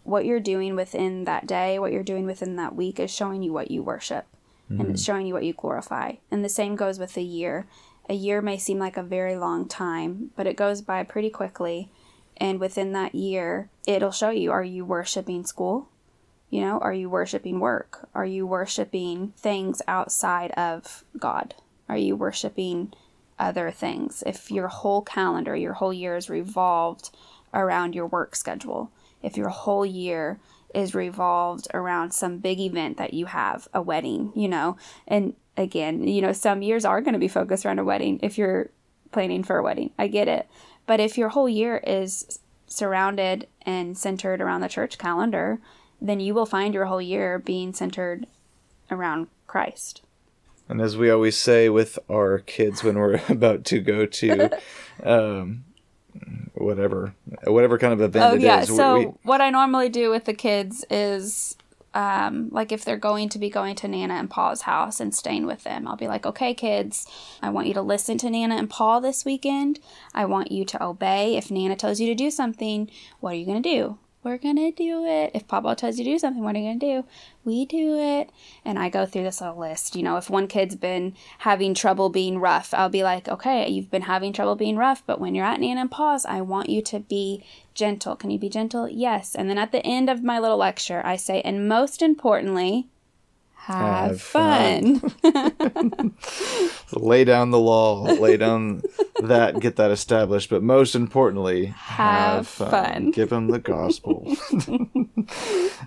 what 0.04 0.24
you're 0.24 0.40
doing 0.40 0.74
within 0.74 1.24
that 1.24 1.46
day, 1.46 1.78
what 1.78 1.92
you're 1.92 2.02
doing 2.02 2.26
within 2.26 2.56
that 2.56 2.74
week 2.74 2.98
is 2.98 3.10
showing 3.10 3.42
you 3.42 3.52
what 3.52 3.70
you 3.70 3.82
worship, 3.82 4.26
mm-hmm. 4.70 4.80
and 4.80 4.90
it's 4.90 5.04
showing 5.04 5.26
you 5.26 5.34
what 5.34 5.44
you 5.44 5.52
glorify. 5.52 6.14
And 6.30 6.44
the 6.44 6.48
same 6.48 6.76
goes 6.76 6.98
with 6.98 7.16
a 7.16 7.22
year. 7.22 7.66
A 8.08 8.14
year 8.14 8.42
may 8.42 8.58
seem 8.58 8.78
like 8.78 8.96
a 8.96 9.02
very 9.02 9.36
long 9.36 9.68
time, 9.68 10.30
but 10.36 10.46
it 10.46 10.56
goes 10.56 10.82
by 10.82 11.04
pretty 11.04 11.30
quickly. 11.30 11.90
And 12.36 12.58
within 12.58 12.92
that 12.92 13.14
year, 13.14 13.70
it'll 13.86 14.10
show 14.10 14.30
you 14.30 14.50
are 14.50 14.64
you 14.64 14.84
worshiping 14.84 15.44
school? 15.44 15.88
You 16.52 16.60
know, 16.60 16.78
are 16.80 16.92
you 16.92 17.08
worshiping 17.08 17.60
work? 17.60 18.10
Are 18.14 18.26
you 18.26 18.46
worshiping 18.46 19.32
things 19.38 19.80
outside 19.88 20.50
of 20.50 21.02
God? 21.18 21.54
Are 21.88 21.96
you 21.96 22.14
worshiping 22.14 22.92
other 23.38 23.70
things? 23.70 24.22
If 24.26 24.50
your 24.50 24.68
whole 24.68 25.00
calendar, 25.00 25.56
your 25.56 25.72
whole 25.72 25.94
year 25.94 26.14
is 26.14 26.28
revolved 26.28 27.08
around 27.54 27.94
your 27.94 28.06
work 28.06 28.36
schedule, 28.36 28.90
if 29.22 29.38
your 29.38 29.48
whole 29.48 29.86
year 29.86 30.40
is 30.74 30.94
revolved 30.94 31.68
around 31.72 32.12
some 32.12 32.36
big 32.36 32.60
event 32.60 32.98
that 32.98 33.14
you 33.14 33.26
have, 33.26 33.66
a 33.72 33.80
wedding, 33.80 34.30
you 34.36 34.48
know, 34.48 34.76
and 35.08 35.34
again, 35.56 36.06
you 36.06 36.20
know, 36.20 36.32
some 36.34 36.60
years 36.60 36.84
are 36.84 37.00
going 37.00 37.14
to 37.14 37.18
be 37.18 37.28
focused 37.28 37.64
around 37.64 37.78
a 37.78 37.84
wedding. 37.84 38.20
If 38.22 38.36
you're 38.36 38.68
planning 39.10 39.42
for 39.42 39.56
a 39.56 39.62
wedding. 39.62 39.90
I 39.98 40.08
get 40.08 40.28
it. 40.28 40.48
But 40.86 41.00
if 41.00 41.16
your 41.16 41.30
whole 41.30 41.48
year 41.48 41.78
is 41.78 42.40
surrounded 42.66 43.46
and 43.62 43.96
centered 43.96 44.40
around 44.40 44.62
the 44.62 44.68
church 44.68 44.98
calendar, 44.98 45.60
then 46.08 46.20
you 46.20 46.34
will 46.34 46.46
find 46.46 46.74
your 46.74 46.86
whole 46.86 47.00
year 47.02 47.38
being 47.38 47.72
centered 47.72 48.26
around 48.90 49.28
Christ. 49.46 50.02
And 50.68 50.80
as 50.80 50.96
we 50.96 51.10
always 51.10 51.36
say 51.36 51.68
with 51.68 51.98
our 52.10 52.38
kids 52.38 52.82
when 52.82 52.96
we're 52.98 53.20
about 53.28 53.64
to 53.66 53.80
go 53.80 54.06
to 54.06 54.58
um, 55.02 55.64
whatever 56.54 57.14
whatever 57.44 57.78
kind 57.78 57.92
of 57.92 58.00
event 58.00 58.24
oh, 58.32 58.34
it 58.36 58.40
yeah. 58.42 58.60
is, 58.60 58.70
we- 58.70 58.76
So 58.76 58.98
we- 58.98 59.04
what 59.22 59.40
I 59.40 59.50
normally 59.50 59.88
do 59.88 60.10
with 60.10 60.24
the 60.24 60.34
kids 60.34 60.84
is 60.90 61.56
um, 61.94 62.48
like 62.50 62.72
if 62.72 62.84
they're 62.84 62.96
going 62.96 63.28
to 63.30 63.38
be 63.38 63.50
going 63.50 63.74
to 63.76 63.88
Nana 63.88 64.14
and 64.14 64.30
Paul's 64.30 64.62
house 64.62 64.98
and 64.98 65.14
staying 65.14 65.44
with 65.46 65.64
them, 65.64 65.86
I'll 65.86 65.96
be 65.96 66.08
like, 66.08 66.24
okay, 66.24 66.54
kids, 66.54 67.06
I 67.42 67.50
want 67.50 67.66
you 67.66 67.74
to 67.74 67.82
listen 67.82 68.16
to 68.18 68.30
Nana 68.30 68.56
and 68.56 68.70
Paul 68.70 69.02
this 69.02 69.26
weekend. 69.26 69.78
I 70.14 70.24
want 70.24 70.50
you 70.50 70.64
to 70.64 70.82
obey. 70.82 71.36
If 71.36 71.50
Nana 71.50 71.76
tells 71.76 72.00
you 72.00 72.06
to 72.06 72.14
do 72.14 72.30
something, 72.30 72.90
what 73.20 73.34
are 73.34 73.36
you 73.36 73.44
going 73.44 73.62
to 73.62 73.68
do? 73.76 73.98
We're 74.24 74.38
to 74.38 74.70
do 74.70 75.04
it. 75.04 75.32
If 75.34 75.48
Papa 75.48 75.74
tells 75.74 75.98
you 75.98 76.04
to 76.04 76.10
do 76.12 76.18
something, 76.18 76.44
what 76.44 76.54
are 76.54 76.60
you 76.60 76.72
to 76.74 76.78
do? 76.78 77.04
We 77.44 77.64
do 77.64 77.98
it. 77.98 78.30
And 78.64 78.78
I 78.78 78.88
go 78.88 79.04
through 79.04 79.24
this 79.24 79.40
little 79.40 79.58
list. 79.58 79.96
You 79.96 80.04
know, 80.04 80.16
if 80.16 80.30
one 80.30 80.46
kid's 80.46 80.76
been 80.76 81.14
having 81.38 81.74
trouble 81.74 82.08
being 82.08 82.38
rough, 82.38 82.72
I'll 82.72 82.88
be 82.88 83.02
like, 83.02 83.28
okay, 83.28 83.68
you've 83.68 83.90
been 83.90 84.02
having 84.02 84.32
trouble 84.32 84.54
being 84.54 84.76
rough, 84.76 85.02
but 85.04 85.20
when 85.20 85.34
you're 85.34 85.44
at 85.44 85.58
Nana 85.58 85.80
and 85.80 85.90
Paul's, 85.90 86.24
I 86.24 86.40
want 86.40 86.68
you 86.68 86.82
to 86.82 87.00
be 87.00 87.44
gentle. 87.74 88.14
Can 88.14 88.30
you 88.30 88.38
be 88.38 88.48
gentle? 88.48 88.88
Yes. 88.88 89.34
And 89.34 89.50
then 89.50 89.58
at 89.58 89.72
the 89.72 89.84
end 89.84 90.08
of 90.08 90.22
my 90.22 90.38
little 90.38 90.58
lecture, 90.58 91.02
I 91.04 91.16
say, 91.16 91.40
and 91.40 91.68
most 91.68 92.00
importantly, 92.00 92.86
have, 93.66 94.08
Have 94.10 94.20
fun. 94.22 94.98
fun. 95.00 96.14
lay 96.92 97.24
down 97.24 97.50
the 97.50 97.58
law, 97.60 98.02
lay 98.02 98.36
down 98.36 98.82
that, 99.22 99.60
get 99.60 99.76
that 99.76 99.90
established, 99.90 100.50
but 100.50 100.62
most 100.62 100.94
importantly, 100.94 101.66
Have 101.66 102.46
fun. 102.48 103.10
Give 103.12 103.28
them 103.30 103.48
the 103.48 103.58
gospel. 103.58 104.24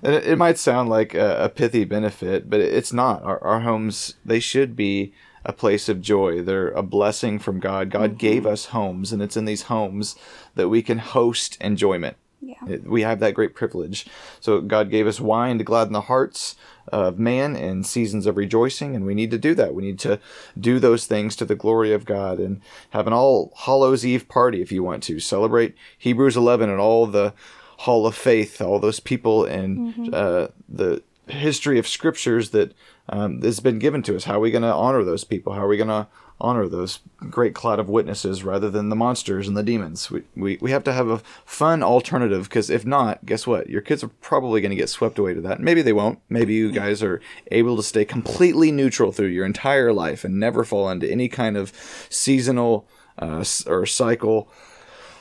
it, 0.04 0.28
it 0.28 0.38
might 0.38 0.58
sound 0.58 0.90
like 0.90 1.14
a, 1.14 1.44
a 1.46 1.50
pithy 1.50 1.84
benefit, 1.84 2.50
but 2.50 2.60
it's 2.60 2.94
not. 2.94 3.24
Our, 3.24 3.42
our 3.44 3.60
homes, 3.62 4.16
they 4.26 4.40
should 4.40 4.76
be 4.76 5.14
a 5.44 5.54
place 5.54 5.88
of 5.90 6.02
joy. 6.02 6.42
They're 6.42 6.70
a 6.70 6.82
blessing 6.84 7.40
from 7.40 7.60
God. 7.60 7.90
God 7.92 8.12
Mm-hmm. 8.12 8.18
gave 8.18 8.46
us 8.46 8.66
homes, 8.68 9.12
and 9.12 9.22
it's 9.22 9.38
in 9.38 9.46
these 9.46 9.64
homes 9.64 10.16
that 10.56 10.70
we 10.70 10.82
can 10.82 10.98
host 11.00 11.58
enjoyment. 11.62 12.18
yeah. 12.42 12.56
It- 12.68 12.88
we 12.88 13.02
have 13.04 13.20
that 13.20 13.34
great 13.36 13.54
privilege. 13.56 14.08
So 14.40 14.62
God 14.62 14.90
gave 14.90 15.08
us 15.08 15.20
wine 15.20 15.58
to 15.58 15.64
gladden 15.64 15.94
the 15.94 16.02
hearts 16.02 16.56
of 16.90 17.20
man 17.20 17.56
and 17.56 17.86
seasons 17.86 18.26
of 18.26 18.38
rejoicing, 18.38 18.96
and 18.96 19.06
we 19.06 19.16
need 19.16 19.32
to 19.32 19.38
do 19.38 19.56
that. 19.56 19.74
We 19.74 19.84
need 19.84 20.00
to 20.00 20.20
do 20.60 20.80
those 20.80 21.06
things 21.06 21.36
to 21.38 21.46
the 21.46 21.56
glory 21.56 21.94
of 21.94 22.06
God 22.06 22.40
and 22.40 22.62
have 22.92 23.08
an 23.08 23.14
all 23.14 23.54
Hallows 23.56 24.06
Eve 24.06 24.28
party 24.28 24.62
if 24.62 24.72
you 24.72 24.84
want 24.84 25.04
to 25.04 25.20
celebrate 25.20 25.76
Hebrews 25.98 26.38
11 26.38 26.70
and 26.70 26.80
all 26.80 27.08
the 27.08 27.34
Hall 27.80 28.08
of 28.08 28.16
Faith, 28.16 28.62
all 28.62 28.80
those 28.80 29.00
people 29.00 29.46
and 29.46 30.14
uh, 30.14 30.48
the 30.70 31.04
history 31.28 31.80
of 31.80 31.88
scriptures 31.88 32.52
that 32.52 32.74
um, 33.10 33.42
has 33.42 33.60
been 33.60 33.80
given 33.80 34.02
to 34.04 34.16
us. 34.16 34.26
How 34.26 34.38
are 34.38 34.42
we 34.42 34.52
going 34.52 34.62
to 34.62 34.74
honor 34.74 35.04
those 35.04 35.24
people? 35.24 35.54
How 35.54 35.66
are 35.66 35.68
we 35.68 35.78
going 35.78 35.90
to 35.90 36.08
honor 36.40 36.68
those 36.68 37.00
great 37.30 37.56
cloud 37.56 37.80
of 37.80 37.90
witnesses 37.90 38.44
rather 38.44 38.70
than 38.70 38.90
the 38.90 38.96
monsters 38.96 39.48
and 39.48 39.56
the 39.56 39.64
demons? 39.64 40.12
We, 40.12 40.24
we, 40.36 40.58
we 40.62 40.72
have 40.72 40.84
to 40.86 40.94
have 40.94 41.08
a 41.08 41.22
fun 41.46 41.84
alternative 41.84 42.50
because 42.50 42.70
if 42.70 42.86
not, 42.86 43.26
guess 43.26 43.48
what? 43.48 43.70
Your 43.70 43.82
kids 43.82 44.04
are 44.04 44.10
probably 44.22 44.62
going 44.62 44.72
to 44.72 44.76
get 44.76 44.90
swept 44.90 45.20
away 45.20 45.34
to 45.34 45.42
that. 45.42 45.60
Maybe 45.60 45.82
they 45.82 45.94
won't. 45.94 46.20
Maybe 46.30 46.54
you 46.54 46.72
guys 46.72 47.02
are 47.02 47.22
able 47.52 47.76
to 47.78 47.84
stay 47.84 48.06
completely 48.06 48.72
neutral 48.72 49.12
through 49.12 49.28
your 49.28 49.46
entire 49.46 49.94
life 49.94 50.24
and 50.24 50.40
never 50.40 50.64
fall 50.64 50.90
into 50.90 51.10
any 51.10 51.30
kind 51.30 51.58
of 51.58 51.72
seasonal 52.10 52.88
uh, 53.18 53.44
or 53.68 53.86
cycle 53.86 54.50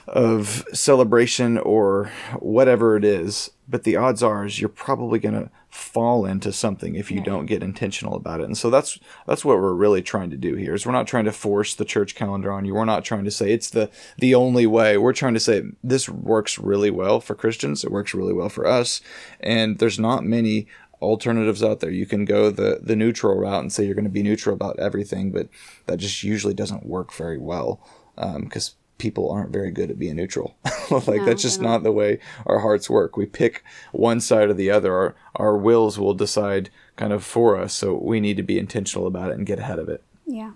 of 0.07 0.65
celebration 0.73 1.59
or 1.59 2.11
whatever 2.39 2.97
it 2.97 3.05
is, 3.05 3.51
but 3.69 3.85
the 3.85 3.97
odds 3.97 4.23
are 4.23 4.45
is 4.45 4.61
you're 4.61 4.69
probably 4.69 5.19
going 5.19 5.35
to 5.35 5.51
fall 5.71 6.25
into 6.25 6.53
something 6.53 6.95
if 6.95 7.11
you 7.11 7.21
don't 7.21 7.47
get 7.47 7.63
intentional 7.63 8.15
about 8.15 8.41
it. 8.41 8.45
And 8.45 8.57
so 8.57 8.71
that's 8.71 8.99
that's 9.27 9.45
what 9.45 9.57
we're 9.57 9.73
really 9.73 10.03
trying 10.03 10.31
to 10.31 10.37
do 10.37 10.55
here. 10.55 10.75
Is 10.75 10.87
we're 10.87 10.93
not 10.93 11.07
trying 11.07 11.25
to 11.25 11.33
force 11.33 11.75
the 11.75 11.85
church 11.85 12.15
calendar 12.15 12.53
on 12.53 12.65
you. 12.65 12.75
We're 12.75 12.85
not 12.85 13.05
trying 13.05 13.25
to 13.25 13.31
say 13.31 13.53
it's 13.53 13.71
the 13.71 13.91
the 14.19 14.35
only 14.35 14.67
way. 14.67 14.97
We're 14.97 15.13
trying 15.13 15.35
to 15.35 15.41
say 15.41 15.63
this 15.83 16.09
works 16.09 16.59
really 16.59 16.91
well 16.91 17.21
for 17.21 17.35
Christians. 17.35 17.83
It 17.83 17.91
works 17.91 18.15
really 18.15 18.33
well 18.33 18.49
for 18.49 18.67
us. 18.67 19.01
And 19.41 19.79
there's 19.79 19.99
not 19.99 20.25
many 20.25 20.69
alternatives 21.03 21.63
out 21.63 21.81
there. 21.81 21.91
You 21.91 22.07
can 22.07 22.25
go 22.25 22.51
the 22.51 22.81
the 22.83 22.97
neutral 22.97 23.37
route 23.37 23.63
and 23.63 23.73
say 23.73 23.85
you're 23.85 23.95
going 23.95 24.05
to 24.05 24.11
be 24.11 24.23
neutral 24.23 24.55
about 24.55 24.79
everything, 24.79 25.33
but 25.33 25.49
that 25.87 25.99
just 25.99 26.23
usually 26.23 26.55
doesn't 26.55 26.87
work 26.87 27.13
very 27.13 27.39
well 27.39 27.81
um, 28.17 28.43
because 28.45 28.75
people 28.99 29.31
aren't 29.31 29.51
very 29.51 29.71
good 29.71 29.91
at 29.91 29.99
being 29.99 30.17
neutral. 30.17 30.57
like 30.91 31.07
No, 31.07 31.25
that's 31.25 31.43
just 31.43 31.61
not 31.61 31.83
the 31.83 31.93
way 31.93 32.19
our 32.47 32.61
hearts 32.61 32.89
work. 32.89 33.17
We 33.17 33.27
pick 33.27 33.65
one 33.93 34.21
side 34.21 34.49
or 34.49 34.55
the 34.55 34.71
other. 34.71 34.95
Our 34.95 35.17
our 35.37 35.57
wills 35.57 35.99
will 35.99 36.15
decide 36.15 36.71
kind 36.97 37.13
of 37.13 37.25
for 37.25 37.59
us. 37.59 37.75
So 37.75 37.95
we 37.95 38.21
need 38.21 38.37
to 38.37 38.43
be 38.43 38.59
intentional 38.59 39.07
about 39.07 39.31
it 39.31 39.37
and 39.37 39.47
get 39.47 39.59
ahead 39.59 39.79
of 39.79 39.89
it. 39.89 40.03
Yeah. 40.27 40.53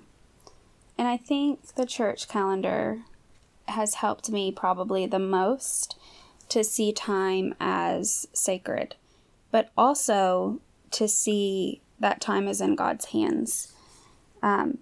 And 0.96 1.08
I 1.08 1.16
think 1.16 1.74
the 1.74 1.86
church 1.86 2.28
calendar 2.28 3.02
has 3.66 3.94
helped 3.94 4.30
me 4.30 4.50
probably 4.50 5.06
the 5.06 5.18
most 5.18 5.96
to 6.48 6.64
see 6.64 6.92
time 6.92 7.54
as 7.60 8.26
sacred, 8.32 8.96
but 9.50 9.70
also 9.76 10.60
to 10.92 11.06
see 11.06 11.80
that 12.00 12.20
time 12.20 12.48
is 12.48 12.60
in 12.60 12.74
God's 12.74 13.06
hands. 13.06 13.74
Um, 14.42 14.78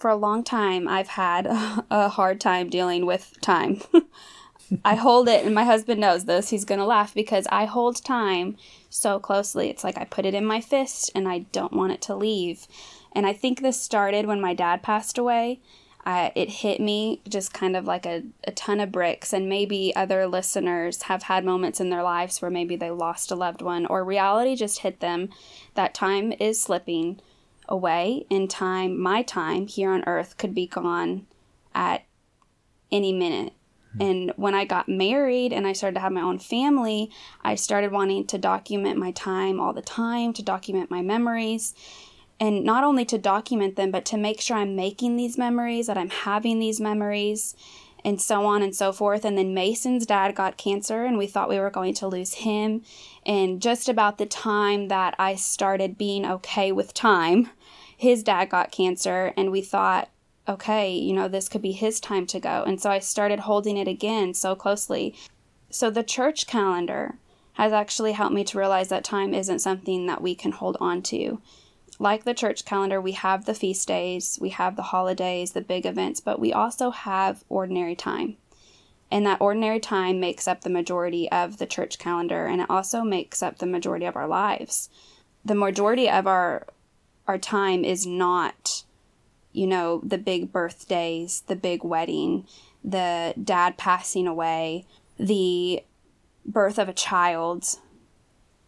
for 0.00 0.10
a 0.10 0.16
long 0.16 0.42
time, 0.42 0.88
I've 0.88 1.08
had 1.08 1.46
a 1.90 2.08
hard 2.08 2.40
time 2.40 2.68
dealing 2.68 3.06
with 3.06 3.36
time. 3.40 3.80
I 4.84 4.94
hold 4.94 5.28
it, 5.28 5.44
and 5.44 5.54
my 5.54 5.64
husband 5.64 6.00
knows 6.00 6.24
this. 6.24 6.50
He's 6.50 6.64
going 6.64 6.78
to 6.78 6.86
laugh 6.86 7.12
because 7.12 7.46
I 7.50 7.64
hold 7.64 8.04
time 8.04 8.56
so 8.88 9.18
closely. 9.18 9.68
It's 9.68 9.84
like 9.84 9.98
I 9.98 10.04
put 10.04 10.26
it 10.26 10.34
in 10.34 10.44
my 10.44 10.60
fist 10.60 11.10
and 11.14 11.28
I 11.28 11.40
don't 11.52 11.72
want 11.72 11.92
it 11.92 12.00
to 12.02 12.14
leave. 12.14 12.66
And 13.12 13.26
I 13.26 13.32
think 13.32 13.60
this 13.60 13.80
started 13.80 14.26
when 14.26 14.40
my 14.40 14.54
dad 14.54 14.82
passed 14.82 15.18
away. 15.18 15.60
It 16.06 16.48
hit 16.48 16.80
me 16.80 17.20
just 17.28 17.52
kind 17.52 17.76
of 17.76 17.84
like 17.84 18.04
a, 18.04 18.24
a 18.44 18.52
ton 18.52 18.80
of 18.80 18.90
bricks. 18.90 19.32
And 19.32 19.48
maybe 19.48 19.94
other 19.94 20.26
listeners 20.26 21.02
have 21.02 21.24
had 21.24 21.44
moments 21.44 21.80
in 21.80 21.90
their 21.90 22.02
lives 22.02 22.40
where 22.40 22.50
maybe 22.50 22.74
they 22.74 22.90
lost 22.90 23.30
a 23.30 23.36
loved 23.36 23.62
one 23.62 23.86
or 23.86 24.04
reality 24.04 24.56
just 24.56 24.80
hit 24.80 25.00
them 25.00 25.28
that 25.74 25.94
time 25.94 26.32
is 26.32 26.60
slipping 26.60 27.20
away 27.70 28.26
in 28.28 28.48
time. 28.48 29.00
My 29.00 29.22
time 29.22 29.66
here 29.66 29.90
on 29.90 30.04
earth 30.06 30.36
could 30.36 30.54
be 30.54 30.66
gone 30.66 31.26
at 31.74 32.04
any 32.92 33.12
minute. 33.12 33.52
Hmm. 33.96 34.02
And 34.02 34.32
when 34.36 34.54
I 34.54 34.64
got 34.64 34.88
married 34.88 35.52
and 35.52 35.66
I 35.66 35.72
started 35.72 35.94
to 35.94 36.00
have 36.00 36.12
my 36.12 36.20
own 36.20 36.38
family, 36.38 37.10
I 37.42 37.54
started 37.54 37.92
wanting 37.92 38.26
to 38.26 38.38
document 38.38 38.98
my 38.98 39.12
time 39.12 39.60
all 39.60 39.72
the 39.72 39.82
time, 39.82 40.32
to 40.34 40.42
document 40.42 40.90
my 40.90 41.00
memories. 41.00 41.74
And 42.38 42.64
not 42.64 42.84
only 42.84 43.04
to 43.06 43.18
document 43.18 43.76
them, 43.76 43.90
but 43.90 44.06
to 44.06 44.16
make 44.16 44.40
sure 44.40 44.56
I'm 44.56 44.74
making 44.74 45.16
these 45.16 45.36
memories, 45.36 45.86
that 45.86 45.98
I'm 45.98 46.10
having 46.10 46.58
these 46.58 46.80
memories, 46.80 47.54
and 48.02 48.18
so 48.18 48.46
on 48.46 48.62
and 48.62 48.74
so 48.74 48.92
forth. 48.92 49.26
And 49.26 49.36
then 49.36 49.52
Mason's 49.52 50.06
dad 50.06 50.34
got 50.34 50.56
cancer, 50.56 51.04
and 51.04 51.18
we 51.18 51.26
thought 51.26 51.50
we 51.50 51.60
were 51.60 51.68
going 51.68 51.92
to 51.94 52.08
lose 52.08 52.32
him. 52.34 52.82
And 53.26 53.60
just 53.60 53.90
about 53.90 54.16
the 54.16 54.24
time 54.24 54.88
that 54.88 55.14
I 55.18 55.34
started 55.34 55.98
being 55.98 56.24
okay 56.24 56.72
with 56.72 56.94
time, 56.94 57.50
his 58.00 58.22
dad 58.22 58.48
got 58.48 58.72
cancer, 58.72 59.34
and 59.36 59.52
we 59.52 59.60
thought, 59.60 60.08
okay, 60.48 60.90
you 60.90 61.12
know, 61.12 61.28
this 61.28 61.50
could 61.50 61.60
be 61.60 61.72
his 61.72 62.00
time 62.00 62.26
to 62.28 62.40
go. 62.40 62.64
And 62.66 62.80
so 62.80 62.90
I 62.90 62.98
started 62.98 63.40
holding 63.40 63.76
it 63.76 63.86
again 63.86 64.32
so 64.32 64.54
closely. 64.54 65.14
So 65.68 65.90
the 65.90 66.02
church 66.02 66.46
calendar 66.46 67.16
has 67.54 67.74
actually 67.74 68.12
helped 68.12 68.34
me 68.34 68.42
to 68.44 68.56
realize 68.56 68.88
that 68.88 69.04
time 69.04 69.34
isn't 69.34 69.58
something 69.58 70.06
that 70.06 70.22
we 70.22 70.34
can 70.34 70.52
hold 70.52 70.78
on 70.80 71.02
to. 71.02 71.42
Like 71.98 72.24
the 72.24 72.32
church 72.32 72.64
calendar, 72.64 73.02
we 73.02 73.12
have 73.12 73.44
the 73.44 73.52
feast 73.52 73.86
days, 73.86 74.38
we 74.40 74.48
have 74.48 74.76
the 74.76 74.82
holidays, 74.94 75.52
the 75.52 75.60
big 75.60 75.84
events, 75.84 76.20
but 76.20 76.40
we 76.40 76.54
also 76.54 76.92
have 76.92 77.44
ordinary 77.50 77.94
time. 77.94 78.38
And 79.10 79.26
that 79.26 79.42
ordinary 79.42 79.78
time 79.78 80.18
makes 80.20 80.48
up 80.48 80.62
the 80.62 80.70
majority 80.70 81.30
of 81.30 81.58
the 81.58 81.66
church 81.66 81.98
calendar 81.98 82.46
and 82.46 82.62
it 82.62 82.70
also 82.70 83.02
makes 83.02 83.42
up 83.42 83.58
the 83.58 83.66
majority 83.66 84.06
of 84.06 84.16
our 84.16 84.26
lives. 84.26 84.88
The 85.44 85.54
majority 85.54 86.08
of 86.08 86.26
our 86.26 86.66
our 87.30 87.38
time 87.38 87.84
is 87.84 88.06
not 88.06 88.84
you 89.52 89.66
know, 89.66 90.00
the 90.04 90.18
big 90.18 90.52
birthdays, 90.52 91.42
the 91.46 91.56
big 91.56 91.82
wedding, 91.82 92.46
the 92.84 93.34
dad 93.42 93.76
passing 93.76 94.26
away, 94.26 94.86
the 95.18 95.82
birth 96.46 96.78
of 96.78 96.88
a 96.88 96.94
child. 96.94 97.78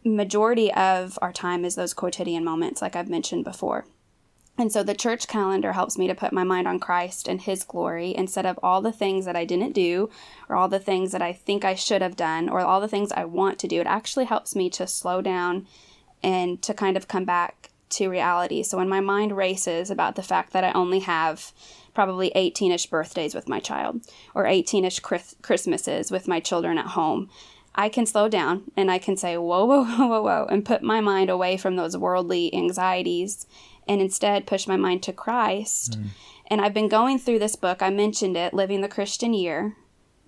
Majority 0.05 0.73
of 0.73 1.19
our 1.23 1.33
time 1.33 1.65
is 1.65 1.77
those 1.77 1.95
quotidian 1.95 2.45
moments, 2.45 2.83
like 2.83 2.97
I've 2.97 3.09
mentioned 3.09 3.45
before. 3.45 3.87
And 4.59 4.71
so 4.71 4.83
the 4.83 4.95
church 4.95 5.29
calendar 5.29 5.73
helps 5.73 5.97
me 5.97 6.07
to 6.09 6.15
put 6.15 6.33
my 6.33 6.45
mind 6.45 6.69
on 6.69 6.79
Christ 6.79 7.27
and 7.27 7.41
His 7.41 7.65
glory 7.65 8.15
instead 8.15 8.45
of 8.45 8.59
all 8.63 8.83
the 8.83 8.93
things 8.93 9.25
that 9.25 9.37
I 9.37 9.45
didn't 9.45 9.73
do 9.73 10.11
or 10.49 10.57
all 10.57 10.69
the 10.69 10.79
things 10.79 11.13
that 11.13 11.23
I 11.23 11.33
think 11.33 11.65
I 11.65 11.75
should 11.75 12.03
have 12.03 12.17
done 12.17 12.49
or 12.49 12.61
all 12.61 12.81
the 12.81 12.89
things 12.89 13.13
I 13.13 13.25
want 13.25 13.59
to 13.61 13.69
do. 13.69 13.81
It 13.81 13.87
actually 13.87 14.27
helps 14.27 14.55
me 14.55 14.69
to 14.71 14.87
slow 14.87 15.23
down 15.23 15.67
and 16.23 16.61
to 16.63 16.75
kind 16.75 16.97
of 16.97 17.09
come 17.09 17.25
back 17.25 17.62
to 17.93 18.09
reality. 18.09 18.63
So 18.63 18.79
when 18.79 18.89
my 18.89 19.01
mind 19.01 19.37
races 19.37 19.91
about 19.91 20.17
the 20.17 20.23
fact 20.23 20.53
that 20.53 20.65
I 20.65 20.73
only 20.73 21.01
have 21.01 21.53
probably 21.95 22.33
18 22.35 22.73
ish 22.73 22.87
birthdays 22.87 23.35
with 23.35 23.49
my 23.49 23.61
child 23.61 24.01
or 24.35 24.47
18 24.47 24.85
ish 24.85 25.01
Christmases 25.01 26.11
with 26.11 26.29
my 26.29 26.41
children 26.41 26.79
at 26.79 26.89
home. 26.89 27.29
I 27.75 27.89
can 27.89 28.07
slow 28.07 28.29
down 28.29 28.65
and 28.77 28.91
I 28.91 28.99
can 28.99 29.17
say, 29.17 29.37
whoa, 29.37 29.65
whoa, 29.65 29.85
whoa, 29.85 30.07
whoa, 30.07 30.23
whoa, 30.23 30.47
and 30.51 30.65
put 30.65 30.83
my 30.83 31.01
mind 31.01 31.31
away 31.31 31.57
from 31.57 31.77
those 31.77 31.97
worldly 31.97 32.55
anxieties 32.55 33.47
and 33.89 34.01
instead 34.01 34.47
push 34.47 34.67
my 34.67 34.77
mind 34.77 35.03
to 35.05 35.13
Christ. 35.13 35.99
Mm. 35.99 36.07
And 36.49 36.61
I've 36.61 36.75
been 36.75 36.89
going 36.89 37.19
through 37.19 37.39
this 37.39 37.57
book. 37.57 37.83
I 37.83 37.91
mentioned 37.91 38.37
it, 38.37 38.53
Living 38.53 38.83
the 38.83 38.89
Christian 38.89 39.33
Year 39.33 39.75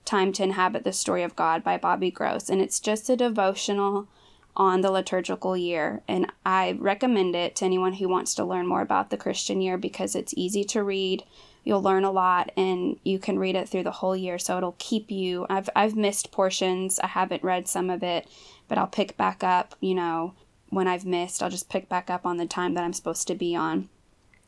Time 0.05 0.33
to 0.35 0.43
Inhabit 0.43 0.85
the 0.85 0.93
Story 0.93 1.23
of 1.23 1.37
God 1.37 1.63
by 1.63 1.77
Bobby 1.77 2.11
Gross. 2.11 2.49
And 2.49 2.63
it's 2.63 2.81
just 2.81 3.11
a 3.11 3.17
devotional 3.17 4.09
on 4.57 4.81
the 4.81 4.91
liturgical 4.91 5.57
year. 5.57 6.03
And 6.07 6.31
I 6.47 6.77
recommend 6.79 7.35
it 7.35 7.57
to 7.57 7.65
anyone 7.65 7.95
who 7.95 8.09
wants 8.09 8.35
to 8.37 8.45
learn 8.45 8.67
more 8.67 8.81
about 8.81 9.11
the 9.11 9.17
Christian 9.17 9.61
year 9.61 9.77
because 9.77 10.15
it's 10.15 10.35
easy 10.37 10.65
to 10.65 10.85
read. 10.85 11.25
You'll 11.65 11.83
learn 11.83 12.05
a 12.05 12.11
lot 12.11 12.53
and 12.57 12.99
you 13.05 13.19
can 13.19 13.39
read 13.39 13.57
it 13.57 13.69
through 13.69 13.85
the 13.85 13.91
whole 13.91 14.17
year. 14.17 14.39
So 14.39 14.57
it'll 14.57 14.77
keep 14.79 15.11
you. 15.11 15.47
I've, 15.51 15.71
I've 15.75 15.97
missed 15.97 16.31
portions, 16.31 17.01
I 17.01 17.09
haven't 17.09 17.43
read 17.43 17.67
some 17.67 17.91
of 17.91 18.03
it, 18.03 18.29
but 18.69 18.79
I'll 18.79 18.87
pick 18.87 19.17
back 19.17 19.43
up, 19.43 19.75
you 19.81 19.95
know, 19.95 20.35
when 20.69 20.87
I've 20.87 21.07
missed. 21.07 21.43
I'll 21.43 21.51
just 21.51 21.71
pick 21.71 21.89
back 21.89 22.11
up 22.11 22.25
on 22.27 22.37
the 22.37 22.47
time 22.47 22.75
that 22.75 22.85
I'm 22.85 22.93
supposed 22.93 23.27
to 23.29 23.35
be 23.35 23.57
on. 23.57 23.89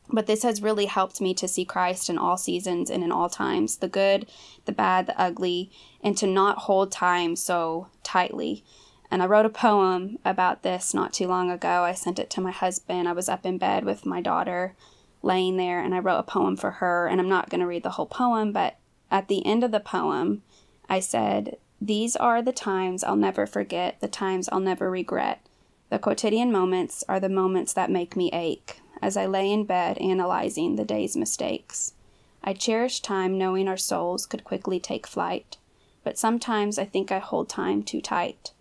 But 0.09 0.25
this 0.25 0.43
has 0.43 0.61
really 0.61 0.85
helped 0.85 1.19
me 1.19 1.33
to 1.33 1.49
see 1.49 1.65
Christ 1.65 2.09
in 2.09 2.17
all 2.17 2.37
seasons 2.37 2.89
and 2.89 3.03
in 3.03 3.11
all 3.11 3.29
times 3.29 3.77
the 3.77 3.89
good, 3.89 4.27
the 4.65 4.71
bad, 4.71 5.07
the 5.07 5.19
ugly, 5.19 5.69
and 6.01 6.15
to 6.17 6.27
not 6.27 6.59
hold 6.59 6.91
time 6.91 7.35
so 7.35 7.87
tightly. 8.03 8.63
And 9.09 9.23
I 9.23 9.25
wrote 9.25 9.45
a 9.45 9.49
poem 9.49 10.19
about 10.25 10.63
this 10.63 10.93
not 10.93 11.13
too 11.13 11.27
long 11.27 11.49
ago. 11.49 11.83
I 11.83 11.93
sent 11.93 12.19
it 12.19 12.29
to 12.31 12.41
my 12.41 12.51
husband. 12.51 13.07
I 13.07 13.13
was 13.13 13.29
up 13.29 13.45
in 13.45 13.57
bed 13.57 13.85
with 13.85 14.05
my 14.05 14.21
daughter 14.21 14.75
laying 15.23 15.57
there, 15.57 15.79
and 15.79 15.95
I 15.95 15.99
wrote 15.99 16.19
a 16.19 16.23
poem 16.23 16.57
for 16.57 16.71
her. 16.71 17.07
And 17.07 17.19
I'm 17.19 17.29
not 17.29 17.49
going 17.49 17.61
to 17.61 17.67
read 17.67 17.83
the 17.83 17.91
whole 17.91 18.05
poem, 18.05 18.51
but 18.51 18.77
at 19.09 19.27
the 19.27 19.45
end 19.45 19.63
of 19.63 19.71
the 19.71 19.79
poem, 19.79 20.43
I 20.89 20.99
said, 20.99 21.57
These 21.79 22.15
are 22.15 22.41
the 22.41 22.51
times 22.51 23.03
I'll 23.03 23.15
never 23.15 23.45
forget, 23.45 23.99
the 24.01 24.07
times 24.07 24.49
I'll 24.51 24.59
never 24.59 24.89
regret. 24.89 25.41
The 25.89 25.99
quotidian 25.99 26.51
moments 26.51 27.03
are 27.07 27.19
the 27.19 27.29
moments 27.29 27.73
that 27.73 27.89
make 27.89 28.17
me 28.17 28.29
ache 28.33 28.81
as 29.01 29.15
I 29.15 29.25
lay 29.25 29.51
in 29.51 29.63
bed 29.63 29.97
analyzing 29.99 30.75
the 30.75 30.85
day's 30.85 31.15
mistakes. 31.15 31.93
I 32.43 32.53
cherish 32.53 33.01
time 33.01 33.37
knowing 33.37 33.67
our 33.67 33.77
souls 33.77 34.25
could 34.25 34.43
quickly 34.43 34.79
take 34.79 35.07
flight, 35.07 35.57
but 36.03 36.17
sometimes 36.17 36.77
I 36.77 36.85
think 36.85 37.11
I 37.11 37.19
hold 37.19 37.49
time 37.49 37.83
too 37.83 38.01
tight. 38.01 38.51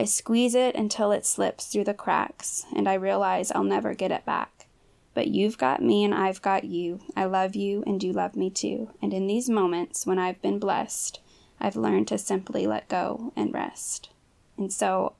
I 0.00 0.04
squeeze 0.04 0.54
it 0.54 0.76
until 0.76 1.12
it 1.12 1.26
slips 1.26 1.66
through 1.66 1.84
the 1.84 1.92
cracks, 1.92 2.64
and 2.74 2.88
I 2.88 2.94
realize 2.94 3.52
I'll 3.52 3.62
never 3.62 3.92
get 3.92 4.10
it 4.10 4.24
back. 4.24 4.66
But 5.12 5.26
you've 5.26 5.58
got 5.58 5.82
me 5.82 6.04
and 6.04 6.14
I've 6.14 6.40
got 6.40 6.64
you. 6.64 7.00
I 7.14 7.26
love 7.26 7.54
you 7.54 7.84
and 7.86 8.02
you 8.02 8.14
love 8.14 8.34
me 8.34 8.48
too. 8.48 8.92
And 9.02 9.12
in 9.12 9.26
these 9.26 9.50
moments 9.50 10.06
when 10.06 10.18
I've 10.18 10.40
been 10.40 10.58
blessed, 10.58 11.20
I've 11.60 11.76
learned 11.76 12.08
to 12.08 12.16
simply 12.16 12.66
let 12.66 12.88
go 12.88 13.34
and 13.36 13.52
rest. 13.52 14.08
And 14.56 14.72
so 14.72 15.16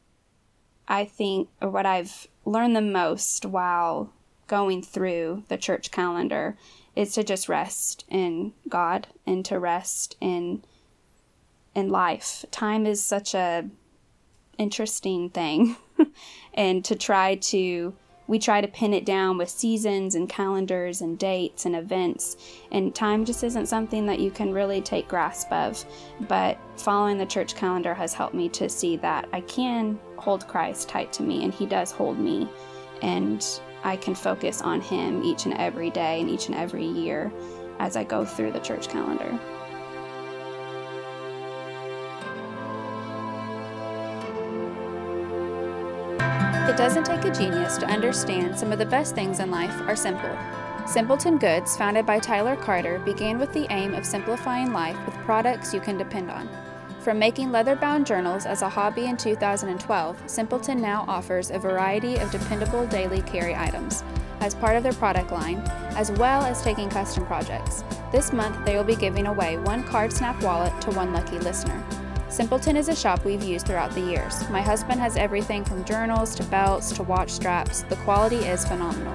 I 0.88 1.04
think 1.04 1.50
what 1.58 1.84
I've 1.84 2.26
learned 2.46 2.74
the 2.74 2.80
most 2.80 3.44
while 3.44 4.14
going 4.46 4.80
through 4.80 5.44
the 5.48 5.58
church 5.58 5.90
calendar 5.90 6.56
is 6.96 7.12
to 7.12 7.22
just 7.22 7.50
rest 7.50 8.06
in 8.08 8.54
God 8.66 9.08
and 9.26 9.44
to 9.44 9.58
rest 9.58 10.16
in 10.22 10.64
in 11.74 11.90
life. 11.90 12.46
Time 12.50 12.86
is 12.86 13.02
such 13.02 13.34
a 13.34 13.68
interesting 14.60 15.30
thing. 15.30 15.76
and 16.54 16.84
to 16.84 16.94
try 16.94 17.36
to, 17.36 17.94
we 18.26 18.38
try 18.38 18.60
to 18.60 18.68
pin 18.68 18.92
it 18.92 19.06
down 19.06 19.38
with 19.38 19.48
seasons 19.48 20.14
and 20.14 20.28
calendars 20.28 21.00
and 21.00 21.18
dates 21.18 21.64
and 21.64 21.74
events. 21.74 22.36
And 22.70 22.94
time 22.94 23.24
just 23.24 23.42
isn't 23.42 23.66
something 23.66 24.06
that 24.06 24.20
you 24.20 24.30
can 24.30 24.52
really 24.52 24.82
take 24.82 25.08
grasp 25.08 25.50
of. 25.50 25.82
But 26.28 26.58
following 26.76 27.16
the 27.16 27.26
church 27.26 27.56
calendar 27.56 27.94
has 27.94 28.12
helped 28.12 28.34
me 28.34 28.48
to 28.50 28.68
see 28.68 28.96
that 28.98 29.28
I 29.32 29.40
can 29.40 29.98
hold 30.16 30.46
Christ 30.46 30.88
tight 30.88 31.12
to 31.14 31.22
me 31.22 31.42
and 31.42 31.54
He 31.54 31.64
does 31.64 31.90
hold 31.90 32.18
me. 32.18 32.46
And 33.02 33.44
I 33.82 33.96
can 33.96 34.14
focus 34.14 34.60
on 34.60 34.82
Him 34.82 35.24
each 35.24 35.46
and 35.46 35.54
every 35.54 35.88
day 35.88 36.20
and 36.20 36.28
each 36.28 36.48
and 36.48 36.54
every 36.54 36.84
year 36.84 37.32
as 37.78 37.96
I 37.96 38.04
go 38.04 38.26
through 38.26 38.52
the 38.52 38.60
church 38.60 38.88
calendar. 38.88 39.40
Doesn't 46.80 47.04
take 47.04 47.26
a 47.26 47.30
genius 47.30 47.76
to 47.76 47.84
understand 47.84 48.58
some 48.58 48.72
of 48.72 48.78
the 48.78 48.86
best 48.86 49.14
things 49.14 49.38
in 49.38 49.50
life 49.50 49.82
are 49.82 49.94
simple. 49.94 50.34
Simpleton 50.86 51.36
Goods, 51.36 51.76
founded 51.76 52.06
by 52.06 52.18
Tyler 52.18 52.56
Carter, 52.56 52.98
began 53.00 53.38
with 53.38 53.52
the 53.52 53.66
aim 53.68 53.92
of 53.92 54.06
simplifying 54.06 54.72
life 54.72 54.96
with 55.04 55.14
products 55.16 55.74
you 55.74 55.80
can 55.80 55.98
depend 55.98 56.30
on. 56.30 56.48
From 57.00 57.18
making 57.18 57.52
leather 57.52 57.76
bound 57.76 58.06
journals 58.06 58.46
as 58.46 58.62
a 58.62 58.68
hobby 58.70 59.04
in 59.04 59.18
2012, 59.18 60.22
Simpleton 60.24 60.80
now 60.80 61.04
offers 61.06 61.50
a 61.50 61.58
variety 61.58 62.16
of 62.16 62.30
dependable 62.30 62.86
daily 62.86 63.20
carry 63.20 63.54
items 63.54 64.02
as 64.40 64.54
part 64.54 64.74
of 64.74 64.82
their 64.82 64.94
product 64.94 65.30
line, 65.30 65.58
as 65.96 66.10
well 66.12 66.46
as 66.46 66.62
taking 66.62 66.88
custom 66.88 67.26
projects. 67.26 67.84
This 68.10 68.32
month, 68.32 68.56
they 68.64 68.74
will 68.74 68.84
be 68.84 68.96
giving 68.96 69.26
away 69.26 69.58
one 69.58 69.84
Card 69.84 70.14
Snap 70.14 70.42
wallet 70.42 70.80
to 70.80 70.90
one 70.92 71.12
lucky 71.12 71.38
listener. 71.40 71.84
Simpleton 72.30 72.76
is 72.76 72.88
a 72.88 72.94
shop 72.94 73.24
we've 73.24 73.42
used 73.42 73.66
throughout 73.66 73.90
the 73.90 74.00
years. 74.00 74.48
My 74.50 74.62
husband 74.62 75.00
has 75.00 75.16
everything 75.16 75.64
from 75.64 75.84
journals 75.84 76.32
to 76.36 76.44
belts 76.44 76.92
to 76.92 77.02
watch 77.02 77.30
straps. 77.30 77.82
The 77.82 77.96
quality 77.96 78.36
is 78.36 78.64
phenomenal. 78.64 79.14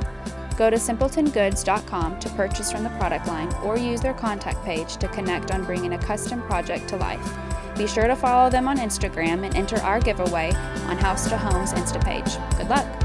Go 0.58 0.70
to 0.70 0.76
simpletongoods.com 0.76 2.20
to 2.20 2.30
purchase 2.32 2.72
from 2.74 2.84
the 2.84 2.90
product 2.92 3.28
line 3.28 3.52
or 3.64 3.78
use 3.78 4.02
their 4.02 4.14
contact 4.14 4.64
page 4.66 4.98
to 4.98 5.08
connect 5.08 5.52
on 5.52 5.64
bringing 5.64 5.94
a 5.94 5.98
custom 5.98 6.42
project 6.42 6.90
to 6.90 6.98
life. 6.98 7.26
Be 7.78 7.88
sure 7.88 8.08
to 8.08 8.16
follow 8.18 8.50
them 8.50 8.68
on 8.68 8.78
Instagram 8.78 9.46
and 9.46 9.56
enter 9.56 9.78
our 9.78 10.02
giveaway 10.02 10.52
on 10.88 10.98
House 10.98 11.30
to 11.30 11.38
Home's 11.38 11.72
Insta 11.72 12.04
page. 12.04 12.38
Good 12.58 12.70
luck! 12.70 13.05